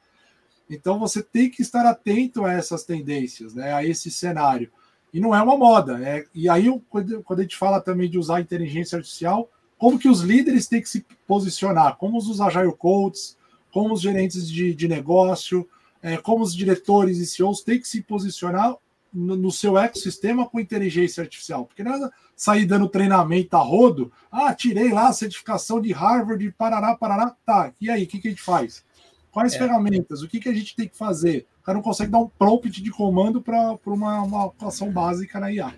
Então 0.70 0.98
você 0.98 1.22
tem 1.22 1.50
que 1.50 1.62
estar 1.62 1.86
atento 1.86 2.46
a 2.46 2.54
essas 2.54 2.86
tendências, 2.86 3.54
né, 3.54 3.74
a 3.74 3.84
esse 3.84 4.10
cenário. 4.10 4.72
E 5.14 5.20
não 5.20 5.36
é 5.36 5.42
uma 5.42 5.58
moda. 5.58 6.00
É, 6.02 6.26
e 6.34 6.48
aí, 6.48 6.68
quando 6.90 7.40
a 7.40 7.42
gente 7.42 7.58
fala 7.58 7.82
também 7.82 8.10
de 8.10 8.18
usar 8.18 8.40
inteligência 8.40 8.98
artificial, 8.98 9.50
como 9.80 9.98
que 9.98 10.10
os 10.10 10.22
líderes 10.22 10.68
têm 10.68 10.82
que 10.82 10.90
se 10.90 11.06
posicionar? 11.26 11.96
Como 11.96 12.18
os 12.18 12.42
agile 12.42 12.72
coaches, 12.74 13.38
como 13.72 13.94
os 13.94 14.02
gerentes 14.02 14.48
de, 14.48 14.76
de 14.76 14.88
negócio, 14.88 15.68
é, 16.04 16.18
como 16.18 16.44
os 16.44 16.54
diretores 16.54 17.18
e 17.18 17.26
CEOs 17.26 17.62
têm 17.62 17.80
que 17.80 17.88
se 17.88 18.02
posicionar 18.02 18.76
no, 19.12 19.36
no, 19.36 19.52
seu 19.52 19.78
ecossistema 19.78 20.48
com 20.48 20.60
inteligência 20.60 21.24
artificial. 21.24 21.66
Porque 21.66 21.84
nada 21.84 22.12
sair 22.36 22.66
dando 22.66 22.90
treinamento 22.90 23.56
a 23.56 23.60
rodo, 23.60 24.12
ah, 24.32 24.54
tirei 24.54 24.92
lá 24.92 25.08
a 25.08 25.14
certificação 25.14 25.82
de 25.82 25.92
Harvard, 25.92 26.52
Parará, 26.58 26.96
Parará, 26.96 27.36
tá, 27.46 27.74
e 27.82 27.90
aí, 27.90 28.04
o 28.04 28.08
que, 28.08 28.20
que 28.20 28.28
a 28.28 28.32
gente 28.32 28.44
faz? 28.44 28.84
Quais 29.32 29.54
é. 29.54 29.58
ferramentas? 29.58 30.22
O 30.22 30.28
que, 30.28 30.40
que 30.40 30.50
a 30.50 30.54
gente 30.54 30.76
tem 30.76 30.88
que 30.88 30.98
fazer? 30.98 31.48
O 31.62 31.64
cara 31.64 31.78
não 31.78 31.84
consegue 31.84 32.12
dar 32.12 32.20
um 32.20 32.28
prompt 32.28 32.82
de 32.82 32.92
comando 32.92 33.42
para 33.42 33.78
uma, 33.86 34.22
uma 34.22 34.46
atuação 34.48 34.92
básica 34.92 35.40
na 35.40 35.52
IA. 35.52 35.74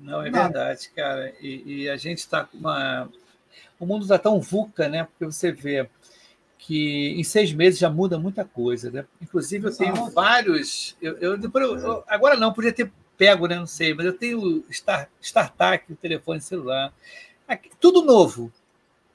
Não, 0.00 0.22
é 0.22 0.30
Nada. 0.30 0.44
verdade, 0.44 0.90
cara. 0.94 1.32
E, 1.40 1.82
e 1.82 1.88
a 1.88 1.96
gente 1.96 2.18
está 2.18 2.44
com 2.44 2.58
uma. 2.58 3.08
O 3.82 3.86
mundo 3.86 4.02
está 4.02 4.16
tão 4.16 4.40
VUCA, 4.40 4.88
né? 4.88 5.04
Porque 5.04 5.24
você 5.24 5.50
vê 5.50 5.88
que 6.56 7.08
em 7.18 7.24
seis 7.24 7.52
meses 7.52 7.80
já 7.80 7.90
muda 7.90 8.16
muita 8.16 8.44
coisa, 8.44 8.92
né? 8.92 9.04
Inclusive, 9.20 9.66
eu 9.66 9.76
tenho 9.76 10.08
vários. 10.10 10.96
Eu, 11.02 11.18
eu, 11.18 11.36
eu, 11.36 12.04
agora 12.06 12.36
não, 12.36 12.52
podia 12.52 12.72
ter 12.72 12.92
pego, 13.18 13.48
né? 13.48 13.56
Não 13.56 13.66
sei, 13.66 13.92
mas 13.92 14.06
eu 14.06 14.12
tenho 14.12 14.64
Star, 14.70 15.10
StarTAC, 15.20 15.92
o 15.92 15.96
telefone 15.96 16.40
celular. 16.40 16.94
Aqui, 17.48 17.70
tudo 17.80 18.04
novo 18.04 18.52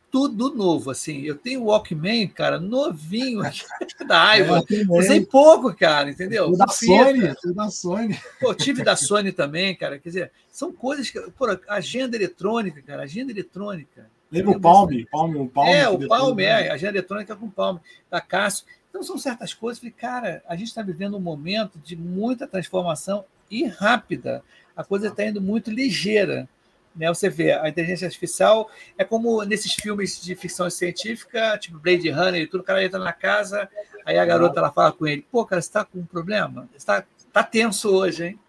tudo 0.10 0.56
novo, 0.56 0.90
assim. 0.90 1.22
Eu 1.22 1.36
tenho 1.36 1.62
o 1.62 1.66
Walkman, 1.66 2.28
cara, 2.28 2.60
novinho 2.60 3.42
da 4.08 4.24
raiva. 4.24 4.64
É, 4.72 4.86
Usei 4.90 5.26
pouco, 5.26 5.74
cara, 5.76 6.10
entendeu? 6.10 6.50
O 6.50 6.58
da 6.58 6.68
Sony, 6.68 7.36
o 7.46 7.54
da 7.54 7.70
Sony. 7.70 8.20
Pô, 8.40 8.54
tive 8.54 8.84
da 8.84 8.96
Sony 8.96 9.32
também, 9.32 9.76
cara. 9.76 10.00
Quer 10.00 10.10
dizer, 10.10 10.32
são 10.50 10.72
coisas 10.72 11.10
que. 11.10 11.20
Pô, 11.32 11.46
agenda 11.68 12.16
eletrônica, 12.16 12.82
cara, 12.82 13.04
agenda 13.04 13.32
eletrônica. 13.32 14.10
Lembra 14.32 14.52
o 14.52 14.62
Palme? 14.62 15.06
Palme, 15.06 15.38
o 15.38 15.48
Palme. 15.48 15.72
É, 15.72 15.90
o 15.90 16.08
Palme, 16.08 16.44
é, 16.44 16.70
agenda 16.70 16.98
eletrônica 16.98 17.36
com 17.36 17.46
o 17.46 17.52
Palme, 17.52 17.80
da 18.10 18.20
Cássio. 18.20 18.66
Então 18.90 19.02
são 19.04 19.18
certas 19.18 19.54
coisas. 19.54 19.80
Falei, 19.80 19.94
cara, 19.98 20.44
a 20.48 20.56
gente 20.56 20.68
está 20.68 20.82
vivendo 20.82 21.18
um 21.18 21.22
momento 21.22 21.80
de 21.80 21.96
muita 21.96 22.48
transformação 22.48 23.26
e 23.50 23.66
rápida. 23.66 24.44
A 24.76 24.84
coisa 24.84 25.08
está 25.08 25.26
indo 25.26 25.42
muito 25.42 25.72
ligeira. 25.72 26.48
Né? 26.96 27.08
Você 27.10 27.30
vê, 27.30 27.52
a 27.52 27.70
inteligência 27.70 28.08
artificial 28.08 28.70
é 28.98 29.04
como 29.04 29.44
nesses 29.44 29.74
filmes 29.74 30.20
de 30.22 30.36
ficção 30.36 30.70
científica, 30.70 31.58
tipo 31.58 31.78
Blade 31.78 32.10
Runner 32.10 32.42
e 32.42 32.48
tudo, 32.48 32.62
o 32.62 32.64
cara 32.64 32.84
entra 32.84 33.00
na 33.00 33.14
casa, 33.14 33.70
aí 34.04 34.18
a 34.18 34.26
garota 34.26 34.60
ela 34.60 34.72
fala 34.72 34.92
com 34.92 35.06
ele, 35.06 35.26
pô, 35.32 35.46
cara, 35.46 35.62
você 35.62 35.68
está 35.68 35.86
com 35.86 36.00
um 36.00 36.06
problema? 36.06 36.68
Você 36.72 36.78
está 36.78 37.06
tá 37.32 37.44
tenso 37.44 37.90
hoje, 37.90 38.26
hein? 38.26 38.40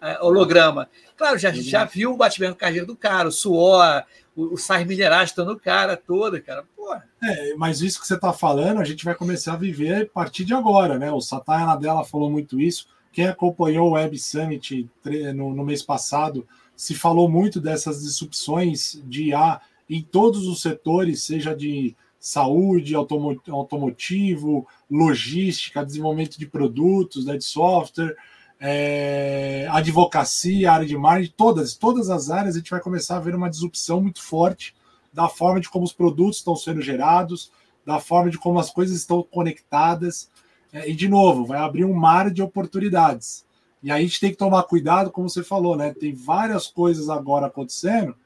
É, 0.00 0.22
holograma. 0.22 0.88
Claro, 1.16 1.38
já, 1.38 1.50
já 1.50 1.84
viu 1.84 2.12
o 2.12 2.16
batimento 2.16 2.54
cardíaco 2.54 2.86
do 2.86 2.96
cara, 2.96 3.28
o 3.28 3.32
suor, 3.32 4.04
o, 4.36 4.54
o 4.54 4.56
sais 4.56 4.86
minerais 4.86 5.30
estão 5.30 5.44
no 5.44 5.58
cara 5.58 5.96
todo, 5.96 6.40
cara. 6.42 6.64
Pô. 6.76 6.94
É, 7.22 7.54
mas 7.56 7.80
isso 7.80 8.00
que 8.00 8.06
você 8.06 8.14
está 8.14 8.32
falando, 8.32 8.80
a 8.80 8.84
gente 8.84 9.04
vai 9.04 9.14
começar 9.14 9.54
a 9.54 9.56
viver 9.56 10.02
a 10.02 10.06
partir 10.06 10.44
de 10.44 10.54
agora, 10.54 10.98
né? 10.98 11.10
O 11.10 11.20
Satya 11.20 11.66
Nadella 11.66 12.04
falou 12.04 12.30
muito 12.30 12.60
isso 12.60 12.86
quem 13.16 13.28
acompanhou 13.28 13.88
o 13.88 13.92
Web 13.92 14.18
Summit 14.18 14.90
no, 15.34 15.54
no 15.54 15.64
mês 15.64 15.82
passado, 15.82 16.46
se 16.76 16.94
falou 16.94 17.30
muito 17.30 17.58
dessas 17.58 18.02
disrupções 18.02 19.02
de 19.06 19.30
IA 19.30 19.58
em 19.88 20.02
todos 20.02 20.46
os 20.46 20.60
setores, 20.60 21.22
seja 21.22 21.56
de 21.56 21.96
saúde, 22.20 22.94
automotivo, 22.94 24.68
logística, 24.90 25.82
desenvolvimento 25.82 26.38
de 26.38 26.46
produtos, 26.46 27.24
né, 27.24 27.38
de 27.38 27.44
software, 27.44 28.14
é, 28.58 29.68
advocacia, 29.70 30.72
área 30.72 30.86
de 30.86 30.96
marketing, 30.96 31.34
todas, 31.36 31.74
todas 31.74 32.08
as 32.08 32.30
áreas 32.30 32.54
a 32.54 32.58
gente 32.58 32.70
vai 32.70 32.80
começar 32.80 33.16
a 33.16 33.20
ver 33.20 33.34
uma 33.34 33.50
disrupção 33.50 34.00
muito 34.00 34.22
forte 34.22 34.74
da 35.12 35.28
forma 35.28 35.60
de 35.60 35.68
como 35.68 35.84
os 35.84 35.92
produtos 35.92 36.38
estão 36.38 36.56
sendo 36.56 36.80
gerados, 36.80 37.50
da 37.84 38.00
forma 38.00 38.30
de 38.30 38.38
como 38.38 38.58
as 38.58 38.70
coisas 38.70 38.96
estão 38.96 39.22
conectadas. 39.22 40.30
É, 40.72 40.90
e, 40.90 40.94
de 40.94 41.08
novo, 41.08 41.46
vai 41.46 41.58
abrir 41.58 41.84
um 41.84 41.94
mar 41.94 42.30
de 42.30 42.42
oportunidades. 42.42 43.46
E 43.82 43.90
aí 43.90 44.02
a 44.02 44.06
gente 44.06 44.20
tem 44.20 44.30
que 44.30 44.36
tomar 44.36 44.64
cuidado, 44.64 45.10
como 45.10 45.28
você 45.28 45.42
falou, 45.42 45.76
né? 45.76 45.94
Tem 45.94 46.12
várias 46.12 46.66
coisas 46.66 47.08
agora 47.08 47.46
acontecendo 47.46 48.16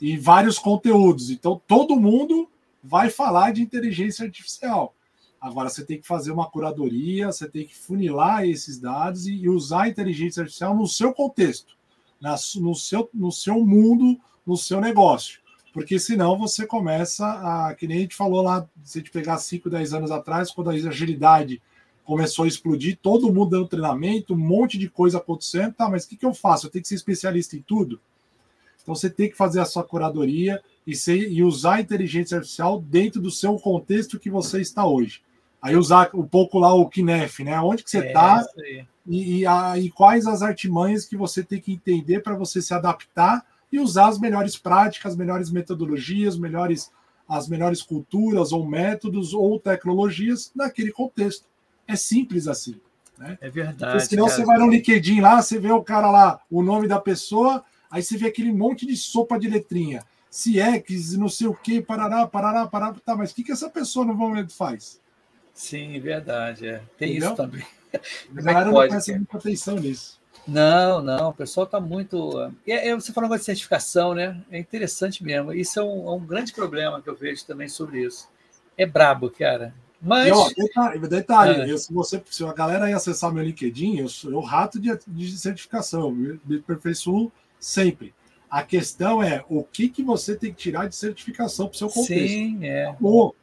e 0.00 0.16
vários 0.16 0.58
conteúdos. 0.58 1.30
Então, 1.30 1.60
todo 1.66 1.96
mundo 1.96 2.48
vai 2.82 3.10
falar 3.10 3.52
de 3.52 3.60
inteligência 3.60 4.24
artificial. 4.24 4.94
Agora 5.40 5.70
você 5.70 5.84
tem 5.84 5.98
que 5.98 6.06
fazer 6.06 6.30
uma 6.30 6.50
curadoria, 6.50 7.32
você 7.32 7.48
tem 7.48 7.66
que 7.66 7.74
funilar 7.74 8.44
esses 8.44 8.78
dados 8.78 9.26
e, 9.26 9.48
usar 9.48 9.84
a 9.84 9.88
inteligência 9.88 10.42
artificial 10.42 10.76
no 10.76 10.86
seu 10.86 11.14
contexto, 11.14 11.76
na, 12.20 12.36
no, 12.56 12.74
seu, 12.74 13.08
no 13.14 13.32
seu 13.32 13.64
mundo, 13.64 14.20
no 14.46 14.56
seu 14.56 14.80
negócio. 14.80 15.40
Porque 15.72 15.98
senão 15.98 16.36
você 16.36 16.66
começa 16.66 17.26
a, 17.26 17.74
que 17.74 17.86
nem 17.86 17.98
a 17.98 18.00
gente 18.00 18.14
falou 18.14 18.42
lá, 18.42 18.68
se 18.84 18.98
a 18.98 19.00
gente 19.00 19.10
pegar 19.10 19.38
5, 19.38 19.70
10 19.70 19.94
anos 19.94 20.10
atrás, 20.10 20.50
quando 20.50 20.68
a 20.68 20.74
agilidade 20.74 21.62
começou 22.04 22.44
a 22.44 22.48
explodir, 22.48 22.98
todo 23.00 23.32
mundo 23.32 23.50
dando 23.50 23.68
treinamento, 23.68 24.34
um 24.34 24.38
monte 24.38 24.76
de 24.76 24.90
coisa 24.90 25.18
acontecendo, 25.18 25.72
tá, 25.72 25.88
mas 25.88 26.04
o 26.04 26.08
que, 26.08 26.16
que 26.16 26.26
eu 26.26 26.34
faço? 26.34 26.66
Eu 26.66 26.70
tenho 26.70 26.82
que 26.82 26.88
ser 26.88 26.96
especialista 26.96 27.56
em 27.56 27.62
tudo? 27.62 28.00
Então 28.82 28.94
você 28.94 29.08
tem 29.08 29.30
que 29.30 29.36
fazer 29.36 29.60
a 29.60 29.64
sua 29.64 29.84
curadoria 29.84 30.60
e, 30.86 30.94
ser, 30.94 31.30
e 31.30 31.42
usar 31.42 31.76
a 31.76 31.80
inteligência 31.80 32.36
artificial 32.36 32.80
dentro 32.80 33.20
do 33.22 33.30
seu 33.30 33.56
contexto 33.56 34.18
que 34.18 34.28
você 34.28 34.60
está 34.60 34.84
hoje. 34.86 35.22
Aí 35.62 35.76
usar 35.76 36.10
um 36.14 36.26
pouco 36.26 36.58
lá 36.58 36.72
o 36.72 36.88
Kinef, 36.88 37.44
né? 37.44 37.60
Onde 37.60 37.84
que 37.84 37.90
você 37.90 37.98
está 37.98 38.42
é, 38.58 38.84
e, 39.06 39.44
e, 39.44 39.46
e, 39.78 39.90
quais 39.90 40.26
as 40.26 40.42
artimanhas 40.42 41.04
que 41.04 41.16
você 41.16 41.42
tem 41.42 41.60
que 41.60 41.72
entender 41.72 42.20
para 42.20 42.34
você 42.34 42.62
se 42.62 42.72
adaptar 42.72 43.44
e 43.70 43.78
usar 43.78 44.08
as 44.08 44.18
melhores 44.18 44.56
práticas, 44.56 45.12
as 45.12 45.18
melhores 45.18 45.50
metodologias, 45.50 46.38
melhores, 46.38 46.90
as 47.28 47.48
melhores 47.48 47.82
culturas 47.82 48.52
ou 48.52 48.66
métodos 48.66 49.34
ou 49.34 49.60
tecnologias 49.60 50.50
naquele 50.54 50.92
contexto. 50.92 51.46
É 51.86 51.94
simples 51.94 52.48
assim. 52.48 52.80
Né? 53.18 53.36
É 53.40 53.50
verdade. 53.50 53.92
Porque 53.92 54.08
senão 54.08 54.26
cara. 54.26 54.36
você 54.36 54.44
vai 54.44 54.58
no 54.58 54.70
LinkedIn 54.70 55.20
lá, 55.20 55.42
você 55.42 55.58
vê 55.58 55.70
o 55.70 55.82
cara 55.82 56.10
lá, 56.10 56.40
o 56.50 56.62
nome 56.62 56.88
da 56.88 56.98
pessoa, 56.98 57.62
aí 57.90 58.02
você 58.02 58.16
vê 58.16 58.28
aquele 58.28 58.52
monte 58.52 58.86
de 58.86 58.96
sopa 58.96 59.38
de 59.38 59.48
letrinha. 59.48 60.02
CX, 60.30 61.16
não 61.16 61.28
sei 61.28 61.48
o 61.48 61.54
que, 61.54 61.82
parará, 61.82 62.26
parará, 62.26 62.66
parará. 62.66 62.94
Tá, 63.04 63.16
mas 63.16 63.32
o 63.32 63.34
que, 63.34 63.42
que 63.42 63.52
essa 63.52 63.68
pessoa 63.68 64.06
no 64.06 64.14
momento 64.14 64.54
faz? 64.54 65.00
Sim, 65.54 65.98
verdade. 66.00 66.68
É. 66.68 66.82
Tem 66.98 67.10
Entendeu? 67.10 67.28
isso 67.28 67.36
também. 67.36 67.66
A 68.36 68.42
galera 68.42 68.70
não 68.70 68.88
presta 68.88 69.12
muita 69.12 69.36
atenção 69.36 69.76
nisso. 69.76 70.20
Não, 70.46 71.02
não, 71.02 71.30
o 71.30 71.34
pessoal 71.34 71.64
está 71.64 71.80
muito. 71.80 72.40
É, 72.66 72.88
é, 72.88 72.94
você 72.94 73.12
falou 73.12 73.36
de 73.36 73.44
certificação, 73.44 74.14
né? 74.14 74.40
É 74.50 74.58
interessante 74.58 75.22
mesmo. 75.22 75.52
Isso 75.52 75.78
é 75.78 75.82
um, 75.82 76.08
é 76.08 76.12
um, 76.12 76.24
grande 76.24 76.52
problema 76.52 77.00
que 77.00 77.08
eu 77.08 77.14
vejo 77.14 77.44
também 77.44 77.68
sobre 77.68 78.04
isso. 78.04 78.28
É 78.76 78.86
brabo, 78.86 79.30
cara. 79.30 79.74
Mas. 80.00 80.28
E, 80.28 80.32
ó, 80.32 80.48
detalhe, 80.48 80.98
detalhe 81.08 81.72
é. 81.72 81.76
se, 81.76 81.92
você, 81.92 82.22
se 82.30 82.44
a 82.44 82.52
galera 82.52 82.86
aí 82.86 82.92
acessar 82.92 83.32
meu 83.32 83.44
LinkedIn, 83.44 83.98
eu 83.98 84.08
sou 84.08 84.30
eu 84.32 84.40
rato 84.40 84.80
de, 84.80 84.90
de 85.06 85.36
certificação, 85.36 86.08
eu 86.08 86.40
me 86.44 86.56
aperfeiçoo 86.58 87.30
sempre. 87.58 88.14
A 88.50 88.62
questão 88.64 89.22
é 89.22 89.44
o 89.48 89.62
que, 89.62 89.88
que 89.88 90.02
você 90.02 90.34
tem 90.34 90.52
que 90.52 90.58
tirar 90.58 90.88
de 90.88 90.96
certificação 90.96 91.68
para 91.68 91.74
o 91.74 91.78
seu 91.78 91.88
contexto. 91.88 92.32
Sim, 92.32 92.64
é. 92.64 92.86
Acabou 92.86 93.36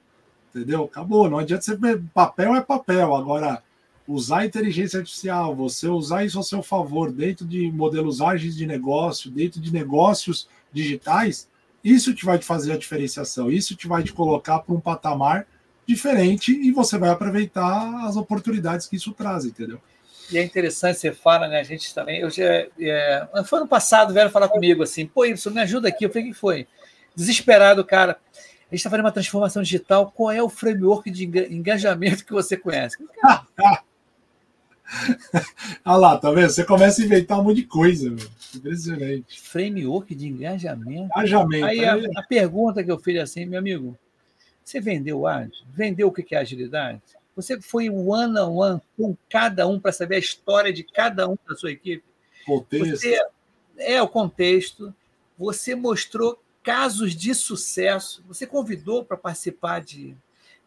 entendeu? 0.57 0.85
Acabou. 0.85 1.29
Não 1.29 1.37
adianta 1.37 1.63
você. 1.63 2.01
Papel 2.13 2.55
é 2.55 2.61
papel. 2.61 3.15
Agora, 3.15 3.61
usar 4.07 4.39
a 4.39 4.45
inteligência 4.45 4.99
artificial, 4.99 5.55
você 5.55 5.87
usar 5.87 6.25
isso 6.25 6.37
ao 6.37 6.43
seu 6.43 6.63
favor 6.63 7.11
dentro 7.11 7.45
de 7.45 7.71
modelos 7.71 8.21
ágeis 8.21 8.55
de 8.55 8.65
negócio, 8.65 9.29
dentro 9.29 9.59
de 9.59 9.71
negócios 9.71 10.47
digitais, 10.71 11.47
isso 11.83 12.13
te 12.13 12.25
vai 12.25 12.39
te 12.39 12.45
fazer 12.45 12.73
a 12.73 12.77
diferenciação. 12.77 13.51
Isso 13.51 13.75
te 13.75 13.87
vai 13.87 14.03
te 14.03 14.13
colocar 14.13 14.59
para 14.59 14.73
um 14.73 14.79
patamar 14.79 15.45
diferente 15.85 16.51
e 16.51 16.71
você 16.71 16.97
vai 16.97 17.09
aproveitar 17.09 18.05
as 18.05 18.15
oportunidades 18.15 18.87
que 18.87 18.95
isso 18.95 19.13
traz, 19.13 19.45
entendeu? 19.45 19.79
E 20.29 20.37
é 20.37 20.43
interessante, 20.43 20.99
você 20.99 21.13
fala, 21.13 21.47
né? 21.47 21.59
A 21.59 21.63
gente 21.63 21.93
também. 21.93 22.19
Eu 22.19 22.29
já, 22.29 22.43
é, 22.43 23.27
foi 23.45 23.59
ano 23.59 23.67
passado, 23.67 24.13
vieram 24.13 24.29
falar 24.29 24.49
comigo 24.49 24.83
assim, 24.83 25.05
pô, 25.05 25.23
isso 25.23 25.49
me 25.49 25.61
ajuda 25.61 25.87
aqui. 25.87 26.05
Eu 26.05 26.09
falei, 26.09 26.29
o 26.29 26.33
que 26.33 26.37
foi? 26.37 26.67
Desesperado, 27.15 27.85
cara 27.85 28.19
a 28.69 28.75
gente 28.75 28.79
está 28.79 28.89
fazendo 28.89 29.05
uma 29.05 29.11
transformação 29.13 29.63
digital. 29.63 30.11
Qual 30.11 30.29
é 30.29 30.43
o 30.43 30.49
framework 30.49 31.09
de 31.09 31.23
engajamento 31.25 32.25
que 32.25 32.33
você 32.33 32.57
conhece? 32.57 32.97
Olha 35.85 35.97
lá, 35.97 36.17
tá 36.17 36.31
vendo? 36.31 36.49
Você 36.49 36.65
começa 36.65 37.01
a 37.01 37.05
inventar 37.05 37.39
um 37.39 37.43
monte 37.43 37.57
de 37.57 37.63
coisa, 37.63 38.09
meu. 38.09 38.27
impressionante. 38.55 39.41
Framework 39.41 40.13
de 40.13 40.27
engajamento. 40.27 41.09
Engajamento. 41.13 41.65
Aí 41.65 41.85
a, 41.85 41.95
a, 42.17 42.23
pergunta 42.23 42.83
que 42.83 42.91
eu 42.91 42.99
fiz 42.99 43.15
é 43.15 43.21
assim, 43.21 43.45
meu 43.45 43.59
amigo, 43.59 43.97
você 44.63 44.81
vendeu 44.81 45.25
ágil? 45.25 45.51
Vendeu 45.73 46.09
o 46.09 46.11
que 46.11 46.35
é 46.35 46.37
agilidade? 46.37 47.01
Você 47.37 47.61
foi 47.61 47.89
one 47.89 48.37
on 48.37 48.55
one 48.55 48.81
com 48.97 49.15
cada 49.29 49.65
um 49.67 49.79
para 49.79 49.93
saber 49.93 50.15
a 50.15 50.19
história 50.19 50.73
de 50.73 50.83
cada 50.83 51.27
um 51.29 51.37
da 51.47 51.55
sua 51.55 51.71
equipe? 51.71 52.03
Contexto. 52.45 52.97
Você, 52.97 53.21
é 53.77 54.01
o 54.01 54.07
contexto. 54.07 54.93
Você 55.37 55.75
mostrou 55.75 56.41
casos 56.67 57.15
de 57.15 57.33
sucesso, 57.33 58.21
você 58.27 58.45
convidou 58.45 59.01
para 59.01 59.15
participar 59.15 59.79
de, 59.79 60.13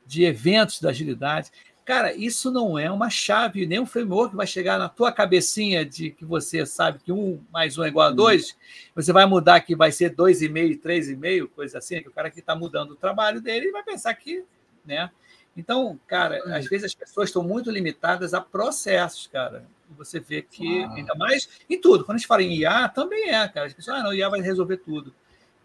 de 0.07 0.25
eventos 0.25 0.81
da 0.81 0.89
agilidade. 0.89 1.51
Cara, 1.85 2.15
isso 2.15 2.51
não 2.51 2.79
é 2.79 2.91
uma 2.91 3.11
chave, 3.11 3.67
nem 3.67 3.79
um 3.79 3.85
framework 3.85 4.31
que 4.31 4.37
vai 4.39 4.47
chegar 4.47 4.79
na 4.79 4.89
tua 4.89 5.13
cabecinha 5.13 5.85
de 5.85 6.11
que 6.11 6.25
você 6.25 6.65
sabe 6.65 7.01
que 7.01 7.13
um 7.13 7.39
mais 7.53 7.77
um 7.77 7.85
é 7.85 7.89
igual 7.89 8.09
a 8.09 8.13
dois. 8.13 8.57
Você 8.95 9.13
vai 9.13 9.27
mudar 9.27 9.61
que 9.61 9.77
vai 9.77 9.93
ser 9.93 10.09
dois 10.09 10.41
e 10.41 10.49
meio, 10.49 10.79
três 10.79 11.11
e 11.11 11.15
meio, 11.15 11.47
coisa 11.49 11.77
assim, 11.77 12.01
que 12.01 12.09
o 12.09 12.13
cara 12.13 12.31
que 12.31 12.41
está 12.41 12.55
mudando 12.55 12.93
o 12.93 12.97
trabalho 12.97 13.43
dele 13.43 13.71
vai 13.71 13.83
pensar 13.83 14.15
que, 14.15 14.43
né? 14.87 15.11
Então, 15.55 16.01
cara, 16.07 16.41
às 16.57 16.65
vezes 16.65 16.87
as 16.87 16.95
pessoas 16.95 17.29
estão 17.29 17.43
muito 17.43 17.71
limitadas 17.71 18.33
a 18.33 18.41
processos, 18.41 19.27
cara. 19.27 19.67
Você 19.99 20.19
vê 20.19 20.41
que, 20.41 20.83
ah. 20.83 20.95
ainda 20.95 21.15
mais 21.15 21.47
em 21.69 21.79
tudo. 21.79 22.07
Quando 22.07 22.17
a 22.17 22.19
gente 22.19 22.27
fala 22.27 22.43
em 22.43 22.57
IA, 22.57 22.89
também 22.89 23.35
é, 23.35 23.47
cara. 23.49 23.67
As 23.67 23.75
pessoas, 23.75 23.99
ah, 23.99 24.03
não, 24.03 24.15
IA 24.15 24.31
vai 24.31 24.41
resolver 24.41 24.79
tudo. 24.79 25.13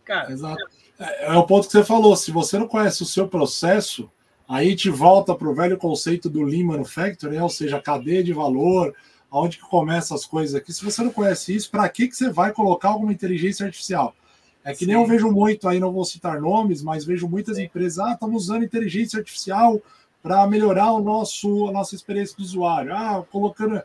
Cara, 0.05 0.31
Exato. 0.31 0.63
É, 0.99 1.25
é 1.25 1.37
o 1.37 1.43
ponto 1.43 1.65
que 1.65 1.73
você 1.73 1.83
falou. 1.83 2.15
Se 2.15 2.31
você 2.31 2.57
não 2.57 2.67
conhece 2.67 3.03
o 3.03 3.05
seu 3.05 3.27
processo, 3.27 4.09
aí 4.47 4.75
te 4.75 4.89
volta 4.89 5.35
para 5.35 5.49
o 5.49 5.53
velho 5.53 5.77
conceito 5.77 6.29
do 6.29 6.43
Lean 6.43 6.65
Manufacturing, 6.65 7.35
né? 7.35 7.43
ou 7.43 7.49
seja, 7.49 7.81
cadeia 7.81 8.23
de 8.23 8.31
valor, 8.31 8.93
aonde 9.29 9.57
que 9.57 9.63
começa 9.63 10.15
as 10.15 10.25
coisas 10.25 10.55
aqui. 10.55 10.71
Se 10.71 10.85
você 10.85 11.03
não 11.03 11.11
conhece 11.11 11.55
isso, 11.55 11.69
para 11.69 11.87
que, 11.89 12.07
que 12.07 12.15
você 12.15 12.29
vai 12.29 12.53
colocar 12.53 12.89
alguma 12.89 13.11
inteligência 13.11 13.65
artificial? 13.65 14.15
É 14.63 14.71
que 14.71 14.79
Sim. 14.79 14.87
nem 14.87 14.95
eu 14.95 15.05
vejo 15.05 15.29
muito 15.31 15.67
aí, 15.67 15.79
não 15.79 15.91
vou 15.91 16.05
citar 16.05 16.39
nomes, 16.39 16.81
mas 16.81 17.05
vejo 17.05 17.27
muitas 17.27 17.57
Sim. 17.57 17.63
empresas, 17.63 17.99
ah, 17.99 18.13
estamos 18.13 18.43
usando 18.43 18.63
inteligência 18.63 19.19
artificial 19.19 19.79
para 20.23 20.47
melhorar 20.47 20.91
o 20.91 21.01
nosso, 21.01 21.67
a 21.67 21.71
nossa 21.71 21.93
experiência 21.93 22.35
do 22.35 22.43
usuário. 22.43 22.95
Ah, 22.95 23.23
colocando 23.31 23.79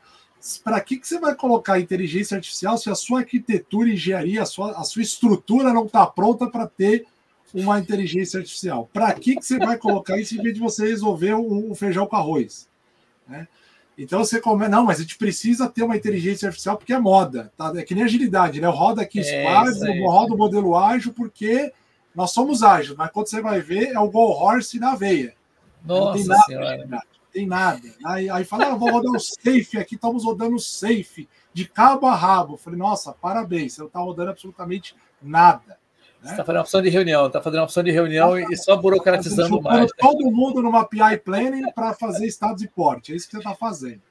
para 0.65 0.81
que, 0.81 0.97
que 0.97 1.07
você 1.07 1.19
vai 1.19 1.35
colocar 1.35 1.79
inteligência 1.79 2.37
artificial 2.37 2.79
se 2.79 2.89
a 2.89 2.95
sua 2.95 3.21
arquitetura, 3.21 3.91
engenharia, 3.91 4.43
a 4.43 4.47
sua, 4.47 4.73
a 4.73 4.85
sua 4.85 5.03
estrutura 5.03 5.73
não 5.73 5.87
está 5.87 6.07
pronta 6.07 6.49
para 6.49 6.67
ter 6.67 7.07
uma 7.53 7.79
inteligência 7.79 8.39
artificial? 8.39 8.89
Para 8.93 9.13
que, 9.13 9.37
que 9.37 9.45
você 9.45 9.59
vai 9.59 9.77
colocar 9.77 10.19
isso 10.19 10.35
em 10.35 10.43
vez 10.43 10.55
de 10.55 10.61
você 10.61 10.87
resolver 10.87 11.35
o, 11.35 11.71
o 11.71 11.75
feijão 11.75 12.07
com 12.07 12.17
arroz? 12.17 12.69
Né? 13.29 13.47
Então 13.99 14.25
você 14.25 14.41
come, 14.41 14.67
não, 14.67 14.85
mas 14.85 14.99
a 14.99 15.03
gente 15.03 15.19
precisa 15.19 15.69
ter 15.69 15.83
uma 15.83 15.97
inteligência 15.97 16.47
artificial 16.47 16.79
porque 16.79 16.95
é 16.95 16.99
moda, 16.99 17.53
tá? 17.55 17.71
É 17.77 17.83
que 17.83 17.95
nem 17.95 18.05
agilidade, 18.05 18.59
né? 18.59 18.67
Eu 18.67 18.73
rodo 18.73 19.01
aqui 19.01 19.23
Squad, 19.23 19.85
é 19.85 20.01
eu 20.01 20.07
rodo 20.07 20.35
o 20.35 20.39
modelo 20.39 20.75
ágil 20.75 21.13
porque 21.13 21.71
nós 22.15 22.33
somos 22.33 22.63
ágeis, 22.63 22.97
mas 22.97 23.11
quando 23.11 23.29
você 23.29 23.43
vai 23.43 23.61
ver 23.61 23.89
é 23.89 24.01
o 24.01 24.11
Go 24.11 24.21
Horse 24.21 24.79
na 24.79 24.95
veia. 24.95 25.35
Nossa 25.85 26.05
não 26.05 26.13
tem 26.15 26.27
nada 26.27 26.43
senhora 26.43 27.05
tem 27.33 27.47
nada. 27.47 27.89
Aí, 28.05 28.29
aí 28.29 28.45
fala, 28.45 28.73
ah, 28.73 28.75
vou 28.75 28.91
rodar 28.91 29.13
o 29.13 29.21
safe 29.21 29.79
aqui, 29.79 29.95
estamos 29.95 30.25
rodando 30.25 30.57
o 30.57 30.61
safe 30.61 31.29
de 31.53 31.67
cabo 31.67 32.07
a 32.07 32.15
rabo. 32.15 32.55
Eu 32.55 32.59
falei, 32.59 32.79
nossa, 32.79 33.13
parabéns, 33.13 33.75
você 33.75 33.81
não 33.81 33.89
está 33.89 34.01
rodando 34.01 34.31
absolutamente 34.31 34.95
nada. 35.23 35.79
Né? 36.23 36.29
Você 36.29 36.31
está 36.33 36.45
fazendo 36.45 36.57
uma 36.57 36.63
opção 36.63 36.83
de 36.83 36.89
reunião, 36.91 37.27
está 37.27 37.41
fazendo 37.41 37.59
uma 37.61 37.65
opção 37.65 37.83
de 37.83 37.91
reunião 37.91 38.31
tá, 38.31 38.53
e 38.53 38.57
só 38.57 38.77
burocratizando 38.77 39.61
mais. 39.63 39.91
Todo 39.99 40.31
mundo 40.31 40.63
numa 40.63 40.85
PI 40.85 41.19
Planning 41.25 41.73
para 41.75 41.95
fazer 41.95 42.27
estados 42.27 42.61
de 42.61 42.69
porte, 42.69 43.13
é 43.13 43.17
isso 43.17 43.27
que 43.27 43.33
você 43.33 43.39
está 43.39 43.55
fazendo. 43.55 44.03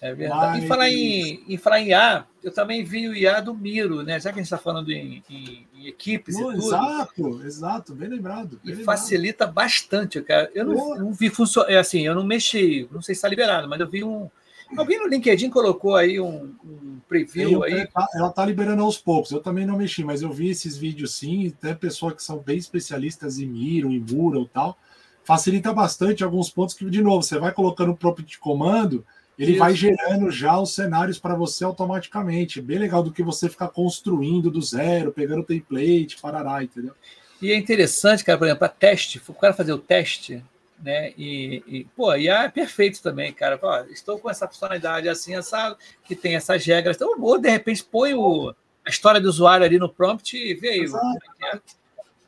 É 0.00 0.14
verdade. 0.14 0.58
Mas... 0.58 0.64
E 0.64 0.68
falar 0.68 0.88
em, 0.90 1.44
em 1.48 1.56
falar 1.56 1.80
em 1.80 1.88
IA, 1.88 2.26
eu 2.42 2.52
também 2.52 2.84
vi 2.84 3.08
o 3.08 3.14
IA 3.14 3.40
do 3.40 3.54
Miro, 3.54 4.02
né? 4.02 4.20
Já 4.20 4.30
que 4.32 4.38
a 4.38 4.42
gente 4.42 4.46
está 4.46 4.58
falando 4.58 4.90
em, 4.90 5.22
em, 5.28 5.66
em 5.74 5.86
equipes 5.88 6.36
e 6.36 6.38
tudo. 6.38 6.56
Exato, 6.56 7.42
exato, 7.44 7.94
bem 7.94 8.08
lembrado. 8.08 8.60
Bem 8.62 8.74
e 8.74 8.76
lembrado. 8.76 8.84
facilita 8.84 9.46
bastante, 9.46 10.20
cara. 10.22 10.50
Eu 10.54 10.66
não, 10.66 10.94
não 10.96 11.12
vi 11.12 11.28
funcionar. 11.28 11.70
É 11.70 11.78
assim, 11.78 12.06
eu 12.06 12.14
não 12.14 12.24
mexi, 12.24 12.88
não 12.92 13.02
sei 13.02 13.14
se 13.14 13.18
está 13.18 13.28
liberado, 13.28 13.68
mas 13.68 13.80
eu 13.80 13.88
vi 13.88 14.04
um. 14.04 14.30
Alguém 14.76 14.98
no 14.98 15.08
LinkedIn 15.08 15.48
colocou 15.48 15.96
aí 15.96 16.20
um, 16.20 16.54
um 16.62 17.00
preview 17.08 17.64
aí? 17.64 17.86
Tá, 17.86 18.06
ela 18.14 18.28
está 18.28 18.44
liberando 18.44 18.82
aos 18.82 18.98
poucos. 18.98 19.30
Eu 19.30 19.40
também 19.40 19.64
não 19.64 19.78
mexi, 19.78 20.04
mas 20.04 20.20
eu 20.20 20.30
vi 20.30 20.50
esses 20.50 20.76
vídeos 20.76 21.14
sim. 21.14 21.48
Até 21.48 21.74
pessoas 21.74 22.14
que 22.14 22.22
são 22.22 22.38
bem 22.38 22.58
especialistas 22.58 23.38
em 23.38 23.46
Miro, 23.46 23.90
em 23.90 23.98
Mural 23.98 24.42
e 24.42 24.48
tal. 24.48 24.78
Facilita 25.24 25.72
bastante 25.72 26.22
alguns 26.22 26.50
pontos 26.50 26.74
que, 26.74 26.88
de 26.88 27.02
novo, 27.02 27.22
você 27.22 27.38
vai 27.38 27.52
colocando 27.52 27.92
o 27.92 27.96
próprio 27.96 28.24
de 28.24 28.38
comando, 28.38 29.04
ele 29.38 29.52
Isso. 29.52 29.60
vai 29.60 29.74
gerando 29.74 30.30
já 30.30 30.58
os 30.58 30.74
cenários 30.74 31.18
para 31.18 31.34
você 31.34 31.62
automaticamente. 31.62 32.60
Bem 32.60 32.78
legal 32.78 33.02
do 33.02 33.12
que 33.12 33.22
você 33.22 33.48
ficar 33.48 33.68
construindo 33.68 34.50
do 34.50 34.60
zero, 34.60 35.12
pegando 35.12 35.44
template, 35.44 36.20
parará, 36.20 36.62
entendeu? 36.62 36.92
E 37.40 37.52
é 37.52 37.56
interessante, 37.56 38.24
cara, 38.24 38.36
por 38.36 38.46
exemplo, 38.46 38.58
para 38.58 38.68
teste, 38.68 39.22
o 39.28 39.34
cara 39.34 39.54
fazer 39.54 39.72
o 39.72 39.78
teste, 39.78 40.42
né? 40.82 41.12
E, 41.16 41.62
e 41.68 41.84
pô, 41.96 42.12
e 42.16 42.28
é 42.28 42.48
perfeito 42.48 43.00
também, 43.00 43.32
cara. 43.32 43.58
Ó, 43.62 43.84
estou 43.84 44.18
com 44.18 44.28
essa 44.28 44.46
personalidade 44.46 45.08
assim, 45.08 45.36
essa, 45.36 45.76
que 46.04 46.16
tem 46.16 46.34
essas 46.34 46.64
regras. 46.66 46.96
Então, 46.96 47.14
ou 47.20 47.38
de 47.38 47.48
repente 47.48 47.84
põe 47.84 48.14
o, 48.14 48.52
a 48.84 48.90
história 48.90 49.20
do 49.20 49.28
usuário 49.28 49.64
ali 49.64 49.78
no 49.78 49.88
prompt 49.88 50.36
e 50.36 50.54
vê 50.54 50.70
aí. 50.70 50.80
Exato. 50.80 51.77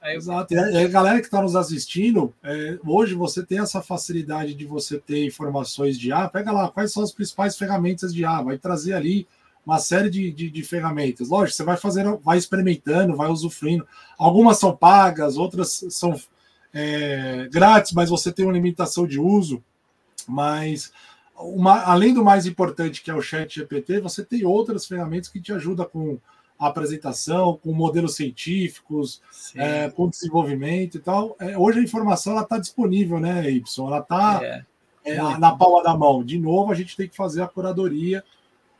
É 0.02 0.10
aí 0.10 0.16
Exato. 0.16 0.54
E 0.54 0.58
a, 0.58 0.88
galera 0.88 1.18
que 1.18 1.26
está 1.26 1.42
nos 1.42 1.54
assistindo, 1.54 2.32
é, 2.42 2.78
hoje 2.86 3.14
você 3.14 3.44
tem 3.44 3.58
essa 3.58 3.82
facilidade 3.82 4.54
de 4.54 4.64
você 4.64 4.98
ter 4.98 5.26
informações 5.26 5.98
de 5.98 6.12
ah, 6.12 6.28
pega 6.28 6.52
lá, 6.52 6.70
quais 6.70 6.92
são 6.92 7.02
as 7.02 7.12
principais 7.12 7.56
ferramentas 7.56 8.14
de 8.14 8.24
ah, 8.24 8.40
vai 8.40 8.58
trazer 8.58 8.94
ali 8.94 9.26
uma 9.64 9.78
série 9.78 10.08
de, 10.08 10.30
de, 10.32 10.50
de, 10.50 10.62
ferramentas. 10.62 11.28
Lógico, 11.28 11.56
você 11.56 11.64
vai 11.64 11.76
fazendo, 11.76 12.18
vai 12.24 12.38
experimentando, 12.38 13.16
vai 13.16 13.28
usufruindo. 13.28 13.86
Algumas 14.18 14.58
são 14.58 14.74
pagas, 14.74 15.36
outras 15.36 15.84
são 15.90 16.18
é, 16.72 17.48
grátis, 17.52 17.92
mas 17.92 18.08
você 18.08 18.32
tem 18.32 18.44
uma 18.44 18.54
limitação 18.54 19.06
de 19.06 19.20
uso. 19.20 19.62
Mas 20.26 20.92
uma, 21.36 21.82
além 21.82 22.14
do 22.14 22.24
mais 22.24 22.46
importante 22.46 23.02
que 23.02 23.10
é 23.10 23.14
o 23.14 23.22
Chat 23.22 23.54
GPT, 23.54 24.00
você 24.00 24.24
tem 24.24 24.44
outras 24.44 24.86
ferramentas 24.86 25.28
que 25.28 25.40
te 25.40 25.52
ajudam 25.52 25.86
com 25.86 26.18
a 26.60 26.66
apresentação, 26.66 27.56
com 27.56 27.72
modelos 27.72 28.14
científicos, 28.14 29.22
é, 29.56 29.88
com 29.88 30.10
desenvolvimento 30.10 30.98
e 30.98 31.00
tal. 31.00 31.34
É, 31.40 31.56
hoje 31.56 31.78
a 31.78 31.82
informação 31.82 32.38
está 32.38 32.58
disponível, 32.58 33.18
né, 33.18 33.50
Y? 33.50 33.86
Ela 33.86 34.00
está 34.00 34.40
é, 34.42 34.64
é 35.04 35.38
na 35.38 35.56
palma 35.56 35.82
da 35.82 35.96
mão. 35.96 36.22
De 36.22 36.38
novo, 36.38 36.70
a 36.70 36.74
gente 36.74 36.94
tem 36.94 37.08
que 37.08 37.16
fazer 37.16 37.40
a 37.40 37.48
curadoria 37.48 38.22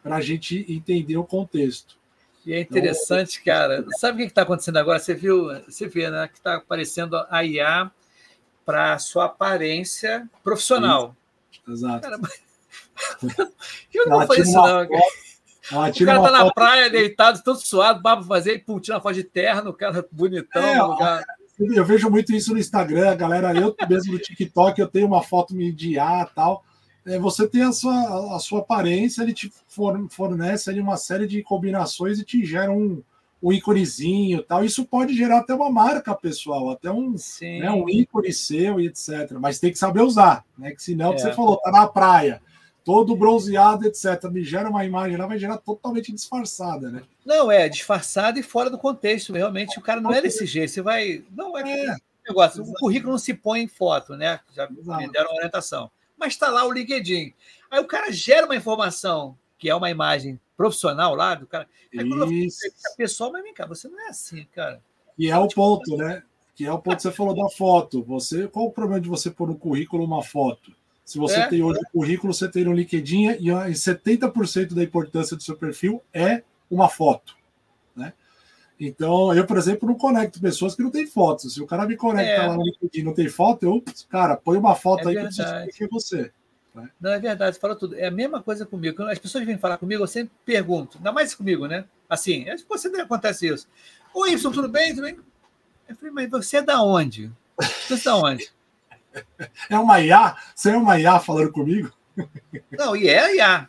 para 0.02 0.16
a 0.16 0.20
gente 0.20 0.66
entender 0.68 1.16
o 1.16 1.24
contexto. 1.24 1.98
E 2.44 2.52
é 2.52 2.60
interessante, 2.60 3.42
cara. 3.42 3.84
Sabe 3.98 4.14
o 4.14 4.26
que 4.26 4.30
está 4.30 4.42
acontecendo 4.42 4.76
agora? 4.76 4.98
Você 4.98 5.14
viu, 5.14 5.46
você 5.64 5.88
vê, 5.88 6.10
né? 6.10 6.28
Que 6.28 6.38
está 6.38 6.56
aparecendo 6.56 7.16
a 7.30 7.44
IA 7.44 7.90
para 8.64 8.98
sua 8.98 9.24
aparência 9.24 10.28
profissional. 10.44 11.16
Exato. 11.66 12.02
Cara, 12.02 12.18
eu 13.92 14.06
não 14.06 14.26
vou 14.26 14.36
isso, 14.36 14.52
não. 14.52 14.86
O 15.70 16.06
cara 16.06 16.22
tá 16.22 16.30
na 16.30 16.40
foto... 16.40 16.54
praia, 16.54 16.90
deitado, 16.90 17.42
todo 17.42 17.58
suado, 17.58 18.02
para 18.02 18.22
fazer, 18.22 18.54
e 18.54 18.58
pum, 18.58 18.80
tira 18.80 18.96
uma 18.96 19.02
foto 19.02 19.14
de 19.14 19.24
terno, 19.24 19.70
o 19.70 19.74
cara 19.74 20.06
bonitão 20.10 20.62
é, 20.62 20.82
lugar. 20.82 21.24
Eu 21.58 21.84
vejo 21.84 22.08
muito 22.10 22.32
isso 22.32 22.52
no 22.52 22.58
Instagram, 22.58 23.16
galera. 23.16 23.54
Eu 23.54 23.74
mesmo 23.88 24.12
no 24.12 24.18
TikTok, 24.18 24.80
eu 24.80 24.88
tenho 24.88 25.06
uma 25.06 25.22
foto 25.22 25.54
de 25.54 25.90
IA 25.90 26.26
e 26.30 26.34
tal 26.34 26.64
é, 27.06 27.18
você 27.18 27.48
tem 27.48 27.62
a 27.62 27.72
sua, 27.72 28.36
a 28.36 28.38
sua 28.38 28.60
aparência, 28.60 29.22
ele 29.22 29.32
te 29.32 29.50
fornece 30.10 30.68
ali 30.68 30.80
uma 30.80 30.96
série 30.96 31.26
de 31.26 31.42
combinações 31.42 32.18
e 32.18 32.24
te 32.24 32.44
gera 32.44 32.70
um, 32.70 33.02
um 33.42 33.52
íconezinho 33.52 34.42
tal. 34.42 34.64
Isso 34.64 34.84
pode 34.84 35.14
gerar 35.14 35.38
até 35.38 35.54
uma 35.54 35.70
marca 35.70 36.14
pessoal, 36.14 36.70
até 36.70 36.90
um, 36.90 37.14
né, 37.40 37.70
um 37.70 37.88
ícone 37.88 38.32
seu 38.32 38.78
e 38.80 38.86
etc. 38.86 39.32
Mas 39.40 39.58
tem 39.58 39.72
que 39.72 39.78
saber 39.78 40.02
usar, 40.02 40.44
né? 40.58 40.72
Que 40.72 40.82
senão, 40.82 41.14
é. 41.14 41.18
você 41.18 41.32
falou, 41.32 41.56
tá 41.58 41.70
na 41.70 41.86
praia, 41.86 42.42
todo 42.84 43.16
bronzeado, 43.16 43.86
etc. 43.86 44.24
Me 44.30 44.42
gera 44.42 44.68
uma 44.68 44.84
imagem 44.84 45.16
lá, 45.16 45.26
vai 45.26 45.38
gerar 45.38 45.58
totalmente 45.58 46.12
disfarçada, 46.12 46.90
né? 46.90 47.02
Não, 47.24 47.50
é 47.50 47.68
disfarçada 47.68 48.38
e 48.38 48.42
fora 48.42 48.70
do 48.70 48.78
contexto. 48.78 49.32
Realmente, 49.32 49.78
o 49.78 49.82
cara 49.82 50.00
não 50.00 50.12
é 50.12 50.20
desse 50.20 50.46
jeito. 50.46 50.70
Você 50.70 50.82
vai. 50.82 51.24
Não, 51.30 51.56
é. 51.56 51.62
é. 51.62 51.96
Negócio, 52.28 52.62
o 52.62 52.72
currículo 52.74 53.12
não 53.12 53.18
se 53.18 53.34
põe 53.34 53.60
em 53.62 53.68
foto, 53.68 54.16
né? 54.16 54.40
Já 54.54 54.68
me 54.68 55.10
deram 55.10 55.34
orientação 55.34 55.90
mas 56.20 56.34
está 56.34 56.50
lá 56.50 56.66
o 56.66 56.70
LinkedIn. 56.70 57.32
Aí 57.70 57.80
o 57.80 57.86
cara 57.86 58.12
gera 58.12 58.44
uma 58.44 58.54
informação, 58.54 59.36
que 59.58 59.70
é 59.70 59.74
uma 59.74 59.90
imagem 59.90 60.38
profissional 60.54 61.14
lá 61.14 61.34
do 61.34 61.46
cara. 61.46 61.66
Aí 61.96 62.06
quando 62.06 62.30
Isso. 62.30 62.66
eu 62.66 62.72
a 62.92 62.96
pessoa, 62.96 63.32
mas 63.32 63.42
vem 63.42 63.54
cá, 63.54 63.66
você 63.66 63.88
não 63.88 63.98
é 63.98 64.08
assim, 64.08 64.46
cara. 64.54 64.82
E 65.18 65.30
é 65.30 65.38
o 65.38 65.48
ponto, 65.48 65.96
né? 65.96 66.22
Que 66.54 66.66
é 66.66 66.72
o 66.72 66.78
ponto 66.78 66.96
que 66.96 67.02
você 67.02 67.10
falou 67.10 67.34
da 67.34 67.48
foto. 67.48 68.02
Você, 68.04 68.46
qual 68.48 68.66
o 68.66 68.70
problema 68.70 69.00
de 69.00 69.08
você 69.08 69.30
pôr 69.30 69.48
no 69.48 69.56
currículo 69.56 70.04
uma 70.04 70.22
foto? 70.22 70.72
Se 71.04 71.18
você 71.18 71.40
é, 71.40 71.46
tem 71.46 71.62
hoje 71.62 71.80
o 71.80 71.86
é. 71.86 71.90
currículo, 71.90 72.32
você 72.32 72.48
tem 72.48 72.64
no 72.64 72.72
LinkedIn 72.72 73.30
e 73.30 73.46
70% 73.48 74.74
da 74.74 74.82
importância 74.82 75.36
do 75.36 75.42
seu 75.42 75.56
perfil 75.56 76.02
é 76.12 76.42
uma 76.70 76.88
foto. 76.88 77.34
Né? 77.96 78.12
Então, 78.78 79.34
eu, 79.34 79.44
por 79.44 79.58
exemplo, 79.58 79.88
não 79.88 79.96
conecto 79.96 80.40
pessoas 80.40 80.74
que 80.74 80.82
não 80.82 80.90
têm 80.90 81.06
fotos. 81.06 81.54
Se 81.54 81.60
o 81.60 81.66
cara 81.66 81.86
me 81.86 81.96
conecta 81.96 82.42
é. 82.42 82.46
lá 82.46 82.56
no 82.56 82.62
LinkedIn 82.62 83.00
e 83.00 83.02
não 83.02 83.12
tem 83.12 83.28
foto, 83.28 83.64
eu, 83.64 83.84
cara, 84.08 84.36
põe 84.36 84.56
uma 84.56 84.74
foto 84.74 85.08
é 85.08 85.08
aí 85.08 85.14
verdade. 85.16 85.36
que 85.36 85.42
eu 85.42 85.72
que 85.74 85.84
é 85.84 85.88
você. 85.88 86.32
Né? 86.74 86.88
Não, 87.00 87.10
é 87.10 87.18
verdade, 87.18 87.56
você 87.56 87.60
falou 87.60 87.76
tudo. 87.76 87.96
É 87.96 88.06
a 88.06 88.10
mesma 88.10 88.42
coisa 88.42 88.64
comigo. 88.64 88.96
Quando 88.96 89.10
as 89.10 89.18
pessoas 89.18 89.44
vêm 89.44 89.58
falar 89.58 89.76
comigo, 89.78 90.02
eu 90.02 90.06
sempre 90.06 90.32
pergunto, 90.44 90.98
ainda 90.98 91.12
mais 91.12 91.34
comigo, 91.34 91.66
né? 91.66 91.84
Assim, 92.08 92.46
você 92.68 92.88
acontece 93.00 93.48
isso. 93.48 93.68
Oi, 94.14 94.32
Y, 94.32 94.52
tudo 94.52 94.68
bem? 94.68 94.90
Tudo 94.90 95.02
bem? 95.02 95.18
Eu 95.88 95.96
falei, 95.96 96.12
mas 96.12 96.30
você 96.30 96.58
é 96.58 96.62
da 96.62 96.82
onde? 96.82 97.30
Você 97.88 97.94
é 97.94 98.04
da 98.04 98.16
onde? 98.16 98.50
É 99.68 99.78
uma 99.78 100.00
IA? 100.00 100.36
Você 100.54 100.70
é 100.70 100.76
uma 100.76 100.98
IA 100.98 101.18
falando 101.18 101.52
comigo? 101.52 101.92
Não, 102.70 102.96
e 102.96 103.08
é 103.08 103.36
IA. 103.36 103.68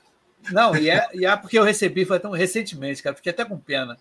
Não, 0.52 0.76
e 0.76 0.90
é 0.90 1.08
IA 1.14 1.38
porque 1.38 1.58
eu 1.58 1.64
recebi, 1.64 2.06
foi 2.06 2.20
tão 2.20 2.32
recentemente, 2.32 3.04
cara, 3.04 3.16
fiquei 3.16 3.32
até 3.32 3.46
com 3.46 3.58
pena. 3.58 3.98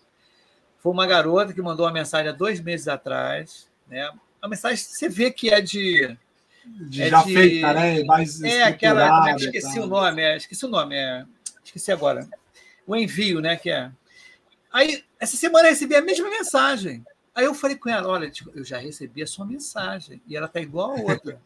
Foi 0.79 0.91
uma 0.91 1.05
garota 1.05 1.53
que 1.53 1.61
mandou 1.61 1.85
uma 1.85 1.93
mensagem 1.93 2.29
há 2.29 2.33
dois 2.33 2.59
meses 2.59 2.87
atrás, 2.87 3.69
né? 3.87 4.09
A 4.41 4.47
mensagem 4.47 4.77
você 4.77 5.07
vê 5.07 5.29
que 5.29 5.53
é 5.53 5.61
de. 5.61 6.17
de 6.65 7.03
é 7.03 7.09
já 7.09 7.21
de, 7.21 7.33
feita, 7.33 7.73
né? 7.73 8.03
Mais 8.03 8.41
é 8.41 8.63
aquela. 8.63 9.07
Como 9.07 9.27
é 9.27 9.35
que 9.35 9.45
esqueci 9.45 9.79
o 9.79 9.85
nome? 9.85 10.21
É, 10.21 10.37
esqueci 10.37 10.65
o 10.65 10.69
nome, 10.69 10.95
é, 10.95 11.25
esqueci 11.63 11.91
agora. 11.91 12.27
O 12.87 12.95
envio, 12.95 13.39
né? 13.39 13.55
Que 13.55 13.69
é. 13.69 13.91
Aí, 14.73 15.03
essa 15.19 15.37
semana 15.37 15.67
eu 15.67 15.71
recebi 15.71 15.95
a 15.95 16.01
mesma 16.01 16.29
mensagem. 16.29 17.03
Aí 17.33 17.45
eu 17.45 17.53
falei 17.53 17.77
com 17.77 17.89
ela: 17.89 18.07
olha, 18.07 18.29
tipo, 18.29 18.51
eu 18.53 18.63
já 18.63 18.77
recebi 18.77 19.23
a 19.23 19.27
sua 19.27 19.45
mensagem 19.45 20.21
e 20.27 20.35
ela 20.35 20.47
tá 20.47 20.59
igual 20.59 20.91
a 20.91 21.01
outra. 21.01 21.41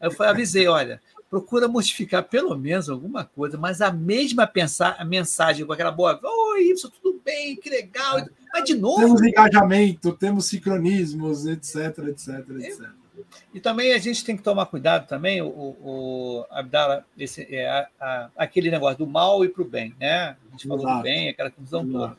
Aí 0.00 0.08
eu 0.08 0.10
falei, 0.10 0.32
avisei: 0.32 0.66
olha, 0.66 1.00
procura 1.28 1.68
modificar 1.68 2.24
pelo 2.24 2.56
menos 2.56 2.88
alguma 2.88 3.24
coisa, 3.24 3.58
mas 3.58 3.80
a 3.80 3.92
mesma 3.92 4.46
pensar, 4.46 4.96
a 4.98 5.04
mensagem 5.04 5.66
com 5.66 5.72
aquela 5.72 5.90
boa, 5.90 6.18
oi, 6.22 6.62
isso 6.62 6.90
tudo 6.90 7.20
bem, 7.24 7.56
que 7.56 7.68
legal, 7.68 8.26
mas 8.52 8.64
de 8.64 8.74
novo. 8.74 9.00
Temos 9.00 9.22
engajamento, 9.22 10.12
temos 10.12 10.46
sincronismos, 10.46 11.46
etc, 11.46 11.98
etc, 12.08 12.28
etc. 12.58 12.90
E 13.52 13.60
também 13.60 13.92
a 13.92 13.98
gente 13.98 14.24
tem 14.24 14.36
que 14.36 14.42
tomar 14.42 14.66
cuidado 14.66 15.06
também, 15.06 15.42
o, 15.42 15.48
o 15.48 16.46
Abdala, 16.50 17.04
esse, 17.18 17.42
é, 17.54 17.68
a, 17.68 17.88
a, 18.00 18.30
aquele 18.36 18.70
negócio 18.70 18.98
do 18.98 19.06
mal 19.06 19.44
e 19.44 19.48
para 19.48 19.62
o 19.62 19.66
bem, 19.66 19.94
né? 19.98 20.36
A 20.48 20.50
gente 20.52 20.68
falou 20.68 20.84
Exato. 20.84 20.98
do 20.98 21.02
bem, 21.02 21.28
aquela 21.28 21.50
confusão 21.50 21.86
toda. 21.86 22.16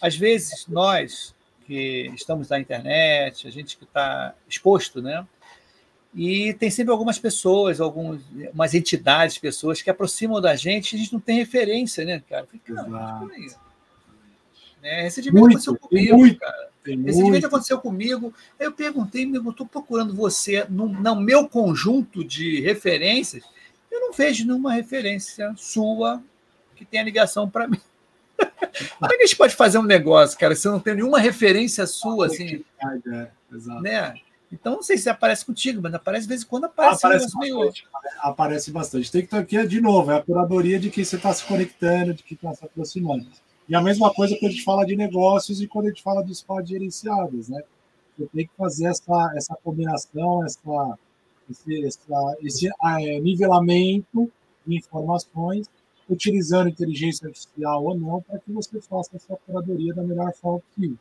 Às 0.00 0.16
vezes, 0.16 0.66
nós 0.68 1.33
que 1.66 2.10
estamos 2.14 2.48
na 2.48 2.58
internet, 2.58 3.46
a 3.46 3.50
gente 3.50 3.76
que 3.76 3.84
está 3.84 4.34
exposto, 4.48 5.02
né? 5.02 5.26
E 6.14 6.54
tem 6.54 6.70
sempre 6.70 6.92
algumas 6.92 7.18
pessoas, 7.18 7.80
algumas 7.80 8.72
entidades, 8.72 9.36
pessoas 9.36 9.82
que 9.82 9.90
aproximam 9.90 10.40
da 10.40 10.54
gente 10.54 10.92
e 10.92 10.96
a 10.96 10.98
gente 10.98 11.12
não 11.12 11.20
tem 11.20 11.38
referência, 11.38 12.04
né, 12.04 12.22
cara? 12.28 12.46
Falei, 12.46 12.60
cara, 12.64 13.20
né? 14.80 15.02
Recentemente 15.02 15.40
muito, 15.40 15.56
aconteceu 15.56 15.78
comigo, 15.78 16.16
muito, 16.18 16.38
cara. 16.38 16.68
Recentemente 16.84 17.22
muito. 17.22 17.46
aconteceu 17.46 17.80
comigo. 17.80 18.34
Aí 18.60 18.66
eu 18.66 18.72
perguntei, 18.72 19.24
eu 19.24 19.50
estou 19.50 19.66
procurando 19.66 20.14
você 20.14 20.66
no, 20.68 20.86
no 20.86 21.16
meu 21.16 21.48
conjunto 21.48 22.22
de 22.22 22.60
referências. 22.60 23.42
Eu 23.90 24.00
não 24.00 24.12
vejo 24.12 24.46
nenhuma 24.46 24.72
referência 24.72 25.52
sua 25.56 26.22
que 26.76 26.84
tenha 26.84 27.02
ligação 27.02 27.48
para 27.48 27.66
mim. 27.66 27.80
Como 28.36 29.12
é 29.12 29.16
que 29.16 29.22
a 29.22 29.26
gente 29.26 29.36
pode 29.36 29.54
fazer 29.54 29.78
um 29.78 29.84
negócio, 29.84 30.38
cara, 30.38 30.54
se 30.54 30.66
eu 30.66 30.72
não 30.72 30.80
tenho 30.80 30.96
nenhuma 30.96 31.18
referência 31.18 31.86
sua, 31.86 32.26
assim? 32.26 32.64
É, 32.82 33.28
né? 33.80 34.14
Então, 34.52 34.74
não 34.74 34.82
sei 34.82 34.96
se 34.96 35.08
aparece 35.08 35.44
contigo, 35.44 35.80
mas 35.82 35.94
aparece 35.94 36.22
de 36.22 36.28
vez 36.28 36.42
em 36.42 36.46
quando 36.46 36.66
aparece. 36.66 37.04
Aparece 37.04 37.36
bastante. 37.36 37.88
Aparece 38.20 38.70
bastante. 38.70 39.10
Tem 39.10 39.20
que 39.22 39.26
estar 39.26 39.38
aqui, 39.38 39.66
de 39.66 39.80
novo, 39.80 40.12
é 40.12 40.16
a 40.16 40.22
curadoria 40.22 40.78
de 40.78 40.90
quem 40.90 41.04
você 41.04 41.16
está 41.16 41.32
se 41.32 41.44
conectando, 41.44 42.14
de 42.14 42.22
quem 42.22 42.36
está 42.36 42.54
se 42.54 42.64
aproximando. 42.64 43.26
E 43.68 43.74
a 43.74 43.80
mesma 43.80 44.12
coisa 44.12 44.36
quando 44.38 44.50
a 44.50 44.54
gente 44.54 44.64
fala 44.64 44.84
de 44.84 44.94
negócios 44.94 45.60
e 45.60 45.66
quando 45.66 45.86
a 45.86 45.88
gente 45.88 46.02
fala 46.02 46.22
de 46.22 46.34
squads 46.34 46.68
gerenciados, 46.68 47.48
né? 47.48 47.62
Você 48.16 48.28
tem 48.32 48.46
que 48.46 48.52
fazer 48.56 48.86
essa, 48.86 49.32
essa 49.34 49.56
combinação, 49.64 50.44
essa, 50.44 50.98
esse, 51.50 51.84
essa, 51.84 52.36
esse 52.40 52.68
é, 52.68 53.20
nivelamento 53.20 54.30
de 54.64 54.76
informações, 54.76 55.68
utilizando 56.08 56.68
inteligência 56.68 57.26
artificial 57.26 57.84
ou 57.84 57.96
não, 57.96 58.22
para 58.22 58.38
que 58.38 58.52
você 58.52 58.80
faça 58.80 59.16
essa 59.16 59.36
curadoria 59.46 59.94
da 59.94 60.02
melhor 60.02 60.32
forma 60.34 60.60
possível. 60.60 60.98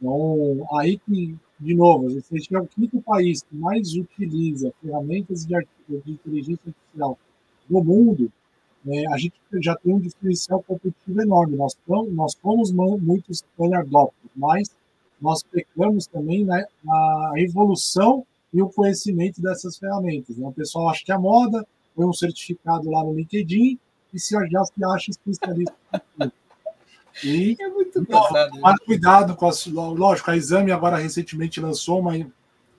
Então, 0.00 0.66
aí 0.78 0.98
que 0.98 1.36
de 1.58 1.74
novo, 1.74 2.08
a 2.08 2.10
gente 2.10 2.54
é 2.54 2.58
o 2.58 2.66
quinto 2.66 3.00
país 3.00 3.42
que 3.42 3.56
mais 3.56 3.94
utiliza 3.94 4.72
ferramentas 4.82 5.46
de, 5.46 5.54
de 5.88 6.12
inteligência 6.12 6.60
artificial 6.66 7.18
no 7.70 7.82
mundo, 7.82 8.30
é, 8.86 9.06
a 9.12 9.16
gente 9.16 9.34
já 9.62 9.74
tem 9.76 9.94
um 9.94 10.00
diferencial 10.00 10.62
competitivo 10.62 11.22
enorme. 11.22 11.56
Nós, 11.56 11.76
nós 12.10 12.36
somos 12.40 12.70
muitos 12.70 13.42
adopters, 13.58 14.30
mas 14.36 14.68
nós 15.20 15.42
pecamos 15.42 16.06
também 16.06 16.44
né, 16.44 16.66
na 16.82 17.32
evolução 17.36 18.26
e 18.52 18.60
o 18.60 18.68
conhecimento 18.68 19.40
dessas 19.40 19.78
ferramentas. 19.78 20.36
Né? 20.36 20.46
O 20.46 20.52
pessoal 20.52 20.90
acha 20.90 21.04
que 21.04 21.12
é 21.12 21.16
moda, 21.16 21.66
põe 21.94 22.04
um 22.04 22.12
certificado 22.12 22.90
lá 22.90 23.02
no 23.02 23.14
LinkedIn 23.14 23.78
e 24.14 24.20
se 24.20 24.34
já 24.48 24.64
se 24.64 24.84
acha 24.84 25.10
especialista. 25.10 25.74
E 27.22 27.56
é 27.60 27.68
muito 27.68 28.04
tomar 28.06 28.50
né? 28.52 28.74
cuidado 28.86 29.34
com 29.34 29.46
as. 29.46 29.66
Lógico, 29.66 30.30
a 30.30 30.36
Exame 30.36 30.70
agora 30.70 30.96
recentemente 30.96 31.60
lançou 31.60 32.00
uma, 32.00 32.12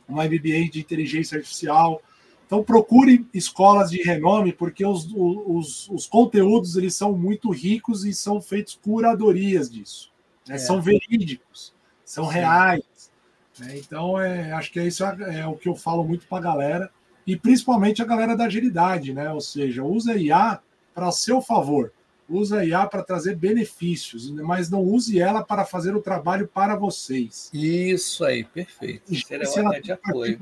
uma 0.08 0.24
MBA 0.24 0.70
de 0.72 0.80
inteligência 0.80 1.38
artificial. 1.38 2.02
Então 2.46 2.64
procure 2.64 3.28
escolas 3.34 3.90
de 3.90 4.02
renome, 4.02 4.54
porque 4.54 4.86
os, 4.86 5.12
os, 5.16 5.90
os 5.90 6.08
conteúdos 6.08 6.78
eles 6.78 6.96
são 6.96 7.12
muito 7.12 7.50
ricos 7.50 8.06
e 8.06 8.14
são 8.14 8.40
feitos 8.40 8.80
curadorias 8.82 9.70
disso. 9.70 10.12
Né? 10.48 10.56
É. 10.56 10.58
São 10.60 10.82
verídicos, 10.82 11.74
são 12.06 12.28
Sim. 12.28 12.36
reais. 12.36 13.12
Né? 13.60 13.78
Então, 13.78 14.20
é, 14.20 14.52
acho 14.52 14.72
que 14.72 14.80
é 14.80 14.86
isso 14.86 15.04
é, 15.04 15.40
é 15.40 15.48
o 15.48 15.56
que 15.56 15.68
eu 15.68 15.76
falo 15.76 16.04
muito 16.04 16.28
para 16.28 16.38
a 16.38 16.42
galera, 16.42 16.92
e 17.26 17.36
principalmente 17.36 18.02
a 18.02 18.06
galera 18.06 18.38
da 18.38 18.46
agilidade, 18.46 19.12
né? 19.12 19.32
Ou 19.32 19.42
seja, 19.42 19.84
usa 19.84 20.16
IA 20.16 20.60
para 20.96 21.12
seu 21.12 21.42
favor 21.42 21.92
usa 22.28 22.60
a 22.60 22.66
IA 22.66 22.88
para 22.88 23.04
trazer 23.04 23.36
benefícios, 23.36 24.32
mas 24.32 24.70
não 24.70 24.82
use 24.82 25.20
ela 25.20 25.44
para 25.44 25.64
fazer 25.64 25.96
o 25.96 26.02
trabalho 26.02 26.48
para 26.48 26.76
vocês. 26.76 27.50
Isso 27.54 28.26
aí, 28.26 28.44
perfeito. 28.44 29.14
Isso 29.14 29.32
é 29.32 29.80
de 29.80 29.92
apoio. 29.92 30.38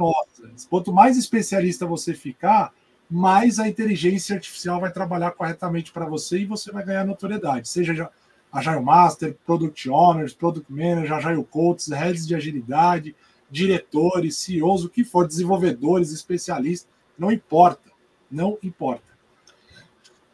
Quanto 0.70 0.94
mais 0.94 1.18
especialista 1.18 1.86
você 1.86 2.14
ficar, 2.14 2.74
mais 3.10 3.60
a 3.60 3.68
inteligência 3.68 4.36
artificial 4.36 4.80
vai 4.80 4.92
trabalhar 4.92 5.32
corretamente 5.32 5.92
para 5.92 6.06
você 6.06 6.40
e 6.40 6.46
você 6.46 6.72
vai 6.72 6.86
ganhar 6.86 7.06
notoriedade. 7.06 7.68
Seja 7.68 8.10
Agile 8.52 8.82
Master, 8.82 9.36
Product 9.46 9.90
Owners, 9.90 10.34
Product 10.34 10.72
Manager, 10.72 11.14
Agile 11.14 11.44
Coaches, 11.44 11.90
Heads 11.90 12.26
de 12.26 12.36
Agilidade, 12.36 13.16
diretores, 13.52 14.38
CEOs, 14.38 14.86
o 14.86 14.90
que 14.90 15.04
for, 15.04 15.28
desenvolvedores, 15.28 16.12
especialistas, 16.12 16.90
não 17.18 17.32
importa. 17.32 17.92
Não 18.32 18.58
importa. 18.64 19.13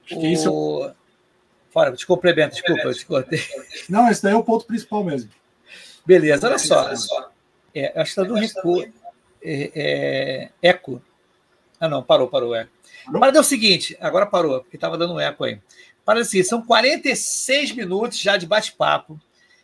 Acho 0.09 0.19
que 0.19 0.27
o... 0.27 0.31
isso 0.31 0.91
Fora, 1.71 1.95
te 1.95 2.05
complemento, 2.05 2.55
desculpa, 2.55 2.81
eu 2.81 2.93
te 2.93 3.05
cortei. 3.05 3.39
Não, 3.87 4.09
esse 4.09 4.23
daí 4.23 4.33
é 4.33 4.35
o 4.35 4.43
ponto 4.43 4.65
principal 4.65 5.03
mesmo. 5.03 5.29
Beleza, 6.05 6.47
olha 6.47 6.57
só. 6.57 6.91
É, 7.73 7.99
acho 7.99 8.15
que 8.15 8.21
está 8.21 8.23
do 8.23 8.33
recuo. 8.33 8.83
É, 9.41 9.71
é, 9.75 10.49
eco. 10.61 11.01
Ah, 11.79 11.87
não, 11.87 12.01
parou, 12.01 12.27
parou, 12.27 12.55
eco. 12.55 12.71
Parou? 13.05 13.35
é 13.35 13.39
o 13.39 13.43
seguinte, 13.43 13.95
agora 14.01 14.25
parou, 14.25 14.61
porque 14.61 14.77
estava 14.77 14.97
dando 14.97 15.13
um 15.13 15.19
eco 15.19 15.43
aí. 15.43 15.61
Para 16.03 16.21
assim, 16.21 16.41
são 16.43 16.61
46 16.61 17.73
minutos 17.73 18.19
já 18.19 18.35
de 18.35 18.47
bate-papo. 18.47 19.19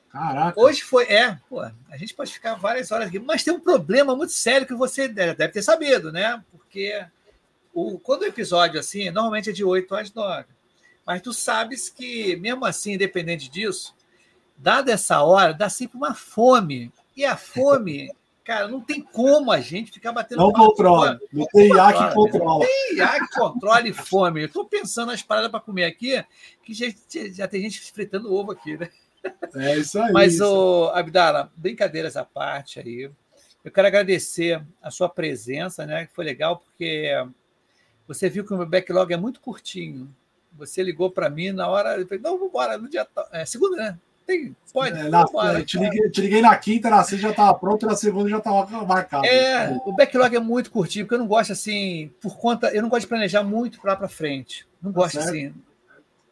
Caraca. 0.09 0.59
Hoje 0.59 0.81
foi. 0.81 1.05
É, 1.05 1.37
pô, 1.49 1.59
a 1.59 1.97
gente 1.97 2.13
pode 2.13 2.31
ficar 2.31 2.53
várias 2.55 2.91
horas 2.91 3.07
aqui, 3.07 3.19
mas 3.19 3.43
tem 3.43 3.53
um 3.53 3.59
problema 3.59 4.15
muito 4.15 4.31
sério 4.31 4.67
que 4.67 4.75
você 4.75 5.07
deve 5.07 5.49
ter 5.49 5.63
sabido, 5.63 6.11
né? 6.11 6.41
Porque 6.51 7.03
o, 7.75 7.99
quando 7.99 8.21
o 8.21 8.25
episódio 8.25 8.79
assim, 8.79 9.11
normalmente 9.11 9.49
é 9.49 9.53
de 9.53 9.63
8 9.63 9.93
às 9.95 10.13
9. 10.13 10.45
Mas 11.05 11.21
tu 11.21 11.33
sabes 11.33 11.89
que, 11.89 12.37
mesmo 12.37 12.65
assim, 12.65 12.93
independente 12.93 13.49
disso, 13.49 13.93
dada 14.57 14.93
essa 14.93 15.21
hora, 15.21 15.53
dá 15.53 15.69
sempre 15.69 15.97
uma 15.97 16.15
fome. 16.15 16.89
E 17.17 17.25
a 17.25 17.35
fome, 17.35 18.09
cara, 18.45 18.69
não 18.69 18.79
tem 18.79 19.01
como 19.01 19.51
a 19.51 19.59
gente 19.59 19.91
ficar 19.91 20.13
batendo. 20.13 20.39
Não 20.39 20.53
controla. 20.53 21.19
Não 21.33 21.45
tem 21.47 21.67
IA 21.67 21.93
que 21.93 22.13
controla. 22.15 22.59
Não 22.59 22.59
tem 22.61 22.95
IA 22.95 23.19
que 23.19 23.35
controle 23.35 23.93
fome. 23.93 24.41
Eu 24.41 24.47
estou 24.47 24.65
pensando 24.65 25.07
nas 25.07 25.21
paradas 25.21 25.51
para 25.51 25.59
comer 25.59 25.83
aqui, 25.83 26.23
que 26.63 26.73
já, 26.73 26.87
já 27.33 27.47
tem 27.47 27.61
gente 27.61 27.91
fritando 27.91 28.33
ovo 28.33 28.53
aqui, 28.53 28.77
né? 28.77 28.89
É 29.53 29.77
isso 29.77 29.99
aí. 29.99 30.13
Mas, 30.13 30.39
ô, 30.39 30.91
Abdala, 30.93 31.51
brincadeiras 31.57 32.15
à 32.15 32.23
parte 32.23 32.79
aí. 32.79 33.11
Eu 33.63 33.71
quero 33.71 33.87
agradecer 33.87 34.63
a 34.81 34.89
sua 34.89 35.09
presença, 35.09 35.85
né? 35.85 36.05
Que 36.05 36.13
foi 36.13 36.23
legal, 36.23 36.57
porque 36.57 37.11
você 38.07 38.29
viu 38.29 38.45
que 38.45 38.53
o 38.53 38.57
meu 38.57 38.65
backlog 38.65 39.13
é 39.13 39.17
muito 39.17 39.39
curtinho. 39.39 40.13
Você 40.53 40.81
ligou 40.81 41.11
para 41.11 41.29
mim 41.29 41.51
na 41.51 41.67
hora. 41.67 41.97
Eu 41.97 42.07
falei, 42.07 42.23
não, 42.23 42.33
vamos 42.33 42.49
embora, 42.49 42.77
no 42.77 42.87
dia. 42.87 43.07
É 43.31 43.45
segunda, 43.45 43.75
né? 43.77 43.97
Tem, 44.25 44.55
pode. 44.73 44.97
É, 44.97 45.09
na, 45.09 45.21
embora, 45.21 45.63
te, 45.63 45.77
liguei, 45.77 46.09
te, 46.09 46.21
liguei, 46.21 46.41
na 46.41 46.55
quinta, 46.57 46.89
na 46.89 47.03
sexta 47.03 47.27
já 47.27 47.29
estava 47.29 47.53
pronto, 47.53 47.85
na 47.85 47.95
segunda 47.95 48.27
já 48.27 48.39
estava 48.39 48.85
marcado. 48.85 49.25
É, 49.25 49.69
o 49.85 49.91
backlog 49.91 50.35
é 50.35 50.39
muito 50.39 50.71
curtinho, 50.71 51.05
porque 51.05 51.13
eu 51.13 51.19
não 51.19 51.27
gosto 51.27 51.51
assim, 51.51 52.11
por 52.19 52.37
conta. 52.37 52.69
Eu 52.69 52.81
não 52.81 52.89
gosto 52.89 53.01
de 53.01 53.07
planejar 53.07 53.43
muito 53.43 53.79
para 53.79 53.95
para 53.95 54.07
frente. 54.07 54.67
Não 54.81 54.91
tá 54.91 55.01
gosto 55.01 55.19
assim. 55.19 55.53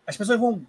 As 0.08 0.18
pessoas 0.18 0.40
vão. 0.40 0.66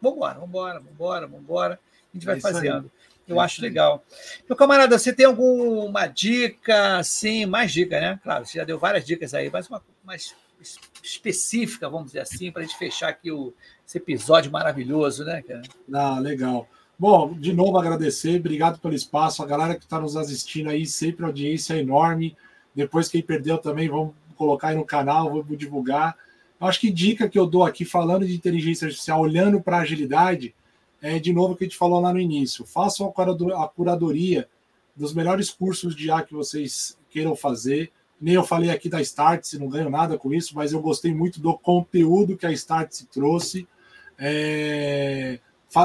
Vambora, 0.00 0.38
vambora, 0.38 0.80
vambora, 0.80 1.26
vambora. 1.26 1.80
A 2.12 2.16
gente 2.16 2.26
vai 2.26 2.38
é 2.38 2.40
fazendo. 2.40 2.84
Aí. 2.84 3.09
Eu 3.26 3.38
acho 3.38 3.62
legal. 3.62 4.04
Meu 4.48 4.56
camarada, 4.56 4.98
você 4.98 5.12
tem 5.12 5.26
alguma 5.26 6.06
dica, 6.06 7.02
sim, 7.02 7.46
mais 7.46 7.72
dica, 7.72 8.00
né? 8.00 8.20
Claro, 8.22 8.44
você 8.44 8.58
já 8.58 8.64
deu 8.64 8.78
várias 8.78 9.04
dicas 9.04 9.34
aí, 9.34 9.48
mas 9.50 9.68
uma 9.68 9.82
mais 10.04 10.34
específica, 11.02 11.88
vamos 11.88 12.08
dizer 12.08 12.20
assim, 12.20 12.50
para 12.50 12.62
a 12.62 12.64
gente 12.64 12.76
fechar 12.76 13.08
aqui 13.08 13.30
o, 13.30 13.54
esse 13.86 13.98
episódio 13.98 14.50
maravilhoso, 14.50 15.24
né, 15.24 15.42
cara? 15.42 15.62
Ah, 15.92 16.18
legal. 16.18 16.68
Bom, 16.98 17.32
de 17.32 17.52
novo 17.52 17.78
agradecer, 17.78 18.38
obrigado 18.38 18.78
pelo 18.78 18.94
espaço, 18.94 19.42
a 19.42 19.46
galera 19.46 19.74
que 19.74 19.84
está 19.84 19.98
nos 19.98 20.16
assistindo 20.16 20.68
aí, 20.68 20.84
sempre 20.84 21.24
audiência 21.24 21.74
enorme. 21.74 22.36
Depois, 22.74 23.08
quem 23.08 23.22
perdeu 23.22 23.56
também, 23.56 23.88
vamos 23.88 24.12
colocar 24.36 24.68
aí 24.68 24.76
no 24.76 24.84
canal, 24.84 25.30
vamos 25.30 25.56
divulgar. 25.56 26.16
Eu 26.60 26.66
acho 26.66 26.78
que 26.78 26.90
dica 26.90 27.28
que 27.28 27.38
eu 27.38 27.46
dou 27.46 27.64
aqui, 27.64 27.86
falando 27.86 28.26
de 28.26 28.34
inteligência 28.34 28.86
artificial, 28.86 29.20
olhando 29.20 29.60
para 29.62 29.78
agilidade, 29.78 30.54
é 31.00 31.18
de 31.18 31.32
novo 31.32 31.54
o 31.54 31.56
que 31.56 31.64
a 31.64 31.66
gente 31.66 31.76
falou 31.76 32.00
lá 32.00 32.12
no 32.12 32.20
início. 32.20 32.64
Façam 32.64 33.06
a 33.06 33.68
curadoria 33.68 34.48
dos 34.94 35.14
melhores 35.14 35.50
cursos 35.50 35.94
de 35.94 36.08
IA 36.08 36.22
que 36.22 36.34
vocês 36.34 36.98
queiram 37.08 37.34
fazer 37.34 37.92
nem 38.20 38.34
eu 38.34 38.44
falei 38.44 38.68
aqui 38.68 38.88
da 38.88 39.00
Startse, 39.00 39.58
não 39.58 39.68
ganho 39.68 39.88
nada 39.88 40.18
com 40.18 40.34
isso, 40.34 40.54
mas 40.54 40.72
eu 40.72 40.82
gostei 40.82 41.14
muito 41.14 41.40
do 41.40 41.56
conteúdo 41.56 42.36
que 42.36 42.44
a 42.44 42.52
Startse 42.52 43.06
trouxe. 43.06 43.66
É, 44.18 45.40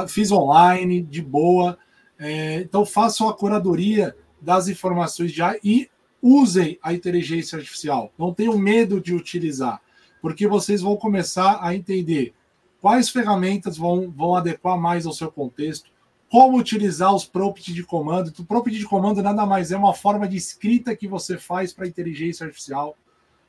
fiz 0.06 0.30
online, 0.30 1.00
de 1.02 1.22
boa. 1.22 1.78
É, 2.18 2.56
então 2.56 2.84
façam 2.84 3.28
a 3.28 3.34
curadoria 3.34 4.14
das 4.38 4.68
informações 4.68 5.32
já 5.32 5.56
e 5.64 5.88
usem 6.20 6.78
a 6.82 6.92
inteligência 6.92 7.56
artificial. 7.56 8.12
Não 8.18 8.34
tenham 8.34 8.58
medo 8.58 9.00
de 9.00 9.14
utilizar, 9.14 9.80
porque 10.20 10.46
vocês 10.46 10.82
vão 10.82 10.96
começar 10.96 11.58
a 11.62 11.74
entender 11.74 12.34
quais 12.80 13.08
ferramentas 13.08 13.76
vão, 13.76 14.10
vão 14.10 14.34
adequar 14.34 14.78
mais 14.78 15.06
ao 15.06 15.12
seu 15.12 15.30
contexto, 15.30 15.90
como 16.30 16.58
utilizar 16.58 17.14
os 17.14 17.24
prompts 17.24 17.74
de 17.74 17.82
comando. 17.82 18.32
O 18.38 18.44
prompt 18.44 18.70
de 18.70 18.84
comando 18.84 19.22
nada 19.22 19.46
mais 19.46 19.70
é 19.70 19.76
uma 19.76 19.94
forma 19.94 20.28
de 20.28 20.36
escrita 20.36 20.96
que 20.96 21.06
você 21.06 21.38
faz 21.38 21.72
para 21.72 21.86
inteligência 21.86 22.44
artificial. 22.44 22.96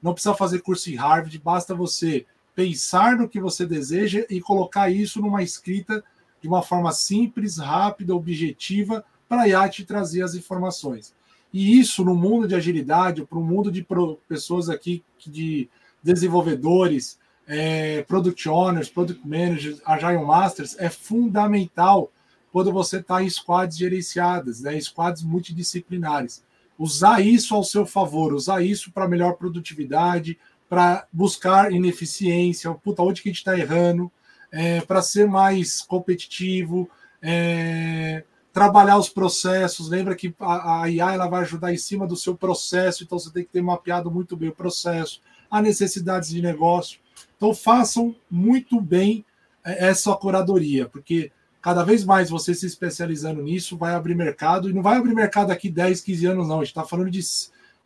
Não 0.02 0.14
precisa 0.14 0.36
fazer 0.36 0.62
curso 0.62 0.90
em 0.90 0.96
Harvard, 0.96 1.38
basta 1.40 1.74
você 1.74 2.26
pensar 2.56 3.18
no 3.18 3.30
que 3.30 3.40
você 3.40 3.66
deseja 3.66 4.26
e 4.30 4.42
colocar 4.42 4.90
isso 4.90 5.22
numa 5.22 5.44
escrita 5.44 6.04
de 6.42 6.48
uma 6.48 6.62
forma 6.62 6.92
simples, 6.92 7.58
rápida, 7.58 8.16
objetiva, 8.16 9.04
para 9.28 9.44
a 9.44 9.48
IA 9.48 9.70
te 9.70 9.84
trazer 9.84 10.22
as 10.22 10.36
informações. 10.36 11.14
E 11.52 11.80
isso 11.80 12.04
no 12.04 12.16
mundo 12.16 12.48
de 12.48 12.56
agilidade, 12.56 13.26
para 13.26 13.38
o 13.38 13.44
mundo 13.44 13.72
de 13.72 13.86
pessoas 14.28 14.70
aqui, 14.70 15.04
de 15.20 15.70
desenvolvedores, 16.04 17.20
é, 17.48 18.02
product 18.04 18.48
owners, 18.50 18.89
product 18.89 19.26
managers, 19.26 19.82
agile 19.86 20.24
masters, 20.24 20.76
é 20.78 20.89
fundamental 20.89 22.12
quando 22.52 22.72
você 22.72 22.98
está 22.98 23.24
em 23.24 23.30
squads 23.30 23.78
gerenciadas, 23.78 24.62
né, 24.62 24.80
squads 24.80 25.24
multidisciplinares. 25.24 26.43
Usar 26.78 27.22
isso 27.22 27.56
ao 27.56 27.64
seu 27.64 27.86
favor, 27.86 28.34
usar 28.34 28.62
isso 28.62 28.91
para 28.91 29.08
melhor 29.08 29.34
produtividade, 29.34 30.38
para 30.70 31.08
buscar 31.12 31.72
ineficiência, 31.72 32.72
puta, 32.74 33.02
onde 33.02 33.22
que 33.22 33.30
a 33.30 33.32
gente 33.32 33.39
está 33.39 33.58
errando, 33.58 34.12
é, 34.52 34.82
para 34.82 35.02
ser 35.02 35.28
mais 35.28 35.82
competitivo, 35.82 36.89
é, 37.22 38.24
trabalhar 38.52 38.98
os 38.98 39.10
processos. 39.10 39.89
Lembra 39.89 40.16
que 40.16 40.34
a, 40.39 40.82
a 40.84 40.89
IA 40.89 41.14
ela 41.14 41.28
vai 41.28 41.41
ajudar 41.41 41.74
em 41.74 41.78
cima 41.78 42.06
do 42.06 42.16
seu 42.16 42.36
processo, 42.36 43.04
então 43.04 43.18
você 43.18 43.32
tem 43.32 43.43
que 43.43 43.52
ter 43.52 43.62
mapeado 43.62 44.12
muito 44.12 44.36
bem 44.36 44.50
o 44.50 44.56
processo, 44.56 45.22
as 45.50 45.64
necessidades 45.64 46.30
de 46.30 46.41
negócio. 46.41 47.00
Então 47.38 47.54
façam 47.54 48.16
muito 48.30 48.82
bem 48.82 49.24
é, 49.64 49.88
essa 49.88 50.14
curadoria, 50.16 50.88
porque 50.88 51.32
cada 51.62 51.84
vez 51.84 52.04
mais 52.04 52.30
você 52.30 52.54
se 52.54 52.66
especializando 52.66 53.42
nisso, 53.42 53.78
vai 53.78 53.94
abrir 53.94 54.16
mercado, 54.16 54.70
e 54.70 54.74
não 54.74 54.82
vai 54.82 54.98
abrir 54.98 55.14
mercado 55.14 55.48
daqui 55.48 55.70
10, 55.70 56.02
15 56.02 56.26
anos, 56.26 56.48
não. 56.48 56.56
A 56.56 56.64
gente 56.64 56.72
está 56.72 56.84
falando 56.84 57.10
de, 57.10 57.22